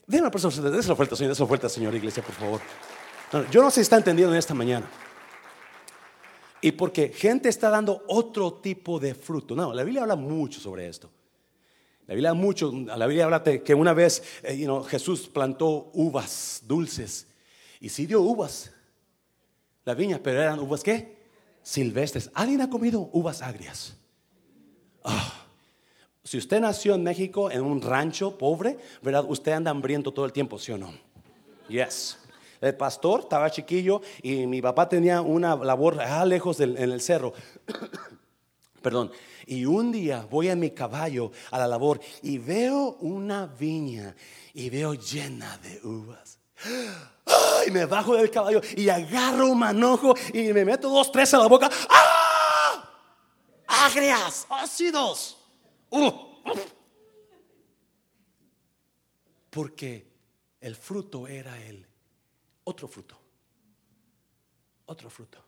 Denme 0.06 0.24
la 0.24 0.32
persona, 0.32 0.70
la 0.70 0.94
oferta, 0.94 1.16
Señor, 1.16 1.32
esa 1.32 1.44
oferta, 1.44 1.70
Señor, 1.70 1.96
iglesia, 1.96 2.24
por 2.24 2.36
favor. 2.36 2.62
yo 3.52 3.62
no 3.62 3.70
sé 3.70 3.76
si 3.76 3.82
está 3.82 3.98
entendiendo 3.98 4.34
en 4.34 4.40
esta 4.40 4.54
mañana. 4.54 4.90
Y 6.64 6.72
porque 6.72 7.10
gente 7.10 7.50
está 7.50 7.70
dando 7.70 8.06
otro 8.08 8.54
tipo 8.54 8.98
de 8.98 9.14
fruto. 9.14 9.54
No, 9.54 9.74
la 9.74 9.84
Biblia 9.84 10.04
habla 10.04 10.16
mucho 10.16 10.62
sobre 10.62 10.88
esto. 10.88 11.10
La 12.08 12.14
Biblia 12.14 12.34
mucho, 12.34 12.72
la 12.72 13.06
Biblia 13.06 13.26
habla 13.26 13.44
que 13.44 13.76
una 13.76 13.94
vez 13.94 14.24
eh, 14.44 14.66
Jesús 14.88 15.28
plantó 15.28 15.92
uvas 15.94 16.64
dulces 16.66 17.28
y 17.82 17.90
sí 17.90 18.06
dio 18.06 18.22
uvas, 18.22 18.72
la 19.84 19.94
viña, 19.94 20.22
pero 20.24 20.42
eran 20.42 20.58
uvas 20.60 20.84
qué? 20.84 21.18
Silvestres. 21.62 22.32
¿Alguien 22.34 22.62
ha 22.62 22.70
comido 22.70 23.10
uvas 23.12 23.42
agrias? 23.42 23.98
Ah. 25.04 25.46
Si 26.24 26.38
usted 26.38 26.62
nació 26.62 26.96
en 26.96 27.04
México 27.04 27.52
en 27.52 27.62
un 27.62 27.82
rancho 27.82 28.38
pobre, 28.38 28.78
¿verdad? 29.02 29.26
Usted 29.28 29.52
anda 29.52 29.70
hambriento 29.70 30.14
todo 30.14 30.26
el 30.26 30.32
tiempo, 30.32 30.58
¿sí 30.58 30.72
o 30.72 30.78
no? 30.78 30.94
Yes. 31.68 32.18
El 32.64 32.76
pastor 32.76 33.20
estaba 33.20 33.52
chiquillo 33.52 34.02
y 34.22 34.48
mi 34.48 34.62
papá 34.62 34.88
tenía 34.88 35.20
una 35.20 35.54
labor 35.58 36.00
ah, 36.00 36.26
lejos 36.26 36.62
en 36.62 36.78
el 36.78 37.02
cerro. 37.02 37.34
Perdón. 38.82 39.12
Y 39.46 39.66
un 39.66 39.92
día 39.92 40.26
voy 40.32 40.48
a 40.48 40.56
mi 40.56 40.72
caballo 40.72 41.34
a 41.52 41.60
la 41.60 41.68
labor 41.68 42.00
y 42.22 42.38
veo 42.38 42.96
una 43.02 43.48
viña 43.48 44.16
y 44.54 44.70
veo 44.70 44.94
llena 44.94 45.58
de 45.58 45.82
uvas. 45.86 46.40
Y 47.66 47.72
me 47.72 47.86
bajo 47.86 48.16
del 48.16 48.30
caballo 48.30 48.60
y 48.76 48.90
agarro 48.90 49.48
un 49.48 49.58
manojo 49.58 50.14
y 50.34 50.52
me 50.52 50.66
meto 50.66 50.90
dos, 50.90 51.10
tres 51.14 51.34
a 51.34 51.40
la 51.40 51.48
boca. 51.48 51.70
¡Ah! 51.90 52.90
Agrias, 53.86 54.46
ácidos. 54.50 55.38
Uh. 55.90 56.12
Porque 59.50 60.12
el 60.60 60.76
fruto 60.76 61.26
era 61.26 61.58
el 61.64 61.88
otro 62.64 62.88
fruto. 62.88 63.18
Otro 64.86 65.10
fruto. 65.10 65.44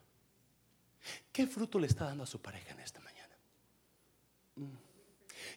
¿Qué 1.32 1.46
fruto 1.48 1.78
le 1.78 1.88
está 1.88 2.06
dando 2.06 2.24
a 2.24 2.28
su 2.28 2.42
pareja 2.42 2.72
en 2.72 2.80
esta 2.80 3.00
mañana? 3.02 3.36
Mm. 4.56 4.86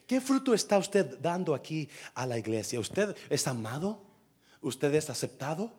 ¿Qué 0.05 0.21
fruto 0.21 0.53
está 0.53 0.77
usted 0.77 1.17
dando 1.19 1.55
aquí 1.55 1.89
a 2.13 2.25
la 2.25 2.37
iglesia? 2.37 2.79
¿Usted 2.79 3.15
es 3.29 3.47
amado? 3.47 4.01
¿Usted 4.61 4.93
es 4.93 5.09
aceptado? 5.09 5.71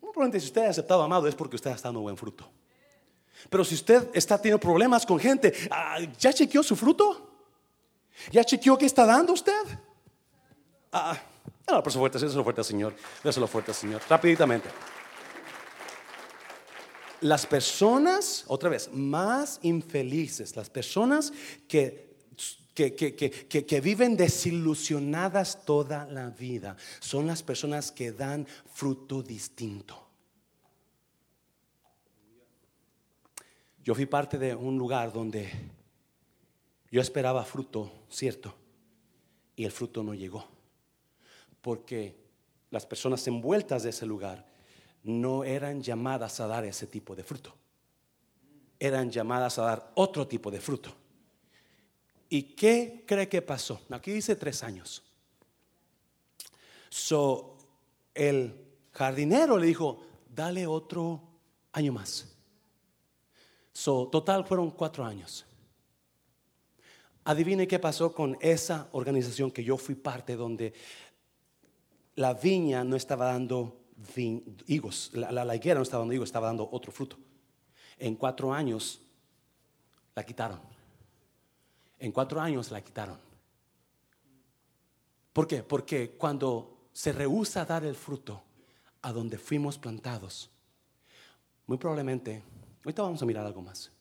Probablemente 0.00 0.40
si 0.40 0.46
usted 0.46 0.64
es 0.64 0.70
aceptado, 0.70 1.02
amado, 1.02 1.28
es 1.28 1.34
porque 1.34 1.56
usted 1.56 1.70
está 1.70 1.88
dando 1.88 2.00
buen 2.00 2.16
fruto. 2.16 2.50
Pero 3.48 3.64
si 3.64 3.74
usted 3.74 4.08
está 4.12 4.36
teniendo 4.36 4.58
problemas 4.58 5.06
con 5.06 5.18
gente, 5.20 5.52
ah, 5.70 5.98
¿ya 6.18 6.32
chequeó 6.32 6.62
su 6.62 6.74
fruto? 6.74 7.28
¿Ya 8.32 8.42
chequeó 8.44 8.76
qué 8.76 8.86
está 8.86 9.06
dando 9.06 9.32
usted? 9.32 9.62
Ah, 10.90 11.16
no, 11.68 11.82
por 11.82 11.92
su 11.92 11.98
fuerte, 11.98 12.18
eso 12.18 12.42
fuerte, 12.42 12.64
Señor. 12.64 12.94
Eso 13.22 13.40
lo 13.40 13.46
fuerte, 13.46 13.74
Señor. 13.74 14.00
Rapiditamente. 14.08 14.68
Las 17.20 17.46
personas, 17.46 18.44
otra 18.46 18.68
vez, 18.68 18.90
más 18.92 19.58
infelices, 19.62 20.56
las 20.56 20.70
personas 20.70 21.32
que 21.66 22.08
que, 22.78 22.94
que, 22.94 23.16
que, 23.16 23.66
que, 23.66 23.80
viven 23.80 24.16
desilusionadas 24.16 25.64
toda 25.64 26.06
la 26.06 26.30
vida 26.30 26.76
son 27.00 27.26
las 27.26 27.42
personas 27.42 27.90
que 27.90 28.12
dan 28.12 28.46
fruto 28.72 29.20
distinto. 29.20 30.00
Yo 33.82 33.96
fui 33.96 34.06
parte 34.06 34.38
de 34.38 34.54
un 34.54 34.78
lugar 34.78 35.12
donde 35.12 35.50
yo 36.92 37.00
esperaba 37.00 37.44
fruto, 37.44 37.90
cierto, 38.08 38.54
y 39.56 39.64
el 39.64 39.72
fruto 39.72 40.04
no 40.04 40.14
llegó, 40.14 40.46
porque 41.60 42.16
las 42.70 42.86
personas 42.86 43.26
envueltas 43.26 43.82
de 43.82 43.90
ese 43.90 44.06
lugar 44.06 44.46
no 45.02 45.44
eran 45.44 45.82
llamadas 45.82 46.40
a 46.40 46.46
dar 46.46 46.64
ese 46.64 46.86
tipo 46.86 47.14
de 47.16 47.24
fruto, 47.24 47.54
eran 48.78 49.10
llamadas 49.10 49.58
a 49.58 49.62
dar 49.62 49.92
otro 49.94 50.26
tipo 50.26 50.50
de 50.50 50.60
fruto. 50.60 50.94
¿Y 52.28 52.42
qué 52.42 53.04
cree 53.06 53.28
que 53.28 53.40
pasó? 53.40 53.80
Aquí 53.90 54.12
dice 54.12 54.36
tres 54.36 54.62
años. 54.62 55.02
So, 56.90 57.56
el 58.14 58.54
jardinero 58.92 59.56
le 59.56 59.66
dijo, 59.66 60.02
dale 60.28 60.66
otro 60.66 61.22
año 61.72 61.92
más. 61.92 62.26
So, 63.72 64.08
total 64.08 64.44
fueron 64.44 64.70
cuatro 64.70 65.04
años. 65.04 65.46
Adivine 67.24 67.68
qué 67.68 67.78
pasó 67.78 68.12
con 68.12 68.36
esa 68.40 68.88
organización 68.92 69.50
que 69.50 69.62
yo 69.62 69.76
fui 69.76 69.94
parte, 69.94 70.34
donde 70.34 70.72
la 72.18 72.34
viña 72.34 72.82
no 72.82 72.96
estaba 72.96 73.26
dando 73.26 73.92
higos, 74.66 75.12
la, 75.14 75.54
higuera 75.54 75.78
no 75.78 75.84
estaba 75.84 76.00
dando 76.00 76.14
higos, 76.14 76.28
estaba 76.28 76.48
dando 76.48 76.68
otro 76.72 76.90
fruto. 76.90 77.16
En 77.96 78.16
cuatro 78.16 78.52
años 78.52 79.00
la 80.16 80.26
quitaron. 80.26 80.60
En 81.96 82.10
cuatro 82.10 82.40
años 82.40 82.72
la 82.72 82.82
quitaron. 82.82 83.18
¿Por 85.32 85.46
qué? 85.46 85.62
Porque 85.62 86.16
cuando 86.18 86.88
se 86.92 87.12
rehúsa 87.12 87.62
a 87.62 87.66
dar 87.66 87.84
el 87.84 87.94
fruto 87.94 88.42
a 89.02 89.12
donde 89.12 89.38
fuimos 89.38 89.78
plantados, 89.78 90.50
muy 91.68 91.78
probablemente, 91.78 92.42
ahorita 92.84 93.02
vamos 93.02 93.22
a 93.22 93.26
mirar 93.26 93.46
algo 93.46 93.62
más, 93.62 93.92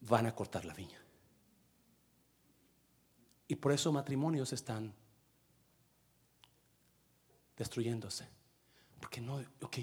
van 0.00 0.26
a 0.26 0.34
cortar 0.34 0.64
la 0.64 0.74
viña. 0.74 1.02
Y 3.48 3.56
por 3.56 3.72
eso 3.72 3.90
matrimonios 3.90 4.52
están 4.52 5.01
destruyéndose. 7.62 8.26
Porque 9.00 9.20
no, 9.20 9.42
ok, 9.60 9.78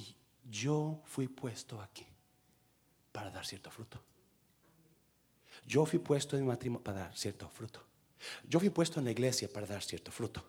yo 0.50 1.02
fui 1.06 1.28
puesto 1.28 1.82
aquí 1.82 2.06
para 3.12 3.32
dar 3.32 3.46
cierto 3.46 3.72
fruto. 3.72 4.02
Yo 5.66 5.86
fui 5.86 6.00
puesto 6.00 6.38
en 6.38 6.46
matrimonio 6.46 6.84
para 6.84 7.00
dar 7.00 7.18
cierto 7.18 7.48
fruto. 7.50 7.84
Yo 8.48 8.60
fui 8.60 8.70
puesto 8.70 9.00
en 9.00 9.06
la 9.06 9.12
iglesia 9.12 9.48
para 9.52 9.66
dar 9.66 9.82
cierto 9.82 10.12
fruto. 10.12 10.44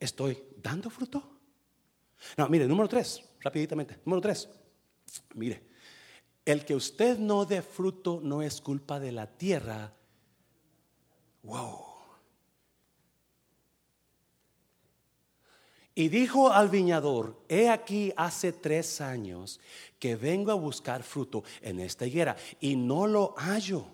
¿Estoy 0.00 0.42
dando 0.56 0.90
fruto? 0.90 1.22
No, 2.36 2.48
mire, 2.48 2.66
número 2.66 2.88
tres, 2.88 3.22
rapiditamente. 3.40 4.00
Número 4.04 4.20
tres, 4.20 4.48
mire, 5.34 5.62
el 6.44 6.64
que 6.64 6.74
usted 6.74 7.18
no 7.18 7.44
dé 7.44 7.62
fruto 7.62 8.20
no 8.22 8.42
es 8.42 8.60
culpa 8.60 8.98
de 8.98 9.12
la 9.12 9.26
tierra. 9.26 9.92
Wow. 11.42 11.97
Y 15.98 16.08
dijo 16.08 16.50
al 16.52 16.68
viñador, 16.68 17.42
he 17.48 17.68
aquí 17.68 18.12
hace 18.16 18.52
tres 18.52 19.00
años 19.00 19.58
que 19.98 20.14
vengo 20.14 20.52
a 20.52 20.54
buscar 20.54 21.02
fruto 21.02 21.42
en 21.60 21.80
esta 21.80 22.06
higuera 22.06 22.36
y 22.60 22.76
no 22.76 23.08
lo 23.08 23.34
hallo. 23.36 23.84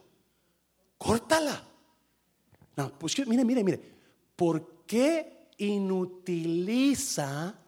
Córtala. 0.99 1.65
No, 2.77 2.99
pues 2.99 3.19
mire, 3.27 3.43
mire, 3.43 3.65
mire. 3.65 3.81
¿Por 4.37 4.85
qué 4.85 5.49
inutiliza 5.57 7.59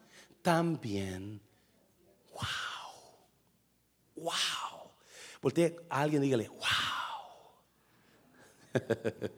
también? 0.43 1.41
Wow. 2.31 2.43
Wow. 4.17 4.91
Voltee 5.41 5.77
a 5.89 6.01
alguien 6.01 6.21
dígale, 6.21 6.47
wow. 6.47 6.59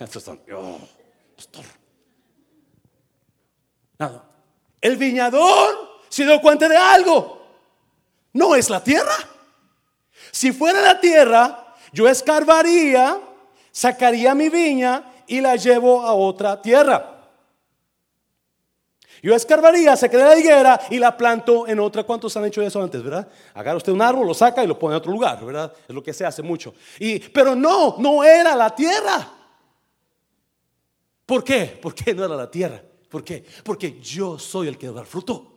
Estos 0.00 0.22
son, 0.22 0.40
oh, 0.50 0.80
pastor. 1.36 1.83
El 4.80 4.96
viñador 4.96 6.00
se 6.08 6.24
dio 6.24 6.40
cuenta 6.40 6.68
de 6.68 6.76
algo. 6.76 7.42
No 8.32 8.54
es 8.54 8.68
la 8.68 8.82
tierra. 8.82 9.16
Si 10.30 10.52
fuera 10.52 10.80
la 10.80 11.00
tierra, 11.00 11.74
yo 11.92 12.08
escarbaría, 12.08 13.20
sacaría 13.70 14.34
mi 14.34 14.48
viña 14.48 15.04
y 15.26 15.40
la 15.40 15.56
llevo 15.56 16.02
a 16.02 16.12
otra 16.14 16.60
tierra. 16.60 17.12
Yo 19.22 19.34
escarbaría, 19.34 19.96
sacaría 19.96 20.26
la 20.26 20.38
higuera 20.38 20.80
y 20.90 20.98
la 20.98 21.16
planto 21.16 21.66
en 21.66 21.80
otra. 21.80 22.02
¿Cuántos 22.02 22.36
han 22.36 22.44
hecho 22.44 22.60
eso 22.60 22.82
antes, 22.82 23.02
verdad? 23.02 23.26
Agarra 23.54 23.78
usted 23.78 23.92
un 23.92 24.02
árbol, 24.02 24.26
lo 24.26 24.34
saca 24.34 24.62
y 24.62 24.66
lo 24.66 24.78
pone 24.78 24.94
en 24.94 24.98
otro 24.98 25.12
lugar, 25.12 25.42
¿verdad? 25.42 25.72
Es 25.88 25.94
lo 25.94 26.02
que 26.02 26.12
se 26.12 26.26
hace 26.26 26.42
mucho. 26.42 26.74
Y, 26.98 27.20
pero 27.20 27.54
no, 27.54 27.96
no 27.98 28.22
era 28.22 28.54
la 28.54 28.74
tierra. 28.74 29.26
¿Por 31.24 31.42
qué? 31.42 31.78
¿Por 31.80 31.94
qué 31.94 32.12
no 32.12 32.24
era 32.24 32.34
la 32.34 32.50
tierra? 32.50 32.82
¿Por 33.14 33.22
qué? 33.22 33.44
Porque 33.62 34.00
yo 34.00 34.40
soy 34.40 34.66
el 34.66 34.76
que 34.76 34.88
da 34.88 35.04
fruto. 35.04 35.52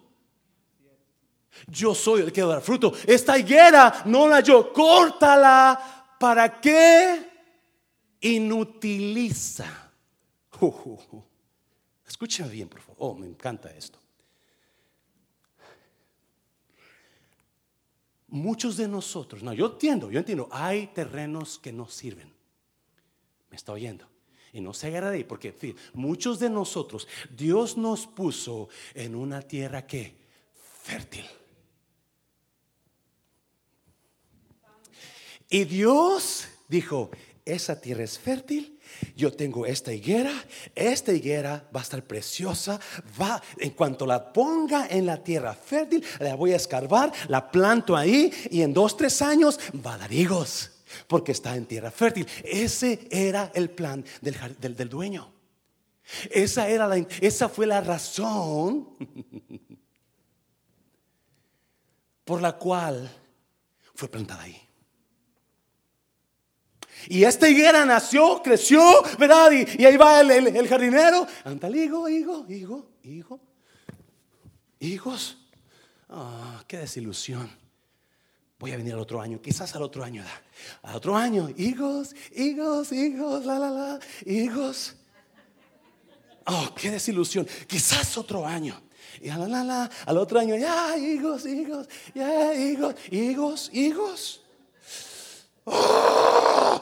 Yo 1.65 1.95
soy 1.95 2.21
el 2.21 2.31
que 2.31 2.41
da 2.41 2.61
fruto. 2.61 2.93
Esta 3.07 3.35
higuera 3.35 4.03
no 4.05 4.27
la 4.27 4.41
yo, 4.41 4.71
córtala. 4.71 6.13
¿Para 6.19 6.61
qué? 6.61 7.27
Inutiliza. 8.21 9.91
Escúcheme 12.07 12.49
bien, 12.49 12.69
por 12.69 12.79
favor. 12.81 12.95
Oh, 12.99 13.15
me 13.15 13.25
encanta 13.25 13.71
esto. 13.75 13.97
Muchos 18.27 18.77
de 18.77 18.87
nosotros, 18.87 19.41
no, 19.41 19.51
yo 19.51 19.65
entiendo, 19.65 20.11
yo 20.11 20.19
entiendo, 20.19 20.47
hay 20.51 20.85
terrenos 20.93 21.57
que 21.57 21.73
no 21.73 21.87
sirven. 21.87 22.31
Me 23.49 23.57
está 23.57 23.71
oyendo. 23.71 24.07
Y 24.53 24.62
no 24.62 24.73
se 24.73 24.88
agarra 24.88 25.12
de 25.12 25.17
ahí, 25.17 25.23
porque 25.23 25.53
muchos 25.93 26.39
de 26.39 26.49
nosotros, 26.49 27.07
Dios 27.36 27.77
nos 27.77 28.07
puso 28.07 28.69
en 28.93 29.15
una 29.15 29.41
tierra 29.41 29.86
que 29.86 30.15
fértil. 30.83 31.25
Y 35.49 35.63
Dios 35.65 36.47
dijo, 36.67 37.10
esa 37.45 37.79
tierra 37.79 38.03
es 38.03 38.19
fértil, 38.19 38.77
yo 39.15 39.31
tengo 39.31 39.65
esta 39.65 39.93
higuera, 39.93 40.33
esta 40.75 41.13
higuera 41.13 41.69
va 41.73 41.79
a 41.79 41.83
estar 41.83 42.03
preciosa, 42.03 42.79
va, 43.19 43.41
en 43.57 43.71
cuanto 43.71 44.05
la 44.05 44.33
ponga 44.33 44.88
en 44.88 45.05
la 45.05 45.23
tierra 45.23 45.53
fértil, 45.53 46.03
la 46.19 46.36
voy 46.36 46.51
a 46.51 46.57
escarbar, 46.57 47.12
la 47.29 47.49
planto 47.49 47.95
ahí 47.95 48.31
y 48.51 48.62
en 48.62 48.73
dos, 48.73 48.97
tres 48.97 49.21
años 49.21 49.60
va 49.86 49.93
a 49.93 49.97
dar 49.97 50.12
higos, 50.12 50.71
porque 51.08 51.32
está 51.32 51.56
en 51.56 51.65
tierra 51.65 51.91
fértil. 51.91 52.28
Ese 52.43 53.08
era 53.12 53.52
el 53.54 53.69
plan 53.69 54.04
del, 54.21 54.76
del, 54.76 54.89
dueño. 54.89 55.32
Esa, 56.32 56.69
era 56.69 56.88
la, 56.88 56.97
esa 56.97 57.50
fue 57.50 57.67
la 57.67 57.82
razón 57.82 58.95
por 62.26 62.41
la 62.41 62.58
cual 62.58 63.10
fue 63.93 64.08
plantada 64.10 64.43
ahí. 64.43 64.67
Y 67.10 67.23
esta 67.23 67.47
higuera 67.47 67.86
nació, 67.86 68.41
creció, 68.43 68.82
¿verdad? 69.17 69.52
Y, 69.52 69.86
ahí 69.86 69.97
va 69.97 70.21
el, 70.21 70.67
jardinero. 70.67 71.28
Anda, 71.43 71.69
higo, 71.69 72.10
higo, 72.10 72.45
higo, 72.50 72.89
higo. 73.04 73.39
Higos. 74.80 75.38
Ah, 76.10 76.63
qué 76.67 76.78
desilusión. 76.78 77.50
Voy 78.59 78.71
a 78.71 78.77
venir 78.77 78.93
al 78.93 78.99
otro 78.99 79.21
año, 79.21 79.39
quizás 79.39 79.75
al 79.75 79.83
otro 79.83 80.03
año. 80.03 80.23
Al 80.81 80.95
otro 80.95 81.15
año, 81.15 81.49
higos, 81.57 82.15
higos, 82.35 82.91
higos, 82.91 83.45
la, 83.45 83.59
la, 83.59 83.69
la, 83.69 83.99
higos. 84.25 84.95
Oh, 86.45 86.69
qué 86.75 86.89
desilusión. 86.89 87.47
Quizás 87.67 88.17
otro 88.17 88.45
año. 88.45 88.81
Y 89.21 89.27
la, 89.27 89.47
la, 89.47 89.63
la, 89.63 89.89
al 90.05 90.17
otro 90.17 90.39
año, 90.39 90.55
ya, 90.55 90.97
higos, 90.97 91.45
higos, 91.45 91.87
ya, 92.15 92.53
higos, 92.55 92.95
higos, 93.11 93.69
higos. 93.73 94.41
Oh. 95.65 96.81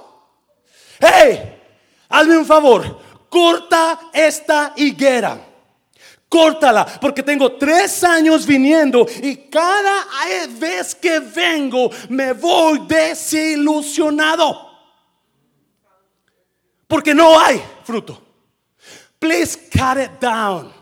Hey, 0.99 1.61
hazme 2.07 2.38
un 2.38 2.45
favor, 2.45 2.99
corta 3.29 4.11
esta 4.13 4.73
higuera. 4.77 5.55
Córtala, 6.36 6.86
porque 7.00 7.24
tengo 7.24 7.54
tres 7.54 8.04
años 8.04 8.45
viniendo 8.45 9.08
y 9.24 9.38
cada 9.50 10.06
vez 10.60 10.93
que 10.93 11.21
vengo 11.21 11.89
me 12.10 12.34
voy 12.34 12.80
desilusionado. 12.86 14.69
Porque 16.89 17.15
no 17.15 17.39
hay 17.39 17.63
fruto. 17.86 18.21
Please 19.17 19.58
cut 19.71 19.98
it 19.98 20.19
down. 20.19 20.74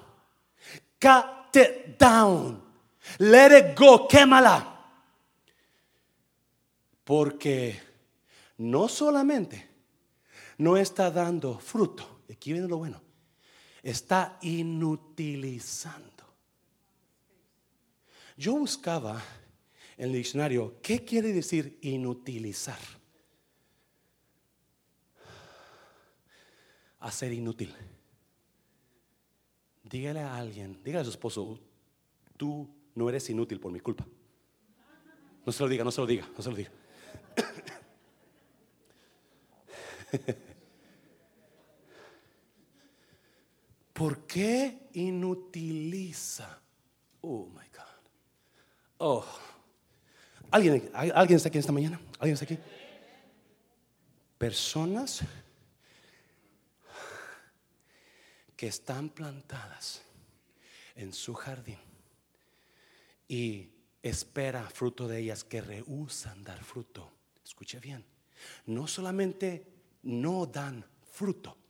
Cut 1.00 1.56
it 1.56 2.00
down. 2.00 2.60
Let 3.20 3.56
it 3.56 3.80
go. 3.80 4.08
Quémala. 4.08 4.66
Porque 7.04 7.80
no 8.58 8.88
solamente 8.88 9.70
no 10.58 10.78
está 10.78 11.12
dando 11.12 11.60
fruto. 11.60 12.22
Aquí 12.32 12.54
viene 12.54 12.68
lo 12.68 12.78
bueno. 12.78 13.00
Está 13.84 14.40
inutilizando. 14.42 16.24
Yo 18.38 18.56
buscaba 18.56 19.22
en 19.98 20.06
el 20.06 20.14
diccionario 20.14 20.80
qué 20.82 21.04
quiere 21.04 21.34
decir 21.34 21.78
inutilizar. 21.82 22.80
Hacer 27.00 27.34
inútil. 27.34 27.76
Dígale 29.84 30.22
a 30.22 30.38
alguien, 30.38 30.82
dígale 30.84 31.02
a 31.02 31.04
su 31.04 31.12
esposo, 31.12 31.60
tú 32.38 32.68
no 32.96 33.10
eres 33.10 33.30
inútil 33.30 33.60
por 33.60 33.72
mi 33.72 33.82
culpa. 33.82 34.08
No 35.46 35.52
se 35.52 35.62
lo 35.62 35.70
diga, 35.70 35.84
no 35.84 35.92
se 35.92 36.02
lo 36.02 36.08
diga, 36.08 36.28
no 36.36 36.42
se 36.42 36.50
lo 36.50 36.56
diga. 36.56 36.72
¿Por 44.04 44.28
qué 44.28 44.90
inutiliza? 44.96 46.60
Oh 47.22 47.46
my 47.46 47.70
God. 47.70 48.10
Oh. 48.98 49.26
¿Alguien, 50.52 50.92
¿Alguien 50.94 51.38
está 51.38 51.48
aquí 51.48 51.58
esta 51.58 51.72
mañana? 51.72 52.02
¿Alguien 52.20 52.34
está 52.34 52.44
aquí? 52.44 52.58
Personas 54.38 55.22
que 58.58 58.68
están 58.68 59.08
plantadas 59.08 60.02
en 60.98 61.14
su 61.14 61.34
jardín 61.34 61.80
y 63.30 63.70
espera 64.02 64.70
fruto 64.70 65.08
de 65.08 65.20
ellas 65.20 65.46
que 65.46 65.62
rehusan 65.62 66.44
dar 66.44 66.62
fruto. 66.62 67.10
Escuche 67.42 67.80
bien. 67.80 68.04
No 68.66 68.86
solamente 68.86 69.66
no 70.02 70.46
dan 70.46 70.86
fruto 71.10 71.63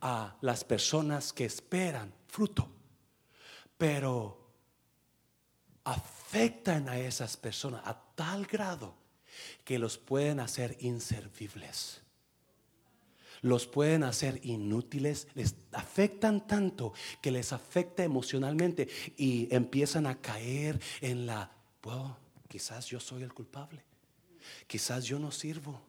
a 0.00 0.36
las 0.40 0.64
personas 0.64 1.32
que 1.32 1.44
esperan 1.44 2.12
fruto, 2.28 2.68
pero 3.76 4.38
afectan 5.84 6.88
a 6.88 6.98
esas 6.98 7.36
personas 7.36 7.82
a 7.84 8.00
tal 8.14 8.46
grado 8.46 8.94
que 9.64 9.78
los 9.78 9.98
pueden 9.98 10.40
hacer 10.40 10.76
inservibles. 10.80 12.02
Los 13.42 13.66
pueden 13.66 14.02
hacer 14.02 14.38
inútiles, 14.44 15.26
les 15.34 15.54
afectan 15.72 16.46
tanto 16.46 16.92
que 17.22 17.30
les 17.30 17.54
afecta 17.54 18.04
emocionalmente 18.04 18.88
y 19.16 19.48
empiezan 19.54 20.06
a 20.06 20.20
caer 20.20 20.78
en 21.00 21.24
la, 21.24 21.50
quizás 22.48 22.86
yo 22.86 23.00
soy 23.00 23.22
el 23.22 23.32
culpable, 23.32 23.82
quizás 24.66 25.04
yo 25.04 25.18
no 25.18 25.30
sirvo, 25.30 25.80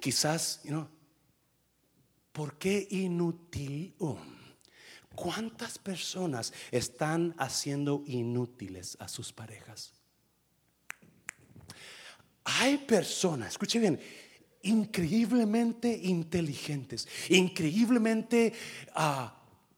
Quizás, 0.00 0.60
you 0.64 0.86
¿por 2.38 2.54
qué 2.56 2.86
inútil? 2.92 3.96
¿Cuántas 5.12 5.76
personas 5.76 6.52
están 6.70 7.34
haciendo 7.36 8.04
inútiles 8.06 8.96
a 9.00 9.08
sus 9.08 9.32
parejas? 9.32 9.92
Hay 12.44 12.78
personas, 12.78 13.48
escuche 13.48 13.80
bien, 13.80 13.98
increíblemente 14.62 15.90
inteligentes, 16.00 17.08
increíblemente 17.28 18.52
uh, 18.94 19.26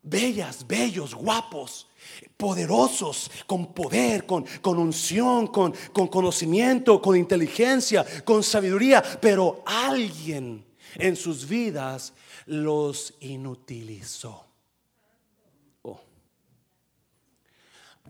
bellas, 0.02 0.66
bellos, 0.66 1.14
guapos, 1.14 1.88
poderosos, 2.36 3.30
con 3.46 3.72
poder, 3.72 4.26
con, 4.26 4.44
con 4.60 4.78
unción, 4.78 5.46
con, 5.46 5.72
con 5.94 6.08
conocimiento, 6.08 7.00
con 7.00 7.16
inteligencia, 7.16 8.04
con 8.22 8.42
sabiduría, 8.42 9.02
pero 9.18 9.62
alguien 9.64 10.66
en 10.96 11.16
sus 11.16 11.48
vidas 11.48 12.12
los 12.46 13.14
inutilizó. 13.20 14.46
Oh. 15.82 16.00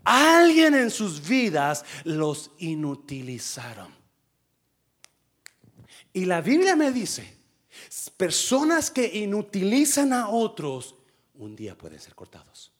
Alguien 0.03 0.75
en 0.75 0.89
sus 0.89 1.27
vidas 1.27 1.85
los 2.03 2.51
inutilizaron. 2.59 3.93
Y 6.13 6.25
la 6.25 6.41
Biblia 6.41 6.75
me 6.75 6.91
dice, 6.91 7.37
personas 8.17 8.91
que 8.91 9.05
inutilizan 9.05 10.11
a 10.13 10.29
otros, 10.29 10.95
un 11.35 11.55
día 11.55 11.77
pueden 11.77 11.99
ser 11.99 12.15
cortados. 12.15 12.71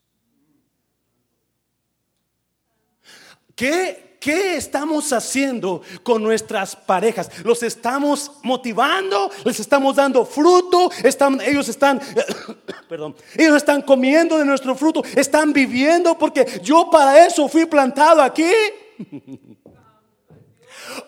¿Qué, 3.56 4.11
¿Qué, 4.22 4.56
estamos 4.56 5.12
haciendo 5.14 5.82
con 6.04 6.22
nuestras 6.22 6.76
parejas? 6.76 7.28
¿Los 7.44 7.64
estamos 7.64 8.32
motivando? 8.44 9.32
¿Les 9.44 9.60
estamos 9.60 9.96
dando 9.96 10.24
fruto? 10.28 10.92
Están, 11.04 11.42
ellos 11.42 11.68
están, 11.70 12.00
perdón, 12.88 13.16
ellos 13.36 13.58
están 13.58 13.82
comiendo 13.82 14.38
de 14.38 14.46
nuestro 14.46 14.76
fruto, 14.76 15.04
están 15.16 15.52
viviendo 15.52 16.16
porque 16.20 16.62
yo 16.62 16.88
para 16.92 17.26
eso 17.26 17.50
fui 17.50 17.66
plantado 17.66 18.22
aquí. 18.22 18.52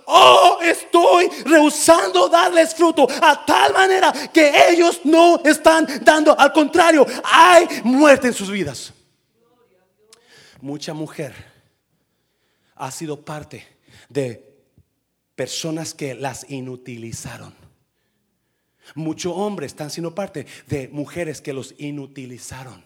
Oh, 0.06 0.60
estoy 0.62 1.28
rehusando 1.46 2.30
darles 2.30 2.74
fruto 2.74 3.06
a 3.22 3.46
tal 3.46 3.74
manera 3.74 4.14
que 4.32 4.70
ellos 4.70 5.02
no 5.04 5.42
están 5.44 5.86
dando. 6.04 6.40
Al 6.40 6.54
contrario, 6.54 7.06
hay 7.24 7.68
muerte 7.84 8.28
en 8.28 8.34
sus 8.34 8.50
vidas. 8.50 8.94
Mucha 10.62 10.94
mujer 10.94 11.53
ha 12.76 12.92
sido 12.92 13.24
parte 13.24 13.66
de 14.10 14.54
personas 15.36 15.94
que 15.94 16.16
las 16.16 16.50
inutilizaron. 16.50 17.54
Muchos 18.96 19.34
hombres 19.36 19.72
están 19.72 19.90
siendo 19.90 20.14
parte 20.14 20.46
de 20.68 20.90
mujeres 20.90 21.42
que 21.42 21.54
los 21.54 21.74
inutilizaron. 21.78 22.84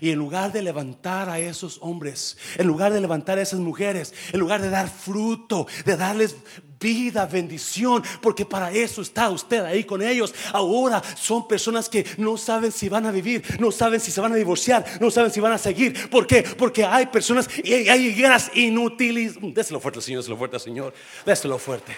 Y 0.00 0.10
en 0.10 0.18
lugar 0.18 0.52
de 0.52 0.62
levantar 0.62 1.28
a 1.28 1.38
esos 1.38 1.78
hombres, 1.80 2.36
en 2.56 2.66
lugar 2.66 2.92
de 2.92 3.00
levantar 3.00 3.38
a 3.38 3.42
esas 3.42 3.60
mujeres, 3.60 4.14
en 4.32 4.40
lugar 4.40 4.62
de 4.62 4.70
dar 4.70 4.88
fruto, 4.88 5.66
de 5.84 5.96
darles 5.96 6.36
vida, 6.82 7.26
bendición, 7.26 8.02
porque 8.20 8.44
para 8.44 8.72
eso 8.72 9.02
está 9.02 9.30
usted 9.30 9.64
ahí 9.64 9.84
con 9.84 10.02
ellos. 10.02 10.34
Ahora 10.52 11.02
son 11.16 11.46
personas 11.46 11.88
que 11.88 12.04
no 12.18 12.36
saben 12.36 12.72
si 12.72 12.88
van 12.88 13.06
a 13.06 13.12
vivir, 13.12 13.42
no 13.60 13.70
saben 13.70 14.00
si 14.00 14.10
se 14.10 14.20
van 14.20 14.32
a 14.32 14.36
divorciar, 14.36 14.84
no 15.00 15.10
saben 15.10 15.30
si 15.30 15.40
van 15.40 15.52
a 15.52 15.58
seguir. 15.58 16.10
¿Por 16.10 16.26
qué? 16.26 16.42
Porque 16.42 16.84
hay 16.84 17.06
personas 17.06 17.48
y 17.62 17.72
hay 17.72 18.12
guerras 18.14 18.50
inútiles. 18.54 19.36
Déselo 19.40 19.80
fuerte, 19.80 20.00
Señor, 20.00 20.22
déselo 20.22 20.36
fuerte, 20.36 20.58
Señor. 20.58 20.92
Déselo 21.24 21.58
fuerte. 21.58 21.92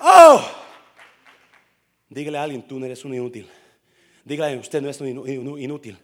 Oh, 0.00 0.44
dígale 2.10 2.36
a 2.36 2.42
alguien, 2.42 2.66
tú 2.66 2.78
no 2.78 2.84
eres 2.84 3.04
un 3.06 3.14
inútil. 3.14 3.48
Dígale, 4.24 4.56
usted 4.56 4.80
no 4.80 4.88
es 4.88 5.00
inútil. 5.00 5.98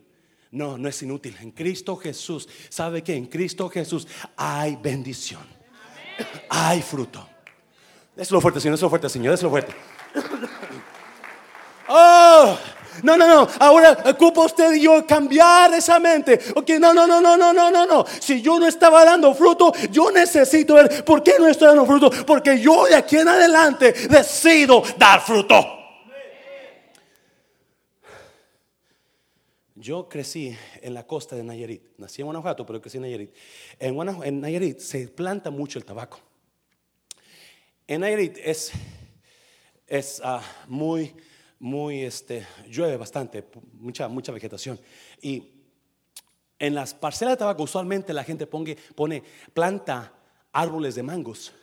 No, 0.53 0.77
no 0.77 0.89
es 0.89 1.03
inútil. 1.03 1.37
En 1.41 1.53
Cristo 1.53 1.97
Jesús, 1.97 2.49
¿sabe 2.69 3.03
que 3.03 3.15
en 3.15 3.27
Cristo 3.27 3.69
Jesús 3.69 4.07
hay 4.37 4.77
bendición? 4.77 5.43
Hay 6.51 6.83
fruto. 6.83 7.27
lo 8.31 8.41
fuerte, 8.41 8.61
Señor, 8.61 8.79
lo 8.81 8.91
fuerte, 8.91 9.09
Señor, 9.09 9.43
lo 9.43 9.51
fuerte. 9.51 9.75
Oh, 11.93 12.57
no, 13.03 13.17
no, 13.17 13.27
no. 13.27 13.49
Ahora 13.59 13.99
ocupa 14.07 14.43
usted 14.43 14.75
y 14.75 14.83
yo 14.83 15.05
cambiar 15.05 15.75
esa 15.75 15.99
mente. 15.99 16.39
Ok, 16.55 16.71
no, 16.79 16.95
no, 16.95 17.05
no, 17.05 17.21
no, 17.21 17.37
no, 17.37 17.53
no, 17.53 17.69
no, 17.69 17.85
no. 17.85 18.05
Si 18.21 18.41
yo 18.41 18.61
no 18.61 18.69
estaba 18.69 19.05
dando 19.05 19.35
fruto, 19.35 19.73
yo 19.91 20.13
necesito 20.13 20.75
ver 20.75 21.05
por 21.05 21.25
qué 21.25 21.35
no 21.41 21.49
estoy 21.49 21.67
dando 21.67 21.87
fruto. 21.87 22.11
Porque 22.25 22.61
yo 22.61 22.85
de 22.85 22.95
aquí 22.95 23.17
en 23.17 23.27
adelante 23.27 23.93
decido 24.09 24.85
dar 24.97 25.21
fruto. 25.21 25.80
Yo 29.81 30.11
crecí 30.11 30.55
en 30.83 30.93
la 30.93 31.07
costa 31.07 31.35
de 31.35 31.43
Nayarit. 31.43 31.83
Nací 31.97 32.21
en 32.21 32.27
Guanajuato, 32.27 32.67
pero 32.67 32.83
crecí 32.83 32.99
en 32.99 33.03
Nayarit. 33.03 33.35
En, 33.79 34.41
Nayarit 34.41 34.79
se 34.79 35.09
planta 35.09 35.51
mucho 35.51 35.79
el 35.79 35.87
tabaco. 35.87 36.21
En 37.87 38.03
Nayarit 38.03 38.37
es, 38.45 38.73
es 39.87 40.21
ah, 40.23 40.43
muy, 40.69 41.17
muy, 41.59 42.03
este, 42.03 42.47
llueve 42.69 42.99
bastante, 42.99 43.43
mucha, 43.73 44.07
mucha 44.09 44.33
vegetación. 44.33 44.79
Y 45.23 45.49
en 46.59 46.75
las 46.75 46.93
parcelas 46.93 47.33
de 47.33 47.39
tabaco 47.39 47.63
usualmente 47.63 48.13
la 48.13 48.23
gente 48.23 48.47
pone 48.47 49.23
planta 49.55 50.13
árboles 50.53 50.95
de 50.95 51.03
mangos, 51.03 51.55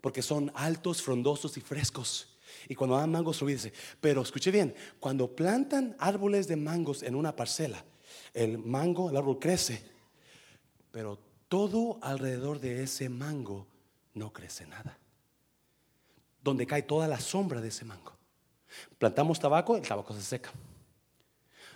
porque 0.00 0.22
son 0.22 0.52
altos, 0.54 1.02
frondosos 1.02 1.56
y 1.56 1.60
frescos. 1.60 2.33
Y 2.68 2.74
cuando 2.74 2.96
dan 2.96 3.10
mangos, 3.10 3.44
dice, 3.44 3.72
pero 4.00 4.22
escuche 4.22 4.50
bien, 4.50 4.74
cuando 4.98 5.34
plantan 5.34 5.96
árboles 5.98 6.48
de 6.48 6.56
mangos 6.56 7.02
en 7.02 7.14
una 7.14 7.36
parcela, 7.36 7.84
el 8.32 8.58
mango, 8.58 9.10
el 9.10 9.16
árbol 9.16 9.38
crece, 9.38 9.82
pero 10.90 11.18
todo 11.48 11.98
alrededor 12.02 12.60
de 12.60 12.82
ese 12.82 13.08
mango 13.08 13.66
no 14.14 14.32
crece 14.32 14.66
nada. 14.66 14.98
Donde 16.42 16.66
cae 16.66 16.82
toda 16.82 17.08
la 17.08 17.20
sombra 17.20 17.60
de 17.60 17.68
ese 17.68 17.84
mango. 17.84 18.12
Plantamos 18.98 19.38
tabaco, 19.38 19.76
el 19.76 19.86
tabaco 19.86 20.14
se 20.14 20.22
seca. 20.22 20.50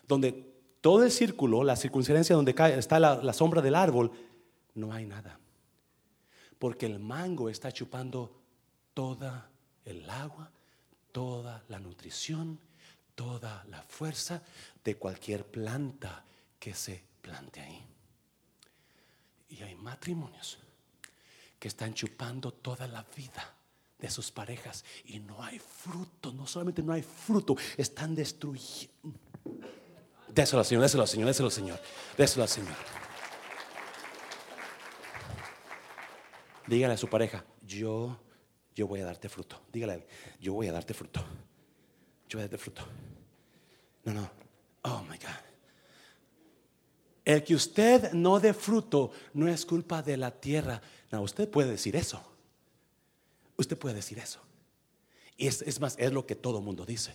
Donde 0.06 0.32
todo 0.80 1.04
el 1.04 1.10
círculo, 1.10 1.64
la 1.64 1.76
circunferencia 1.76 2.36
donde 2.36 2.54
cae, 2.54 2.78
está 2.78 2.98
la, 2.98 3.16
la 3.22 3.32
sombra 3.32 3.62
del 3.62 3.74
árbol, 3.74 4.10
no 4.74 4.92
hay 4.92 5.06
nada. 5.06 5.38
Porque 6.58 6.86
el 6.86 6.98
mango 6.98 7.48
está 7.48 7.72
chupando 7.72 8.32
toda 8.94 9.50
el 9.84 10.08
agua 10.10 10.50
toda 11.12 11.62
la 11.68 11.78
nutrición, 11.78 12.58
toda 13.14 13.64
la 13.64 13.82
fuerza 13.82 14.42
de 14.84 14.96
cualquier 14.96 15.44
planta 15.44 16.24
que 16.58 16.74
se 16.74 17.02
plante 17.20 17.60
ahí. 17.60 17.84
Y 19.50 19.62
hay 19.62 19.74
matrimonios 19.74 20.58
que 21.58 21.68
están 21.68 21.94
chupando 21.94 22.52
toda 22.52 22.86
la 22.86 23.04
vida 23.16 23.54
de 23.98 24.10
sus 24.10 24.30
parejas 24.30 24.84
y 25.06 25.18
no 25.18 25.42
hay 25.42 25.58
fruto, 25.58 26.32
no 26.32 26.46
solamente 26.46 26.82
no 26.82 26.92
hay 26.92 27.02
fruto, 27.02 27.56
están 27.76 28.14
destruyendo. 28.14 29.18
Déselo 30.28 30.60
al 30.60 30.66
Señor, 30.66 30.82
déselo 30.82 31.02
al 31.02 31.08
Señor, 31.08 31.26
déselo 31.26 31.46
al 31.46 31.52
Señor, 31.52 31.80
déselo 32.16 32.42
al 32.44 32.48
Señor. 32.48 32.76
Dígale 36.66 36.94
a 36.94 36.98
su 36.98 37.08
pareja, 37.08 37.44
yo 37.62 38.20
yo 38.78 38.86
voy 38.86 39.00
a 39.00 39.06
darte 39.06 39.28
fruto. 39.28 39.60
Dígale, 39.72 40.06
yo 40.40 40.52
voy 40.52 40.68
a 40.68 40.72
darte 40.72 40.94
fruto. 40.94 41.18
Yo 42.28 42.38
voy 42.38 42.42
a 42.42 42.44
darte 42.44 42.58
fruto. 42.58 42.82
No, 44.04 44.12
no. 44.12 44.30
Oh 44.82 45.02
my 45.02 45.16
God. 45.18 45.44
El 47.24 47.42
que 47.42 47.56
usted 47.56 48.12
no 48.12 48.38
dé 48.38 48.54
fruto 48.54 49.10
no 49.34 49.48
es 49.48 49.66
culpa 49.66 50.00
de 50.00 50.16
la 50.16 50.30
tierra. 50.30 50.80
No, 51.10 51.22
usted 51.22 51.50
puede 51.50 51.72
decir 51.72 51.96
eso. 51.96 52.22
Usted 53.56 53.76
puede 53.76 53.96
decir 53.96 54.20
eso. 54.20 54.38
Y 55.36 55.48
es, 55.48 55.80
más, 55.80 55.96
es 55.98 56.12
lo 56.12 56.24
que 56.24 56.36
todo 56.36 56.60
mundo 56.60 56.86
dice. 56.86 57.12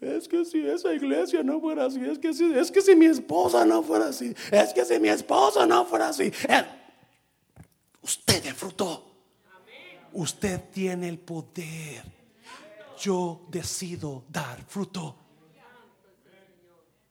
Es 0.00 0.26
que 0.26 0.44
si 0.44 0.66
esa 0.66 0.92
iglesia 0.92 1.44
no 1.44 1.60
fuera 1.60 1.84
así, 1.84 2.04
es 2.04 2.18
que 2.18 2.34
si, 2.34 2.52
es 2.52 2.72
que 2.72 2.82
si 2.82 2.96
mi 2.96 3.06
esposa 3.06 3.64
no 3.64 3.84
fuera 3.84 4.08
así, 4.08 4.34
es 4.50 4.74
que 4.74 4.84
si 4.84 4.98
mi 4.98 5.08
esposa 5.08 5.66
no 5.66 5.86
fuera 5.86 6.08
así, 6.08 6.32
eh, 6.48 6.64
usted 8.02 8.42
de 8.42 8.52
fruto. 8.52 9.09
Usted 10.12 10.70
tiene 10.70 11.08
el 11.08 11.18
poder. 11.18 12.04
Yo 12.98 13.46
decido 13.48 14.24
dar 14.28 14.62
fruto. 14.62 15.16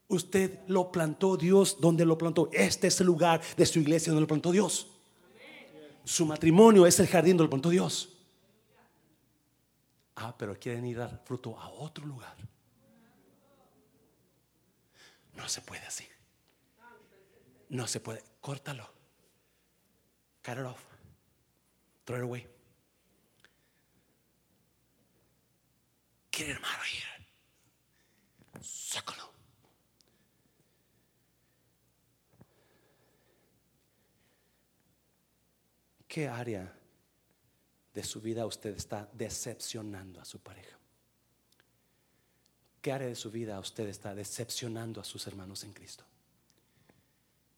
Usted 0.08 0.60
lo 0.66 0.90
plantó 0.90 1.36
Dios 1.36 1.80
donde 1.80 2.04
lo 2.04 2.18
plantó. 2.18 2.50
Este 2.52 2.88
es 2.88 3.00
el 3.00 3.06
lugar 3.06 3.40
de 3.56 3.66
su 3.66 3.78
iglesia 3.78 4.12
donde 4.12 4.22
lo 4.22 4.26
plantó 4.26 4.50
Dios. 4.50 4.88
Su 6.04 6.26
matrimonio 6.26 6.86
es 6.86 6.98
el 6.98 7.06
jardín 7.06 7.36
donde 7.36 7.44
lo 7.44 7.50
plantó 7.50 7.70
Dios. 7.70 8.08
Ah, 10.16 10.34
pero 10.36 10.58
quieren 10.58 10.84
ir 10.86 10.98
a 11.00 11.06
dar 11.06 11.22
fruto 11.24 11.58
a 11.58 11.68
otro 11.70 12.04
lugar. 12.04 12.36
No 15.34 15.48
se 15.48 15.60
puede 15.62 15.82
así. 15.86 16.06
No 17.68 17.86
se 17.86 18.00
puede. 18.00 18.22
Córtalo. 18.40 18.92
Cut 20.42 20.54
it 20.54 20.64
off. 20.64 20.82
Throw 22.04 22.18
it 22.18 22.24
away. 22.24 22.59
Sácalo. 28.60 29.30
¿Qué 36.06 36.28
área 36.28 36.72
de 37.94 38.04
su 38.04 38.20
vida 38.20 38.46
usted 38.46 38.76
está 38.76 39.08
decepcionando 39.12 40.20
a 40.20 40.24
su 40.24 40.40
pareja? 40.40 40.76
¿Qué 42.80 42.92
área 42.92 43.08
de 43.08 43.14
su 43.14 43.30
vida 43.30 43.60
usted 43.60 43.88
está 43.88 44.14
decepcionando 44.14 45.00
a 45.00 45.04
sus 45.04 45.26
hermanos 45.26 45.64
en 45.64 45.72
Cristo? 45.72 46.04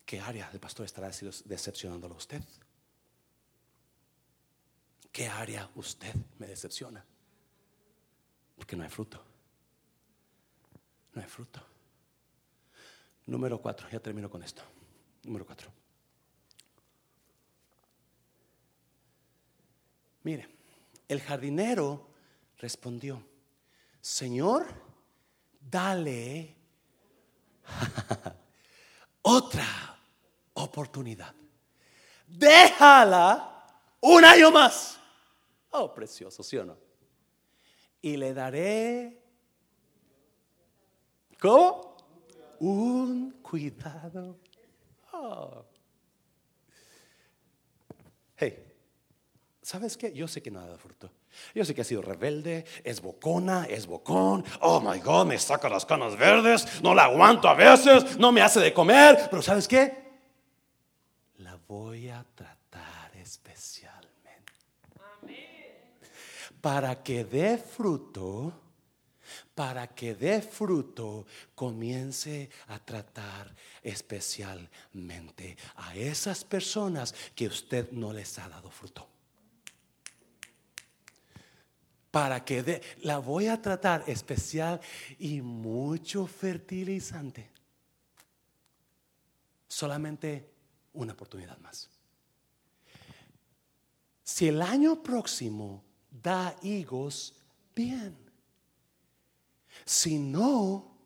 ¿Qué 0.05 0.20
área 0.20 0.51
el 0.53 0.61
pastor 0.61 0.85
estará 0.85 1.11
decepcionándolo 1.45 2.14
a 2.14 2.18
usted? 2.18 2.43
¿Qué 5.12 5.29
área 5.29 5.70
usted 5.75 6.14
me 6.39 6.47
decepciona? 6.47 7.05
Porque 8.57 8.76
no 8.76 8.84
hay 8.84 8.90
fruto. 8.90 9.22
No 11.14 11.22
hay 11.22 11.28
fruto. 11.28 11.61
Número 13.26 13.61
cuatro, 13.61 13.88
ya 13.90 14.00
termino 14.00 14.28
con 14.28 14.42
esto. 14.42 14.62
Número 15.24 15.46
cuatro. 15.46 15.70
Mire, 20.24 20.48
el 21.09 21.20
jardinero 21.20 22.09
respondió, 22.59 23.22
Señor, 24.00 24.66
dale 25.61 26.57
otra 29.22 29.98
oportunidad. 30.55 31.34
Déjala 32.26 33.66
un 34.00 34.24
año 34.24 34.50
más. 34.50 34.98
Oh, 35.70 35.92
precioso, 35.92 36.42
¿sí 36.42 36.57
o 36.57 36.64
no? 36.64 36.91
Y 38.03 38.16
le 38.16 38.34
daré, 38.34 39.16
¿cómo? 41.40 41.96
Un 42.59 43.30
cuidado. 43.42 44.38
Oh. 45.12 45.64
Hey, 48.36 48.64
¿sabes 49.62 49.96
qué? 49.96 50.12
Yo 50.12 50.26
sé 50.26 50.42
que 50.42 50.50
dado 50.50 50.76
fruto. 50.78 51.11
Yo 51.55 51.64
sé 51.64 51.74
que 51.74 51.80
ha 51.80 51.84
sido 51.84 52.03
rebelde, 52.03 52.66
es 52.84 53.00
bocona, 53.00 53.64
es 53.64 53.86
bocón. 53.86 54.44
Oh 54.61 54.80
my 54.80 54.98
God, 54.98 55.26
me 55.26 55.38
saca 55.38 55.68
las 55.68 55.86
canas 55.86 56.18
verdes, 56.18 56.82
no 56.82 56.94
la 56.94 57.05
aguanto 57.05 57.48
a 57.48 57.55
veces, 57.55 58.18
no 58.18 58.32
me 58.32 58.42
hace 58.42 58.61
de 58.61 58.74
comer. 58.74 59.28
Pero 59.30 59.42
¿sabes 59.42 59.66
qué? 59.66 60.03
La 61.38 61.57
voy 61.68 62.09
a 62.09 62.24
tratar 62.34 63.16
especial 63.16 63.91
para 66.62 67.02
que 67.02 67.24
dé 67.24 67.58
fruto 67.58 68.62
para 69.54 69.86
que 69.88 70.14
dé 70.14 70.42
fruto, 70.42 71.26
comience 71.54 72.50
a 72.68 72.78
tratar 72.78 73.54
especialmente 73.82 75.56
a 75.76 75.94
esas 75.96 76.44
personas 76.44 77.14
que 77.34 77.46
usted 77.46 77.90
no 77.92 78.12
les 78.12 78.38
ha 78.38 78.48
dado 78.48 78.70
fruto. 78.70 79.08
Para 82.10 82.44
que 82.44 82.62
dé, 82.62 82.82
la 83.02 83.18
voy 83.18 83.46
a 83.46 83.60
tratar 83.60 84.04
especial 84.06 84.80
y 85.18 85.40
mucho 85.40 86.26
fertilizante. 86.26 87.50
Solamente 89.66 90.50
una 90.92 91.14
oportunidad 91.14 91.58
más. 91.58 91.88
Si 94.22 94.48
el 94.48 94.60
año 94.60 95.02
próximo 95.02 95.82
da 96.22 96.56
higos, 96.62 97.34
bien. 97.74 98.16
Si 99.84 100.18
no, 100.18 100.96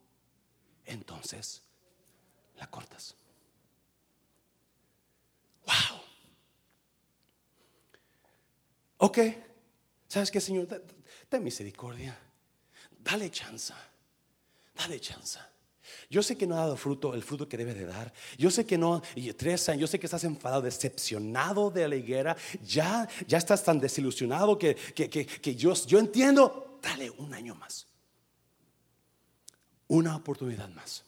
entonces 0.84 1.62
la 2.56 2.66
cortas. 2.68 3.14
Wow. 5.64 6.00
Ok. 8.98 9.18
¿Sabes 10.08 10.30
qué, 10.30 10.40
Señor? 10.40 10.66
Ten 11.28 11.42
misericordia. 11.42 12.18
Dale 12.98 13.30
chance. 13.30 13.72
Dale 14.74 15.00
chance. 15.00 15.38
Yo 16.08 16.22
sé 16.22 16.36
que 16.36 16.46
no 16.46 16.54
ha 16.54 16.60
dado 16.60 16.76
fruto, 16.76 17.14
el 17.14 17.22
fruto 17.22 17.48
que 17.48 17.56
debe 17.56 17.74
de 17.74 17.86
dar. 17.86 18.12
Yo 18.38 18.50
sé 18.50 18.64
que 18.64 18.78
no, 18.78 19.02
y 19.14 19.32
tres 19.32 19.68
años, 19.68 19.82
yo 19.82 19.86
sé 19.86 19.98
que 19.98 20.06
estás 20.06 20.24
enfadado, 20.24 20.62
decepcionado 20.62 21.70
de 21.70 21.88
la 21.88 21.96
higuera. 21.96 22.36
Ya, 22.64 23.08
ya 23.26 23.38
estás 23.38 23.64
tan 23.64 23.78
desilusionado 23.80 24.58
que, 24.58 24.74
que, 24.74 25.56
yo, 25.56 25.74
yo 25.74 25.98
entiendo. 25.98 26.78
Dale 26.82 27.10
un 27.10 27.34
año 27.34 27.54
más. 27.54 27.86
Una 29.88 30.16
oportunidad 30.16 30.68
más. 30.70 31.04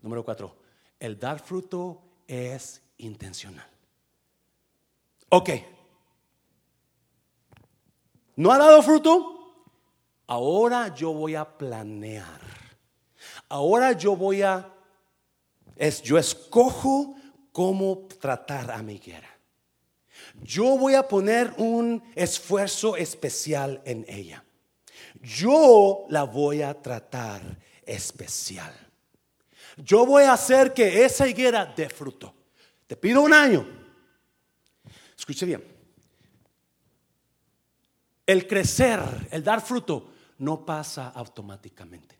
Número 0.00 0.24
cuatro, 0.24 0.56
el 1.00 1.18
dar 1.18 1.40
fruto 1.40 2.02
es 2.26 2.80
intencional. 2.98 3.68
Ok. 5.30 5.50
¿No 8.36 8.52
ha 8.52 8.58
dado 8.58 8.82
fruto? 8.82 9.34
Ahora 10.28 10.94
yo 10.94 11.12
voy 11.12 11.34
a 11.34 11.44
planear 11.44 12.57
Ahora 13.48 13.92
yo 13.92 14.14
voy 14.14 14.42
a, 14.42 14.72
es, 15.76 16.02
yo 16.02 16.18
escojo 16.18 17.16
cómo 17.52 18.06
tratar 18.20 18.70
a 18.70 18.82
mi 18.82 18.94
higuera. 18.94 19.28
Yo 20.42 20.76
voy 20.76 20.94
a 20.94 21.06
poner 21.06 21.54
un 21.56 22.02
esfuerzo 22.14 22.96
especial 22.96 23.80
en 23.84 24.04
ella. 24.08 24.44
Yo 25.20 26.06
la 26.10 26.24
voy 26.24 26.62
a 26.62 26.80
tratar 26.80 27.42
especial. 27.84 28.72
Yo 29.76 30.04
voy 30.04 30.24
a 30.24 30.32
hacer 30.32 30.74
que 30.74 31.04
esa 31.04 31.26
higuera 31.26 31.64
dé 31.64 31.88
fruto. 31.88 32.34
Te 32.86 32.96
pido 32.96 33.22
un 33.22 33.32
año. 33.32 33.66
Escuche 35.16 35.46
bien. 35.46 35.64
El 38.26 38.46
crecer, 38.46 39.00
el 39.30 39.42
dar 39.42 39.60
fruto, 39.60 40.10
no 40.38 40.64
pasa 40.64 41.08
automáticamente. 41.08 42.17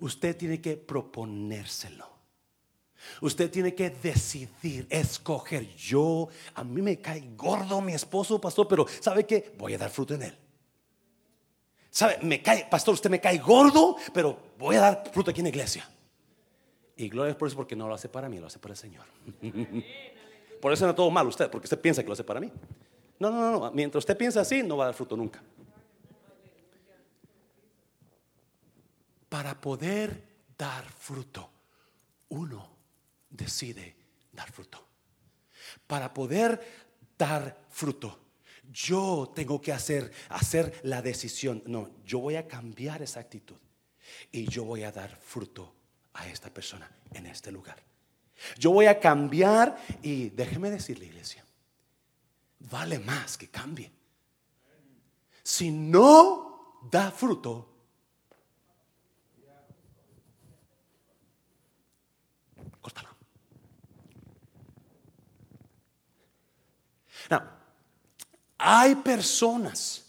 Usted 0.00 0.36
tiene 0.36 0.60
que 0.60 0.76
proponérselo. 0.76 2.16
Usted 3.20 3.50
tiene 3.50 3.74
que 3.74 3.90
decidir, 3.90 4.86
escoger. 4.90 5.74
Yo, 5.76 6.28
a 6.54 6.64
mí 6.64 6.82
me 6.82 7.00
cae 7.00 7.22
gordo 7.36 7.80
mi 7.80 7.92
esposo, 7.92 8.40
pastor, 8.40 8.66
pero 8.68 8.86
¿sabe 9.00 9.24
qué? 9.24 9.54
Voy 9.58 9.74
a 9.74 9.78
dar 9.78 9.90
fruto 9.90 10.14
en 10.14 10.22
él. 10.22 10.38
¿Sabe? 11.90 12.18
Me 12.22 12.42
cae, 12.42 12.66
pastor, 12.70 12.94
usted 12.94 13.08
me 13.08 13.20
cae 13.20 13.38
gordo, 13.38 13.96
pero 14.12 14.38
voy 14.58 14.76
a 14.76 14.80
dar 14.80 15.10
fruto 15.12 15.30
aquí 15.30 15.40
en 15.40 15.44
la 15.44 15.50
iglesia. 15.50 15.88
Y 16.96 17.08
gloria 17.08 17.36
por 17.36 17.48
eso, 17.48 17.56
porque 17.56 17.76
no 17.76 17.88
lo 17.88 17.94
hace 17.94 18.08
para 18.08 18.28
mí, 18.28 18.38
lo 18.38 18.46
hace 18.46 18.58
para 18.58 18.72
el 18.72 18.78
Señor. 18.78 19.04
por 20.60 20.72
eso 20.72 20.86
no 20.86 20.94
todo 20.94 21.10
mal 21.10 21.26
usted, 21.26 21.50
porque 21.50 21.66
usted 21.66 21.80
piensa 21.80 22.02
que 22.02 22.08
lo 22.08 22.14
hace 22.14 22.24
para 22.24 22.40
mí. 22.40 22.50
No, 23.18 23.30
no, 23.30 23.50
no, 23.50 23.60
no. 23.60 23.72
Mientras 23.72 24.02
usted 24.02 24.16
piensa 24.16 24.40
así, 24.40 24.62
no 24.62 24.76
va 24.76 24.84
a 24.84 24.86
dar 24.88 24.94
fruto 24.94 25.16
nunca. 25.16 25.42
Para 29.36 29.60
poder 29.60 30.46
dar 30.56 30.90
fruto, 30.90 31.50
uno 32.30 32.70
decide 33.28 33.94
dar 34.32 34.50
fruto. 34.50 34.82
Para 35.86 36.14
poder 36.14 36.58
dar 37.18 37.66
fruto, 37.68 38.18
yo 38.72 39.30
tengo 39.36 39.60
que 39.60 39.74
hacer, 39.74 40.10
hacer 40.30 40.80
la 40.84 41.02
decisión. 41.02 41.62
No, 41.66 41.90
yo 42.02 42.20
voy 42.20 42.36
a 42.36 42.48
cambiar 42.48 43.02
esa 43.02 43.20
actitud 43.20 43.58
y 44.32 44.48
yo 44.48 44.64
voy 44.64 44.84
a 44.84 44.90
dar 44.90 45.14
fruto 45.14 45.70
a 46.14 46.26
esta 46.28 46.48
persona 46.48 46.90
en 47.12 47.26
este 47.26 47.52
lugar. 47.52 47.76
Yo 48.58 48.70
voy 48.70 48.86
a 48.86 48.98
cambiar 48.98 49.76
y 50.02 50.30
déjeme 50.30 50.70
decirle, 50.70 51.04
iglesia, 51.04 51.44
vale 52.70 52.98
más 53.00 53.36
que 53.36 53.48
cambie. 53.48 53.92
Si 55.42 55.70
no 55.70 56.80
da 56.90 57.10
fruto, 57.10 57.75
hay 68.58 68.94
personas 68.96 70.04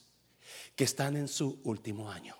que 0.75 0.83
están 0.83 1.17
en 1.17 1.27
su 1.27 1.59
último 1.63 2.09
año. 2.09 2.35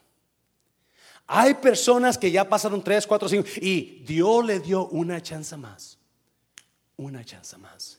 Hay 1.27 1.55
personas 1.55 2.17
que 2.17 2.31
ya 2.31 2.47
pasaron 2.47 2.81
3, 2.81 3.05
4, 3.05 3.29
5 3.29 3.49
y 3.61 4.03
Dios 4.05 4.45
le 4.45 4.59
dio 4.59 4.87
una 4.87 5.21
chance 5.21 5.57
más. 5.57 5.97
Una 6.95 7.23
chance 7.25 7.57
más. 7.57 7.96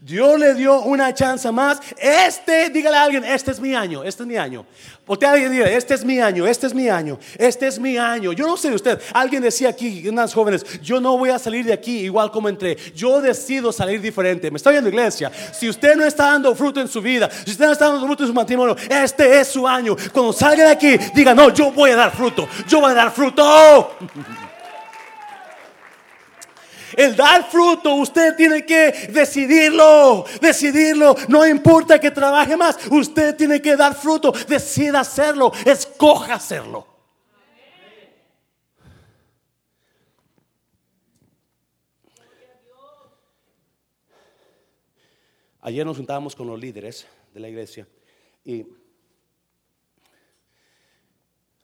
Dios 0.00 0.38
le 0.38 0.54
dio 0.54 0.80
una 0.82 1.12
chance 1.14 1.50
más. 1.50 1.80
Este, 1.96 2.70
dígale 2.70 2.96
a 2.96 3.02
alguien, 3.04 3.24
este 3.24 3.50
es 3.50 3.60
mi 3.60 3.74
año, 3.74 4.04
este 4.04 4.22
es 4.22 4.26
mi 4.26 4.36
año. 4.36 4.66
Porque 5.04 5.26
alguien 5.26 5.52
diga, 5.52 5.68
este 5.68 5.94
es 5.94 6.04
mi 6.04 6.20
año, 6.20 6.46
este 6.46 6.66
es 6.66 6.74
mi 6.74 6.88
año, 6.88 7.18
este 7.38 7.66
es 7.66 7.78
mi 7.78 7.96
año. 7.96 8.32
Yo 8.32 8.46
no 8.46 8.56
sé 8.56 8.70
de 8.70 8.76
usted, 8.76 9.00
alguien 9.12 9.42
decía 9.42 9.68
aquí, 9.68 10.08
unas 10.08 10.32
jóvenes, 10.32 10.64
yo 10.80 11.00
no 11.00 11.18
voy 11.18 11.30
a 11.30 11.38
salir 11.38 11.64
de 11.64 11.72
aquí 11.72 12.00
igual 12.00 12.30
como 12.30 12.48
entré. 12.48 12.76
Yo 12.94 13.20
decido 13.20 13.72
salir 13.72 14.00
diferente. 14.00 14.50
Me 14.50 14.56
está 14.56 14.70
viendo 14.70 14.88
iglesia. 14.88 15.30
Si 15.52 15.68
usted 15.68 15.96
no 15.96 16.04
está 16.04 16.32
dando 16.32 16.54
fruto 16.54 16.80
en 16.80 16.88
su 16.88 17.00
vida, 17.02 17.30
si 17.44 17.52
usted 17.52 17.66
no 17.66 17.72
está 17.72 17.86
dando 17.86 18.06
fruto 18.06 18.22
en 18.22 18.28
su 18.28 18.34
matrimonio, 18.34 18.76
este 18.88 19.40
es 19.40 19.48
su 19.48 19.66
año. 19.66 19.96
Cuando 20.12 20.32
salga 20.32 20.64
de 20.64 20.72
aquí, 20.72 20.96
diga, 21.14 21.34
no, 21.34 21.52
yo 21.52 21.70
voy 21.72 21.90
a 21.90 21.96
dar 21.96 22.14
fruto, 22.14 22.48
yo 22.66 22.80
voy 22.80 22.92
a 22.92 22.94
dar 22.94 23.10
fruto. 23.10 23.96
El 26.96 27.16
dar 27.16 27.50
fruto, 27.50 27.94
usted 27.94 28.36
tiene 28.36 28.64
que 28.64 29.08
decidirlo, 29.12 30.24
decidirlo. 30.40 31.14
No 31.28 31.46
importa 31.46 31.98
que 31.98 32.10
trabaje 32.10 32.56
más, 32.56 32.78
usted 32.90 33.36
tiene 33.36 33.60
que 33.60 33.76
dar 33.76 33.94
fruto. 33.94 34.32
Decida 34.48 35.00
hacerlo, 35.00 35.52
escoja 35.64 36.34
hacerlo. 36.34 36.94
Ayer 45.60 45.86
nos 45.86 45.96
juntábamos 45.96 46.36
con 46.36 46.46
los 46.46 46.60
líderes 46.60 47.06
de 47.32 47.40
la 47.40 47.48
iglesia 47.48 47.88
y 48.44 48.66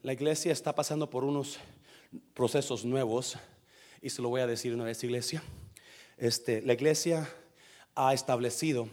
la 0.00 0.14
iglesia 0.14 0.52
está 0.52 0.74
pasando 0.74 1.10
por 1.10 1.22
unos 1.22 1.58
procesos 2.32 2.82
nuevos 2.82 3.36
y 4.00 4.10
se 4.10 4.22
lo 4.22 4.28
voy 4.28 4.40
a 4.40 4.46
decir 4.46 4.74
una 4.74 4.84
vez, 4.84 5.02
iglesia. 5.04 5.42
Este, 6.16 6.62
la 6.62 6.72
iglesia 6.72 7.28
ha 7.94 8.14
establecido 8.14 8.88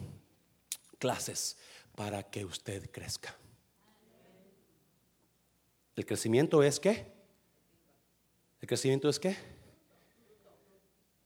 clases 0.99 1.57
para 1.95 2.23
que 2.23 2.45
usted 2.45 2.89
crezca. 2.91 3.35
¿El 5.95 6.05
crecimiento 6.05 6.61
es 6.61 6.79
qué? 6.79 7.05
¿El 8.61 8.67
crecimiento 8.67 9.09
es 9.09 9.19
qué? 9.19 9.35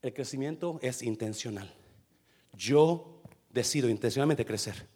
El 0.01 0.13
crecimiento 0.13 0.79
es 0.81 1.01
intencional. 1.01 1.73
Yo 2.53 3.21
decido 3.49 3.89
intencionalmente 3.89 4.45
crecer. 4.45 4.87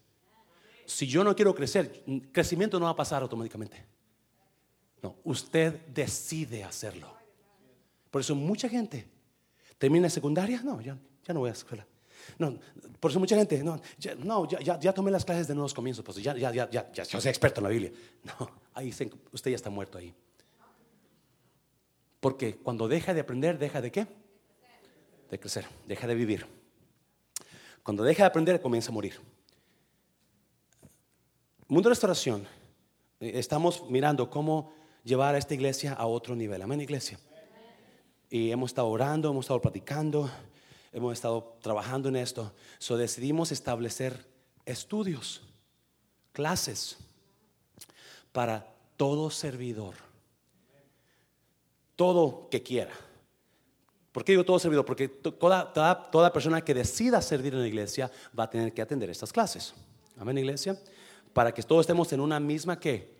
Si 0.86 1.07
yo 1.07 1.23
no 1.23 1.36
quiero 1.36 1.53
crecer, 1.55 2.03
crecimiento 2.31 2.79
no 2.79 2.86
va 2.86 2.91
a 2.91 2.95
pasar 2.95 3.21
automáticamente. 3.21 3.86
No, 5.01 5.17
usted 5.23 5.86
decide 5.88 6.63
hacerlo. 6.63 7.24
Por 8.16 8.22
eso 8.22 8.34
mucha 8.34 8.70
gente 8.70 9.05
termina 9.78 10.09
secundaria, 10.09 10.61
no, 10.63 10.80
ya, 10.80 10.97
no 11.34 11.39
voy 11.41 11.49
a 11.49 11.51
escuela. 11.51 11.86
No, 12.39 12.57
por 13.01 13.11
eso 13.11 13.20
mucha 13.20 13.36
gente, 13.36 13.61
no, 13.61 13.78
ya, 13.97 14.16
no, 14.16 14.47
ya, 14.47 14.93
tomé 14.93 15.11
las 15.11 15.26
clases 15.26 15.49
de 15.49 15.53
nuevos 15.53 15.74
comienzos, 15.74 16.05
pues 16.05 16.16
ya, 16.24 16.34
ya, 16.34 16.49
ya, 16.49 16.70
ya, 16.70 16.89
ya, 16.93 17.03
soy 17.03 17.28
experto 17.28 17.59
en 17.59 17.63
la 17.66 17.70
Biblia. 17.72 17.91
No, 18.24 18.51
ahí 18.74 18.88
usted 19.34 19.51
ya 19.51 19.57
está 19.57 19.70
muerto 19.70 19.97
ahí. 19.97 20.13
Porque 22.22 22.55
cuando 22.55 22.88
deja 22.88 23.13
de 23.13 23.20
aprender, 23.20 23.59
deja 23.59 23.82
de 23.82 23.91
qué? 23.91 24.07
De 25.30 25.38
crecer, 25.38 25.66
deja 25.86 26.07
de 26.07 26.16
vivir. 26.16 26.47
Cuando 27.84 28.01
deja 28.01 28.24
de 28.24 28.28
aprender, 28.28 28.61
comienza 28.61 28.91
a 28.91 28.93
morir. 28.93 29.20
Mundo 31.68 31.89
de 31.89 31.91
restauración 31.91 32.47
Eh, 33.20 33.34
Estamos 33.36 33.89
mirando 33.89 34.30
cómo 34.30 34.72
llevar 35.03 35.36
a 35.36 35.38
esta 35.38 35.53
iglesia 35.53 35.91
a 35.91 36.05
otro 36.05 36.34
nivel. 36.34 36.61
Amén, 36.61 36.80
iglesia. 36.80 37.20
Y 38.30 38.51
hemos 38.51 38.71
estado 38.71 38.88
orando, 38.88 39.30
hemos 39.30 39.45
estado 39.45 39.61
platicando, 39.61 40.30
hemos 40.91 41.13
estado 41.13 41.57
trabajando 41.61 42.09
en 42.09 42.15
esto. 42.17 42.53
So 42.80 42.97
decidimos 42.97 43.51
establecer 43.51 44.26
estudios, 44.65 45.41
clases 46.34 46.97
para 48.32 48.73
todo 48.97 49.30
servidor. 49.30 49.93
Todo 51.95 52.49
que 52.49 52.61
quiera. 52.61 52.91
¿Por 54.11 54.23
qué 54.23 54.32
digo 54.34 54.43
todo 54.43 54.59
servidor? 54.59 54.86
Porque 54.86 55.07
to- 55.07 55.34
toda, 55.34 55.71
toda, 55.71 56.09
toda 56.11 56.34
persona 56.34 56.61
que 56.63 56.73
decida 56.73 57.21
servir 57.21 57.53
en 57.53 57.61
la 57.61 57.67
iglesia 57.67 58.11
va 58.38 58.45
a 58.45 58.49
tener 58.49 58.73
que 58.73 58.82
atender 58.82 59.09
estas 59.09 59.32
clases. 59.32 59.73
Amén, 60.17 60.38
iglesia. 60.38 60.78
Para 61.34 61.53
que 61.53 61.61
todos 61.63 61.82
estemos 61.82 62.11
en 62.13 62.21
una 62.21 62.39
misma 62.39 62.80
que 62.80 63.13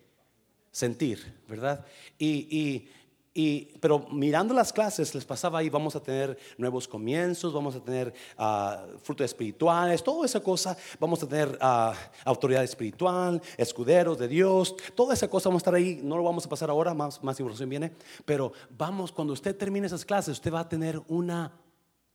sentir, 0.72 1.40
¿verdad? 1.48 1.84
Y, 2.18 2.48
y- 2.50 2.88
y- 3.36 3.78
pero 3.80 4.06
mirando 4.10 4.54
las 4.54 4.72
clases, 4.72 5.14
les 5.14 5.24
pasaba 5.24 5.58
ahí, 5.58 5.68
vamos 5.68 5.94
a 5.94 6.00
tener 6.02 6.38
nuevos 6.56 6.88
comienzos, 6.88 7.52
vamos 7.52 7.76
a 7.76 7.80
tener 7.84 8.14
ah, 8.38 8.86
frutos 9.02 9.26
espirituales, 9.26 10.02
toda 10.02 10.24
esa 10.24 10.40
cosa, 10.40 10.76
vamos 10.98 11.22
a 11.22 11.28
tener 11.28 11.58
ah, 11.60 11.94
autoridad 12.24 12.64
espiritual, 12.64 13.42
escuderos 13.58 14.18
de 14.18 14.28
Dios, 14.28 14.74
toda 14.94 15.14
esa 15.14 15.28
cosa 15.28 15.48
vamos 15.50 15.60
a 15.60 15.64
estar 15.64 15.74
ahí, 15.74 16.00
no 16.02 16.16
lo 16.16 16.22
vamos 16.24 16.46
a 16.46 16.48
pasar 16.48 16.70
ahora, 16.70 16.94
más, 16.94 17.22
más 17.22 17.38
información 17.38 17.68
viene, 17.68 17.92
pero 18.24 18.52
vamos, 18.76 19.12
cuando 19.12 19.34
usted 19.34 19.54
termine 19.54 19.86
esas 19.86 20.04
clases, 20.04 20.32
usted 20.32 20.52
va 20.52 20.60
a 20.60 20.68
tener 20.68 21.00
una, 21.08 21.52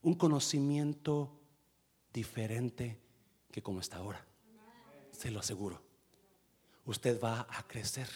un 0.02 0.14
conocimiento 0.14 1.30
diferente 2.12 2.98
que 3.50 3.62
como 3.62 3.80
está 3.80 3.98
ahora, 3.98 4.24
se 5.12 5.30
lo 5.30 5.40
aseguro. 5.40 5.80
Usted 6.84 7.20
va 7.22 7.46
a 7.48 7.62
crecer. 7.68 8.08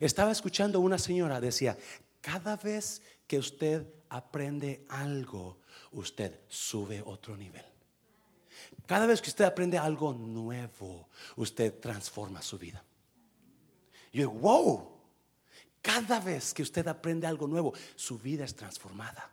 Estaba 0.00 0.32
escuchando 0.32 0.80
una 0.80 0.98
señora, 0.98 1.40
decía, 1.40 1.76
cada 2.20 2.56
vez 2.56 3.02
que 3.26 3.38
usted 3.38 3.86
aprende 4.08 4.84
algo, 4.88 5.58
usted 5.92 6.40
sube 6.48 7.02
otro 7.04 7.36
nivel. 7.36 7.64
Cada 8.86 9.06
vez 9.06 9.20
que 9.20 9.30
usted 9.30 9.44
aprende 9.44 9.78
algo 9.78 10.12
nuevo, 10.12 11.08
usted 11.36 11.78
transforma 11.78 12.42
su 12.42 12.58
vida. 12.58 12.82
Yo, 14.12 14.30
wow, 14.30 14.98
cada 15.82 16.20
vez 16.20 16.54
que 16.54 16.62
usted 16.62 16.86
aprende 16.88 17.26
algo 17.26 17.46
nuevo, 17.46 17.72
su 17.94 18.18
vida 18.18 18.44
es 18.44 18.54
transformada. 18.54 19.30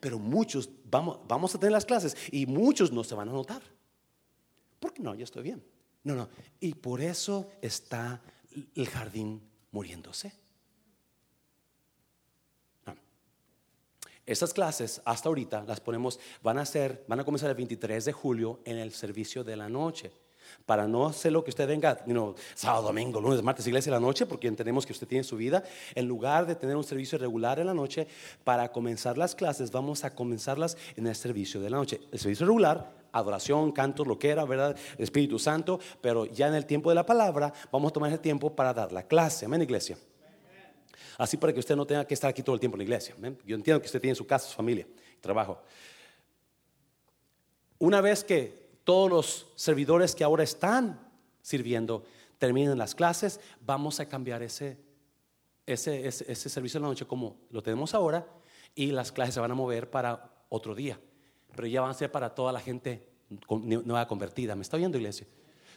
Pero 0.00 0.18
muchos, 0.18 0.68
vamos, 0.84 1.20
vamos 1.28 1.54
a 1.54 1.58
tener 1.58 1.72
las 1.72 1.84
clases 1.84 2.16
y 2.32 2.46
muchos 2.46 2.90
no 2.92 3.04
se 3.04 3.14
van 3.14 3.28
a 3.28 3.32
notar. 3.32 3.62
Porque 4.80 5.02
no, 5.02 5.14
yo 5.14 5.24
estoy 5.24 5.44
bien. 5.44 5.64
No, 6.02 6.14
no. 6.14 6.28
Y 6.60 6.74
por 6.74 7.00
eso 7.00 7.50
está 7.60 8.20
el 8.74 8.88
jardín 8.88 9.42
muriéndose. 9.70 10.32
No. 12.86 12.94
Estas 14.24 14.52
clases 14.52 15.02
hasta 15.04 15.28
ahorita 15.28 15.64
las 15.64 15.80
ponemos, 15.80 16.18
van 16.42 16.58
a 16.58 16.66
ser, 16.66 17.04
van 17.08 17.20
a 17.20 17.24
comenzar 17.24 17.50
el 17.50 17.56
23 17.56 18.04
de 18.04 18.12
julio 18.12 18.60
en 18.64 18.78
el 18.78 18.92
servicio 18.92 19.44
de 19.44 19.56
la 19.56 19.68
noche. 19.68 20.12
Para 20.64 20.86
no 20.86 21.06
hacer 21.06 21.32
lo 21.32 21.42
que 21.44 21.50
usted 21.50 21.66
venga, 21.66 21.96
know, 22.04 22.34
sábado, 22.54 22.84
domingo, 22.84 23.20
lunes, 23.20 23.42
martes, 23.42 23.66
iglesia 23.66 23.90
en 23.90 23.94
la 23.94 24.00
noche, 24.00 24.26
porque 24.26 24.48
entendemos 24.48 24.86
que 24.86 24.92
usted 24.92 25.06
tiene 25.06 25.24
su 25.24 25.36
vida. 25.36 25.62
En 25.94 26.06
lugar 26.06 26.46
de 26.46 26.54
tener 26.54 26.76
un 26.76 26.84
servicio 26.84 27.18
regular 27.18 27.58
en 27.58 27.66
la 27.66 27.74
noche, 27.74 28.06
para 28.44 28.70
comenzar 28.70 29.18
las 29.18 29.34
clases, 29.34 29.70
vamos 29.70 30.04
a 30.04 30.14
comenzarlas 30.14 30.76
en 30.96 31.06
el 31.06 31.14
servicio 31.14 31.60
de 31.60 31.70
la 31.70 31.76
noche. 31.76 32.00
El 32.12 32.18
servicio 32.18 32.46
regular, 32.46 32.95
adoración, 33.18 33.72
cantos, 33.72 34.06
lo 34.06 34.18
que 34.18 34.30
era, 34.30 34.44
¿verdad? 34.44 34.76
El 34.96 35.04
Espíritu 35.04 35.38
Santo, 35.38 35.78
pero 36.00 36.26
ya 36.26 36.48
en 36.48 36.54
el 36.54 36.66
tiempo 36.66 36.90
de 36.90 36.94
la 36.94 37.06
palabra, 37.06 37.52
vamos 37.72 37.90
a 37.90 37.92
tomar 37.92 38.10
ese 38.10 38.18
tiempo 38.18 38.54
para 38.54 38.72
dar 38.72 38.92
la 38.92 39.06
clase. 39.06 39.46
Amén, 39.46 39.62
iglesia. 39.62 39.96
Así 41.18 41.36
para 41.36 41.52
que 41.52 41.60
usted 41.60 41.76
no 41.76 41.86
tenga 41.86 42.04
que 42.04 42.14
estar 42.14 42.28
aquí 42.28 42.42
todo 42.42 42.54
el 42.54 42.60
tiempo 42.60 42.76
en 42.76 42.80
la 42.80 42.84
iglesia. 42.84 43.14
Yo 43.44 43.56
entiendo 43.56 43.80
que 43.80 43.86
usted 43.86 44.00
tiene 44.00 44.14
su 44.14 44.26
casa, 44.26 44.48
su 44.48 44.54
familia, 44.54 44.86
trabajo. 45.20 45.62
Una 47.78 48.00
vez 48.00 48.22
que 48.22 48.66
todos 48.84 49.10
los 49.10 49.46
servidores 49.56 50.14
que 50.14 50.24
ahora 50.24 50.42
están 50.42 51.00
sirviendo 51.40 52.04
terminen 52.38 52.76
las 52.76 52.94
clases, 52.94 53.40
vamos 53.60 53.98
a 54.00 54.06
cambiar 54.06 54.42
ese, 54.42 54.78
ese, 55.64 56.06
ese, 56.06 56.30
ese 56.30 56.48
servicio 56.48 56.80
de 56.80 56.82
la 56.82 56.88
noche 56.88 57.06
como 57.06 57.38
lo 57.50 57.62
tenemos 57.62 57.94
ahora 57.94 58.26
y 58.74 58.92
las 58.92 59.10
clases 59.10 59.34
se 59.34 59.40
van 59.40 59.50
a 59.50 59.54
mover 59.54 59.90
para 59.90 60.30
otro 60.48 60.74
día. 60.74 60.98
Pero 61.56 61.66
ya 61.66 61.80
van 61.80 61.90
a 61.90 61.94
ser 61.94 62.12
para 62.12 62.34
toda 62.34 62.52
la 62.52 62.60
gente 62.60 63.08
nueva 63.48 64.06
convertida. 64.06 64.54
¿Me 64.54 64.62
está 64.62 64.76
oyendo, 64.76 64.98
iglesia? 64.98 65.26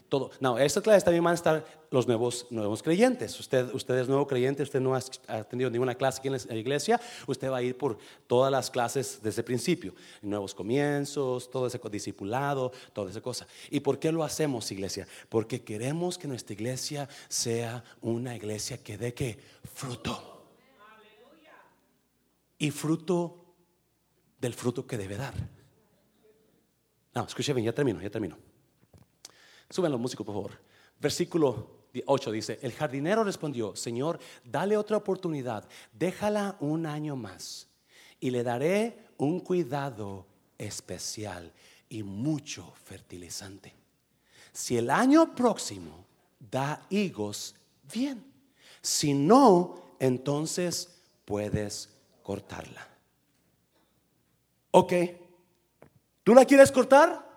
Todo. 0.10 0.32
No, 0.40 0.58
estas 0.58 0.82
clases 0.82 1.04
también 1.04 1.24
van 1.24 1.34
a 1.34 1.36
estar 1.36 1.64
los 1.92 2.08
nuevos, 2.08 2.48
nuevos 2.50 2.82
creyentes. 2.82 3.40
Usted, 3.40 3.72
usted 3.76 3.96
es 4.00 4.08
nuevo 4.08 4.26
creyente, 4.26 4.64
usted 4.64 4.80
no 4.80 4.96
ha 4.96 5.44
tenido 5.44 5.70
ninguna 5.70 5.94
clase 5.94 6.18
aquí 6.18 6.30
en 6.30 6.34
la 6.34 6.56
iglesia, 6.56 7.00
usted 7.28 7.52
va 7.52 7.58
a 7.58 7.62
ir 7.62 7.78
por 7.78 8.00
todas 8.26 8.52
las 8.52 8.72
clases 8.72 9.20
desde 9.22 9.42
el 9.42 9.46
principio. 9.46 9.94
Nuevos 10.24 10.56
comienzos, 10.56 11.52
todo 11.52 11.68
ese 11.68 11.80
discipulado, 11.92 12.72
toda 12.92 13.12
esa 13.12 13.22
cosa. 13.22 13.46
¿Y 13.70 13.82
por 13.82 14.00
qué 14.00 14.12
lo 14.12 14.24
hacemos, 14.24 14.72
iglesia? 14.72 15.08
Porque 15.30 15.62
queremos 15.62 16.18
que 16.18 16.28
nuestra 16.28 16.54
iglesia 16.54 17.08
sea 17.28 17.84
una 18.02 18.36
iglesia 18.36 18.80
que 18.80 18.98
dé 18.98 19.38
fruto. 19.76 20.38
Y 22.58 22.72
fruto 22.72 23.46
del 24.42 24.56
fruto 24.56 24.88
que 24.88 24.98
debe 24.98 25.18
dar. 25.18 25.59
No, 27.14 27.26
escuche 27.26 27.54
ya 27.62 27.74
termino, 27.74 28.02
ya 28.02 28.10
termino. 28.10 28.38
Suben 29.70 29.92
los 29.92 30.00
músicos, 30.00 30.26
por 30.26 30.36
favor. 30.36 30.52
Versículo 31.00 31.80
8 32.06 32.32
dice, 32.32 32.60
el 32.62 32.74
jardinero 32.74 33.24
respondió, 33.24 33.76
Señor, 33.76 34.20
dale 34.44 34.78
otra 34.78 34.98
oportunidad, 34.98 35.68
déjala 35.94 36.58
un 36.60 36.86
año 36.86 37.16
más 37.16 37.68
y 38.20 38.30
le 38.30 38.44
daré 38.44 39.08
un 39.18 39.40
cuidado 39.40 40.26
especial 40.58 41.52
y 41.88 42.04
mucho 42.04 42.74
fertilizante. 42.84 43.74
Si 44.52 44.78
el 44.78 44.90
año 44.90 45.34
próximo 45.36 46.06
da 46.40 46.86
higos, 46.90 47.56
bien. 47.92 48.24
Si 48.82 49.14
no, 49.14 49.96
entonces 50.00 51.02
puedes 51.26 51.90
cortarla. 52.24 52.88
Ok, 54.72 54.94
¿tú 56.30 56.36
la 56.36 56.46
quieres 56.46 56.72
cortar? 56.72 57.28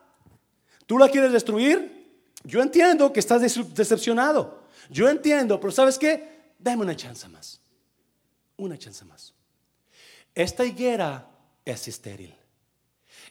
¿Tú 0.85 0.99
la 0.99 1.09
quieres 1.09 1.33
destruir? 1.33 2.21
Yo 2.45 2.61
entiendo 2.61 3.11
que 3.11 3.21
estás 3.21 3.41
decepcionado. 3.41 4.65
Yo 4.91 5.09
entiendo, 5.09 5.59
pero 5.59 5.71
¿sabes 5.73 5.99
qué? 5.99 6.53
Dame 6.59 6.83
una 6.83 6.95
chance 6.95 7.27
más. 7.27 7.59
Una 8.59 8.77
chance 8.77 9.03
más. 9.07 9.33
Esta 10.35 10.67
higuera 10.67 11.27
es 11.65 11.89
estéril. 11.89 12.35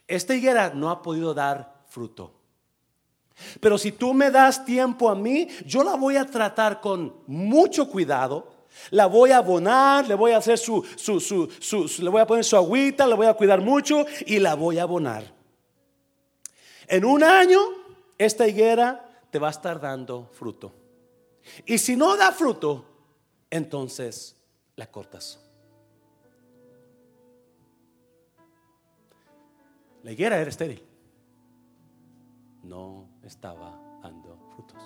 Esta 0.08 0.34
higuera 0.34 0.72
no 0.74 0.90
ha 0.90 1.00
podido 1.04 1.32
dar 1.36 1.84
fruto. 1.90 2.34
Pero 3.60 3.78
si 3.78 3.92
tú 3.92 4.16
me 4.16 4.32
das 4.32 4.66
tiempo 4.66 5.12
a 5.12 5.16
mí, 5.16 5.48
yo 5.64 5.84
la 5.84 5.94
voy 5.94 6.16
a 6.16 6.26
tratar 6.26 6.82
con 6.82 7.18
mucho 7.28 7.88
cuidado. 7.88 8.52
La 8.90 9.06
voy 9.06 9.30
a 9.30 9.38
abonar, 9.38 10.08
le 10.08 10.16
voy 10.16 10.32
a 10.32 10.38
hacer 10.38 10.58
su, 10.58 10.84
su, 10.96 11.20
su- 11.20 11.48
su- 11.60 12.02
le 12.02 12.10
voy 12.10 12.22
a 12.22 12.26
poner 12.26 12.44
su 12.44 12.56
agüita, 12.56 13.06
la 13.06 13.16
voy 13.16 13.28
a 13.28 13.36
cuidar 13.36 13.62
mucho 13.62 14.08
y 14.26 14.40
la 14.40 14.56
voy 14.56 14.80
a 14.80 14.84
abonar. 14.84 15.40
En 16.92 17.06
un 17.06 17.24
año, 17.24 17.58
esta 18.18 18.46
higuera 18.46 19.24
te 19.30 19.40
va 19.40 19.48
a 19.48 19.52
estar 19.52 19.80
dando 19.80 20.30
fruto. 20.34 20.74
Y 21.66 21.78
si 21.78 21.96
no 21.96 22.18
da 22.18 22.34
fruto, 22.34 22.84
entonces 23.50 24.36
la 24.76 24.88
cortas. 24.88 25.40
La 30.04 30.12
higuera 30.12 30.38
era 30.38 30.50
estéril. 30.50 30.84
No 32.64 33.08
estaba 33.24 33.80
dando 34.04 34.38
frutos. 34.54 34.84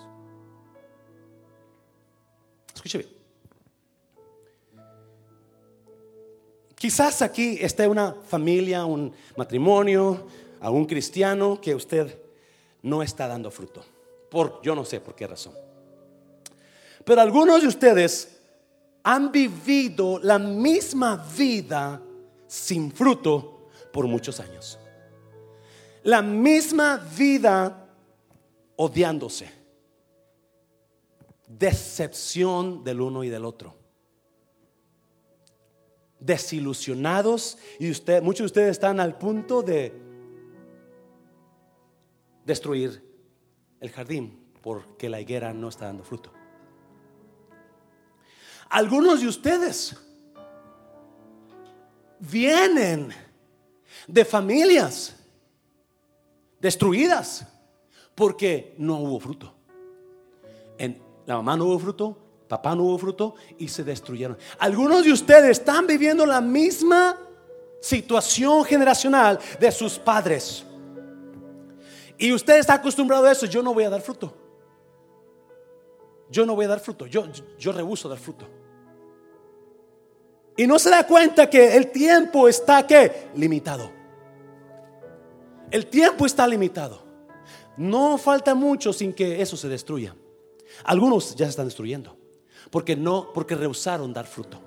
Escuche 2.72 2.98
bien. 2.98 3.10
Quizás 6.76 7.20
aquí 7.22 7.58
esté 7.60 7.88
una 7.88 8.12
familia, 8.12 8.84
un 8.84 9.12
matrimonio, 9.36 10.24
algún 10.60 10.86
cristiano 10.86 11.60
que 11.60 11.74
usted 11.74 12.18
no 12.82 13.02
está 13.02 13.26
dando 13.26 13.50
fruto. 13.50 13.84
Por 14.30 14.60
yo 14.62 14.74
no 14.74 14.84
sé 14.84 15.00
por 15.00 15.14
qué 15.14 15.26
razón. 15.26 15.54
Pero 17.04 17.20
algunos 17.20 17.62
de 17.62 17.68
ustedes 17.68 18.40
han 19.02 19.30
vivido 19.30 20.18
la 20.20 20.38
misma 20.38 21.24
vida 21.36 22.02
sin 22.46 22.90
fruto 22.90 23.68
por 23.92 24.06
muchos 24.06 24.40
años. 24.40 24.78
La 26.02 26.22
misma 26.22 26.96
vida 27.16 27.88
odiándose. 28.76 29.48
Decepción 31.46 32.82
del 32.82 33.00
uno 33.00 33.22
y 33.22 33.28
del 33.28 33.44
otro. 33.44 33.74
Desilusionados 36.18 37.58
y 37.78 37.90
usted, 37.90 38.22
muchos 38.22 38.40
de 38.40 38.46
ustedes 38.46 38.70
están 38.72 38.98
al 38.98 39.16
punto 39.16 39.62
de 39.62 40.05
destruir 42.46 43.04
el 43.80 43.90
jardín 43.90 44.38
porque 44.62 45.08
la 45.08 45.20
higuera 45.20 45.52
no 45.52 45.68
está 45.68 45.86
dando 45.86 46.04
fruto. 46.04 46.32
Algunos 48.68 49.20
de 49.20 49.28
ustedes 49.28 49.96
vienen 52.18 53.12
de 54.06 54.24
familias 54.24 55.16
destruidas 56.60 57.46
porque 58.14 58.74
no 58.78 58.98
hubo 59.00 59.20
fruto. 59.20 59.54
En, 60.78 61.00
la 61.26 61.36
mamá 61.36 61.56
no 61.56 61.66
hubo 61.66 61.78
fruto, 61.78 62.18
papá 62.48 62.74
no 62.74 62.84
hubo 62.84 62.98
fruto 62.98 63.34
y 63.58 63.68
se 63.68 63.84
destruyeron. 63.84 64.38
Algunos 64.58 65.04
de 65.04 65.12
ustedes 65.12 65.58
están 65.58 65.86
viviendo 65.86 66.24
la 66.24 66.40
misma 66.40 67.18
situación 67.80 68.64
generacional 68.64 69.38
de 69.60 69.70
sus 69.70 69.98
padres. 69.98 70.64
Y 72.18 72.32
usted 72.32 72.58
está 72.58 72.74
acostumbrado 72.74 73.26
a 73.26 73.32
eso, 73.32 73.46
yo 73.46 73.62
no 73.62 73.74
voy 73.74 73.84
a 73.84 73.90
dar 73.90 74.00
fruto. 74.00 74.32
Yo 76.30 76.44
no 76.44 76.54
voy 76.54 76.64
a 76.64 76.68
dar 76.68 76.80
fruto, 76.80 77.06
yo, 77.06 77.26
yo 77.58 77.72
rehuso 77.72 78.08
dar 78.08 78.18
fruto. 78.18 78.48
Y 80.56 80.66
no 80.66 80.78
se 80.78 80.90
da 80.90 81.06
cuenta 81.06 81.48
que 81.50 81.76
el 81.76 81.90
tiempo 81.90 82.48
está 82.48 82.86
que 82.86 83.28
limitado. 83.34 83.90
El 85.70 85.86
tiempo 85.86 86.24
está 86.24 86.46
limitado. 86.46 87.02
No 87.76 88.16
falta 88.16 88.54
mucho 88.54 88.92
sin 88.92 89.12
que 89.12 89.42
eso 89.42 89.56
se 89.56 89.68
destruya. 89.68 90.16
Algunos 90.84 91.36
ya 91.36 91.44
se 91.44 91.50
están 91.50 91.66
destruyendo. 91.66 92.16
Porque 92.70 92.96
no, 92.96 93.32
porque 93.34 93.54
rehusaron 93.54 94.12
dar 94.12 94.26
fruto. 94.26 94.60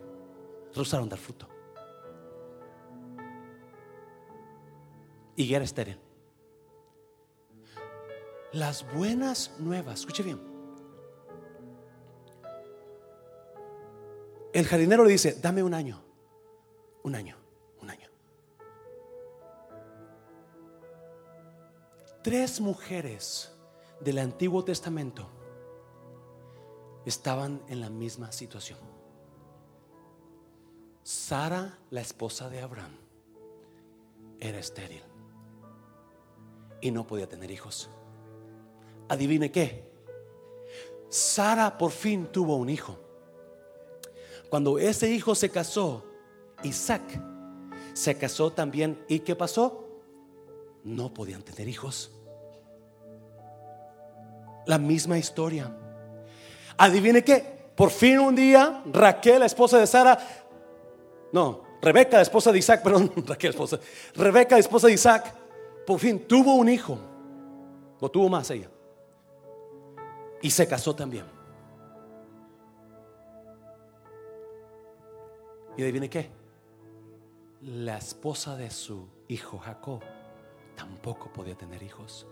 Rehusaron 0.74 1.10
dar 1.10 1.20
fruto. 1.20 1.48
Higuera 5.36 5.64
estéril. 5.64 5.98
Las 8.52 8.92
buenas 8.94 9.52
nuevas, 9.60 10.00
escuche 10.00 10.24
bien. 10.24 10.40
El 14.54 14.66
jardinero 14.66 15.04
le 15.04 15.12
dice, 15.12 15.38
dame 15.40 15.62
un 15.62 15.76
año, 15.76 16.02
un 17.04 17.14
año, 17.14 17.36
un 17.82 17.90
año. 17.92 18.10
Tres 22.24 22.60
mujeres 22.60 23.52
del 24.00 24.18
Antiguo 24.18 24.64
Testamento 24.64 25.30
estaban 27.06 27.62
en 27.68 27.82
la 27.82 27.92
misma 27.92 28.32
situación. 28.32 28.80
Sara, 31.04 31.78
la 31.92 32.02
esposa 32.02 32.50
de 32.50 32.62
Abraham, 32.62 32.98
era 34.40 34.58
estéril 34.58 35.04
y 36.82 36.92
no 36.92 37.06
podía 37.06 37.30
tener 37.30 37.52
hijos. 37.52 37.90
Adivine 39.10 39.52
qué. 39.52 39.84
Sara 41.10 41.78
por 41.78 41.92
fin 41.92 42.28
tuvo 42.28 42.56
un 42.56 42.70
hijo. 42.70 42.98
Cuando 44.50 44.80
ese 44.80 45.10
hijo 45.10 45.36
se 45.36 45.50
casó, 45.50 46.06
Isaac 46.64 47.02
se 47.94 48.18
casó 48.18 48.52
también. 48.52 49.04
¿Y 49.08 49.20
qué 49.20 49.36
pasó? 49.36 49.86
No 50.84 51.14
podían 51.14 51.42
tener 51.42 51.68
hijos. 51.68 52.12
La 54.66 54.78
misma 54.78 55.18
historia. 55.18 55.76
Adivine 56.78 57.24
qué. 57.24 57.60
Por 57.76 57.92
fin 57.92 58.20
un 58.20 58.36
día, 58.36 58.84
Raquel, 58.92 59.40
la 59.40 59.46
esposa 59.46 59.78
de 59.78 59.88
Sara, 59.88 60.20
no, 61.32 61.64
Rebeca, 61.82 62.18
la 62.18 62.24
esposa 62.24 62.52
de 62.52 62.60
Isaac, 62.60 62.82
perdón, 62.84 63.12
Raquel, 63.26 63.52
esposa, 63.52 63.80
Rebeca, 64.16 64.58
esposa 64.58 64.88
de 64.88 64.94
Isaac, 64.94 65.34
por 65.86 66.00
fin 66.00 66.28
tuvo 66.28 66.56
un 66.56 66.70
hijo. 66.70 67.00
No 68.02 68.10
tuvo 68.10 68.30
más 68.30 68.50
ella. 68.52 68.70
Y 70.42 70.50
se 70.52 70.68
casó 70.68 70.96
también. 70.96 71.26
Y 75.78 75.84
adivine 75.84 76.10
qué. 76.10 76.30
La 77.62 77.98
esposa 77.98 78.56
de 78.56 78.70
su 78.70 79.08
hijo 79.28 79.60
Jacob 79.60 80.02
tampoco 80.76 81.32
podía 81.32 81.56
tener 81.56 81.84
hijos. 81.84 82.26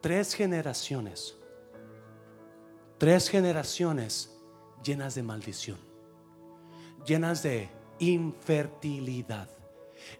Tres 0.00 0.34
generaciones. 0.34 1.36
Tres 2.98 3.28
generaciones 3.28 4.36
llenas 4.82 5.14
de 5.14 5.22
maldición. 5.22 5.78
Llenas 7.06 7.42
de 7.42 7.68
infertilidad. 8.00 9.48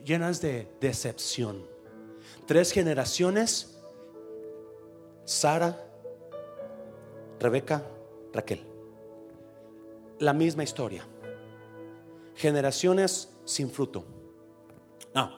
Llenas 0.05 0.41
de 0.41 0.73
decepción. 0.81 1.67
Tres 2.47 2.73
generaciones 2.73 3.72
Sara, 5.25 5.77
Rebeca, 7.39 7.83
Raquel. 8.33 8.67
La 10.19 10.33
misma 10.33 10.63
historia. 10.63 11.07
Generaciones 12.35 13.33
sin 13.45 13.71
fruto. 13.71 14.05
No, 15.15 15.31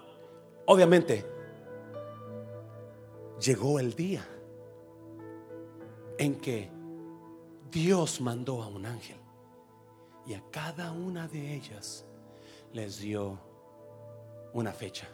obviamente 0.67 1.25
llegó 3.41 3.79
el 3.79 3.95
día 3.95 4.27
en 6.19 6.37
que 6.37 6.71
Dios 7.71 8.21
mandó 8.21 8.63
a 8.63 8.69
un 8.69 8.87
ángel 8.87 9.17
y 10.27 10.35
a 10.35 10.43
cada 10.51 10.93
una 10.93 11.27
de 11.29 11.55
ellas 11.55 12.05
les 12.73 13.01
dio 13.01 13.39
una 14.53 14.73
fecha. 14.73 15.09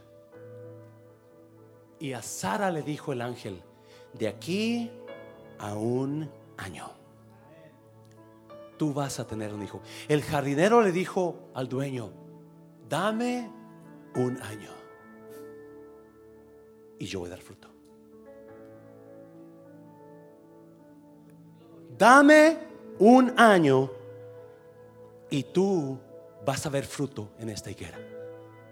Y 1.99 2.12
a 2.12 2.23
Sara 2.23 2.71
le 2.71 2.83
dijo 2.83 3.12
el 3.12 3.23
ángel, 3.23 3.62
de 4.14 4.28
aquí 4.28 4.90
a 5.58 5.74
un 5.74 6.30
año. 6.56 6.90
Tú 8.76 8.94
vas 8.94 9.20
a 9.20 9.26
tener 9.26 9.52
un 9.52 9.62
hijo. 9.62 9.80
El 10.08 10.22
jardinero 10.22 10.80
le 10.82 10.92
dijo 10.92 11.50
al 11.54 11.68
dueño, 11.68 12.11
dame 12.88 13.50
un 14.14 14.40
año 14.42 14.70
y 16.98 17.06
yo 17.06 17.20
voy 17.20 17.28
a 17.28 17.30
dar 17.30 17.40
fruto. 17.40 17.68
Dame 21.96 22.58
un 22.98 23.38
año 23.38 23.90
y 25.30 25.42
tú 25.44 25.98
vas 26.44 26.64
a 26.66 26.70
ver 26.70 26.84
fruto 26.84 27.32
en 27.38 27.48
esta 27.48 27.70
higuera. 27.70 27.98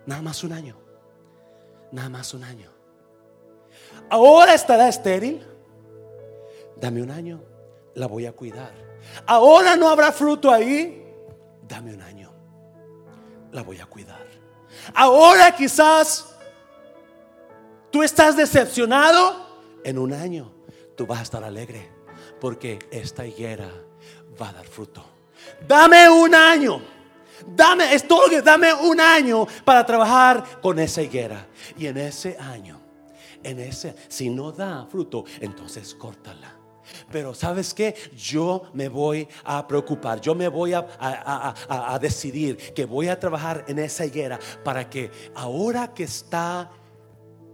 Nada 0.07 0.23
más 0.23 0.45
un 0.45 0.53
año. 0.53 0.77
Nada 1.93 2.09
más 2.09 2.35
un 2.35 2.45
año. 2.45 2.78
Ahora 4.11 4.55
estará 4.55 4.89
estéril. 4.89 5.45
Dame 6.77 7.03
un 7.03 7.11
año, 7.11 7.43
la 7.95 8.07
voy 8.07 8.27
a 8.27 8.33
cuidar. 8.33 8.73
Ahora 9.27 9.77
no 9.77 9.89
habrá 9.89 10.13
fruto 10.13 10.51
ahí. 10.51 11.05
Dame 11.63 11.95
un 11.95 12.03
año, 12.03 12.33
la 13.53 13.63
voy 13.63 13.81
a 13.81 13.87
cuidar. 13.87 14.27
Ahora 14.95 15.55
quizás 15.55 16.35
tú 17.91 18.03
estás 18.03 18.37
decepcionado. 18.37 19.47
En 19.85 19.99
un 19.99 20.13
año 20.13 20.53
tú 20.97 21.07
vas 21.07 21.21
a 21.21 21.23
estar 21.23 21.45
alegre 21.45 21.89
porque 22.41 22.79
esta 22.91 23.27
higuera 23.27 23.71
va 24.41 24.51
a 24.51 24.53
dar 24.53 24.67
fruto. 24.67 25.05
Dame 25.67 26.09
un 26.09 26.35
año. 26.35 26.81
Dame, 27.47 27.95
esto, 27.95 28.21
dame 28.43 28.75
un 28.75 29.01
año 29.01 29.47
para 29.65 29.87
trabajar 29.87 30.61
con 30.61 30.79
esa 30.79 31.03
higuera. 31.03 31.47
Y 31.77 31.87
en 31.87 31.99
ese 31.99 32.37
año 32.39 32.88
en 33.43 33.61
ese, 33.61 33.95
si 34.09 34.31
no 34.31 34.53
da 34.53 34.87
fruto, 34.87 35.25
entonces 35.41 35.95
córtala. 35.95 36.59
Pero 37.11 37.35
sabes 37.35 37.75
que 37.75 37.95
yo 38.17 38.63
me 38.73 38.89
voy 38.89 39.29
a 39.45 39.67
preocupar, 39.67 40.21
yo 40.21 40.35
me 40.35 40.49
voy 40.49 40.73
a, 40.73 40.87
a, 40.99 41.99
decidir 41.99 42.57
que 42.57 42.85
voy 42.85 43.09
a 43.09 43.19
trabajar 43.19 43.65
en 43.69 43.79
esa 43.79 44.07
higuera 44.07 44.39
para 44.65 44.89
que 44.89 45.11
ahora 45.35 45.93
que 45.93 46.05
está 46.05 46.71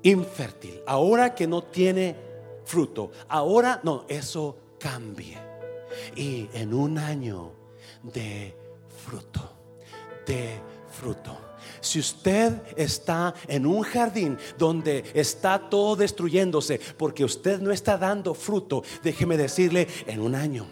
infértil, 0.03 0.80
ahora 0.87 1.35
que 1.35 1.47
no 1.47 1.64
tiene 1.64 2.16
fruto, 2.64 3.11
ahora 3.28 3.80
no, 3.82 4.05
eso 4.09 4.57
cambie. 4.78 5.39
Y 6.16 6.49
en 6.55 6.74
un 6.74 6.99
año 6.99 7.53
de 8.03 8.57
fruto, 9.05 9.41
de 10.26 10.61
fruto. 10.91 11.44
Si 11.85 11.99
usted 11.99 12.62
está 12.76 13.35
en 13.47 13.66
un 13.66 13.82
jardín 13.82 14.39
donde 14.59 15.05
está 15.14 15.68
todo 15.68 15.97
destruyéndose 15.97 16.80
porque 16.97 17.24
usted 17.24 17.61
no 17.61 17.70
está 17.70 17.99
dando 17.99 18.35
fruto, 18.35 18.82
déjeme 19.03 19.37
decirle, 19.37 19.87
en 20.07 20.20
un 20.20 20.35
año 20.35 20.66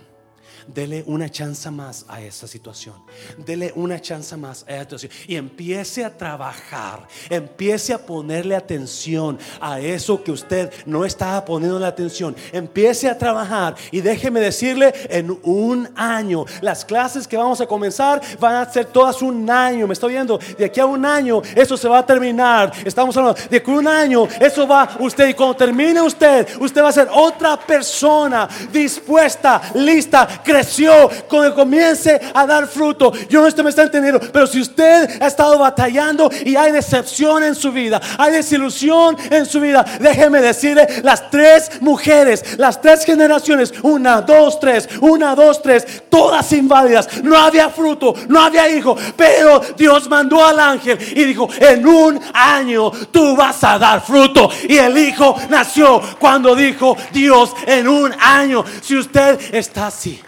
Dele 0.66 1.04
una 1.06 1.30
chance 1.30 1.70
más 1.70 2.04
a 2.08 2.20
esa 2.20 2.46
situación. 2.46 2.94
Dele 3.38 3.72
una 3.76 4.00
chance 4.00 4.36
más 4.36 4.64
a 4.68 4.72
esa 4.72 4.82
situación. 4.84 5.12
Y 5.26 5.36
empiece 5.36 6.04
a 6.04 6.16
trabajar. 6.16 7.06
Empiece 7.28 7.92
a 7.92 7.98
ponerle 7.98 8.54
atención 8.54 9.38
a 9.60 9.80
eso 9.80 10.22
que 10.22 10.32
usted 10.32 10.72
no 10.86 11.04
estaba 11.04 11.44
poniendo 11.44 11.78
la 11.78 11.88
atención. 11.88 12.36
Empiece 12.52 13.08
a 13.08 13.18
trabajar. 13.18 13.74
Y 13.90 14.00
déjeme 14.00 14.40
decirle, 14.40 14.92
en 15.08 15.38
un 15.42 15.88
año, 15.96 16.44
las 16.60 16.84
clases 16.84 17.26
que 17.26 17.36
vamos 17.36 17.60
a 17.60 17.66
comenzar 17.66 18.20
van 18.38 18.56
a 18.56 18.72
ser 18.72 18.86
todas 18.86 19.22
un 19.22 19.48
año. 19.50 19.86
Me 19.86 19.94
está 19.94 20.06
viendo. 20.06 20.38
De 20.58 20.64
aquí 20.64 20.80
a 20.80 20.86
un 20.86 21.04
año, 21.04 21.42
eso 21.54 21.76
se 21.76 21.88
va 21.88 21.98
a 21.98 22.06
terminar. 22.06 22.72
Estamos 22.84 23.16
hablando 23.16 23.40
de 23.50 23.62
que 23.62 23.70
un 23.70 23.86
año, 23.86 24.26
eso 24.40 24.66
va 24.66 24.96
usted. 25.00 25.28
Y 25.28 25.34
cuando 25.34 25.56
termine 25.56 26.00
usted, 26.00 26.48
usted 26.60 26.82
va 26.82 26.88
a 26.88 26.92
ser 26.92 27.08
otra 27.12 27.58
persona 27.58 28.48
dispuesta, 28.72 29.60
lista, 29.74 30.42
que 30.44 30.51
creció, 30.52 31.10
cuando 31.28 31.54
comience 31.54 32.20
a 32.34 32.46
dar 32.46 32.66
fruto. 32.66 33.12
Yo 33.28 33.40
no 33.40 33.46
estoy 33.46 33.64
me 33.64 33.70
está 33.70 33.82
entendiendo, 33.82 34.20
pero 34.32 34.46
si 34.46 34.60
usted 34.60 35.22
ha 35.22 35.26
estado 35.26 35.58
batallando 35.58 36.30
y 36.44 36.56
hay 36.56 36.72
decepción 36.72 37.42
en 37.42 37.54
su 37.54 37.72
vida, 37.72 38.00
hay 38.18 38.32
desilusión 38.32 39.16
en 39.30 39.46
su 39.46 39.60
vida, 39.60 39.84
déjeme 40.00 40.40
decirle, 40.40 40.86
las 41.02 41.30
tres 41.30 41.80
mujeres, 41.80 42.58
las 42.58 42.80
tres 42.80 43.04
generaciones, 43.04 43.72
una, 43.82 44.20
dos, 44.20 44.60
tres, 44.60 44.88
una, 45.00 45.34
dos, 45.34 45.62
tres, 45.62 46.02
todas 46.10 46.52
inválidas, 46.52 47.22
no 47.22 47.38
había 47.38 47.70
fruto, 47.70 48.14
no 48.28 48.40
había 48.40 48.68
hijo, 48.68 48.96
pero 49.16 49.60
Dios 49.76 50.08
mandó 50.08 50.44
al 50.44 50.58
ángel 50.58 50.98
y 51.14 51.24
dijo, 51.24 51.48
en 51.60 51.86
un 51.86 52.20
año 52.34 52.90
tú 53.10 53.36
vas 53.36 53.62
a 53.64 53.78
dar 53.78 54.04
fruto. 54.04 54.50
Y 54.68 54.76
el 54.76 54.98
hijo 54.98 55.36
nació 55.48 56.00
cuando 56.18 56.54
dijo 56.54 56.96
Dios, 57.12 57.54
en 57.66 57.88
un 57.88 58.12
año, 58.20 58.64
si 58.82 58.96
usted 58.96 59.54
está 59.54 59.86
así, 59.86 60.20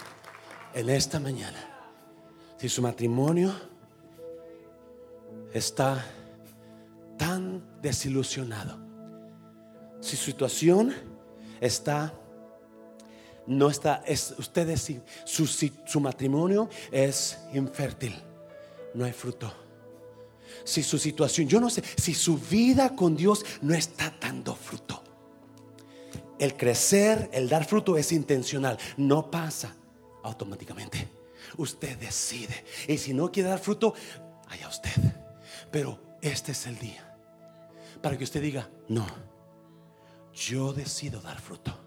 en 0.75 0.89
esta 0.89 1.21
mañana, 1.21 1.57
si 2.57 2.67
su 2.67 2.81
matrimonio 2.81 3.53
está 5.53 6.05
tan 7.17 7.63
desilusionado, 7.81 8.77
si 10.01 10.17
su 10.17 10.25
situación 10.25 10.93
está 11.61 12.13
no 13.47 13.69
está, 13.69 14.03
es, 14.07 14.33
usted 14.39 14.75
su, 15.23 15.45
su 15.45 15.99
matrimonio 15.99 16.67
es 16.91 17.37
infértil, 17.53 18.15
no 18.95 19.05
hay 19.05 19.13
fruto. 19.13 19.53
Si 20.63 20.81
su 20.81 20.97
situación, 20.97 21.47
yo 21.47 21.61
no 21.61 21.69
sé, 21.69 21.83
si 21.95 22.15
su 22.15 22.37
vida 22.37 22.95
con 22.95 23.15
Dios 23.15 23.45
no 23.61 23.75
está 23.75 24.13
dando 24.19 24.55
fruto. 24.55 25.03
El 26.39 26.57
crecer, 26.57 27.29
el 27.31 27.47
dar 27.47 27.65
fruto 27.65 27.97
es 27.97 28.11
intencional, 28.11 28.77
no 28.97 29.29
pasa 29.29 29.75
automáticamente. 30.25 31.07
Usted 31.57 31.97
decide. 31.97 32.65
Y 32.87 32.97
si 32.97 33.13
no 33.13 33.31
quiere 33.31 33.49
dar 33.49 33.59
fruto, 33.59 33.93
allá 34.47 34.67
usted. 34.67 34.91
Pero 35.71 36.17
este 36.21 36.51
es 36.51 36.65
el 36.67 36.77
día 36.77 37.15
para 38.01 38.17
que 38.17 38.23
usted 38.23 38.41
diga, 38.41 38.69
no, 38.87 39.07
yo 40.33 40.73
decido 40.73 41.21
dar 41.21 41.39
fruto. 41.39 41.84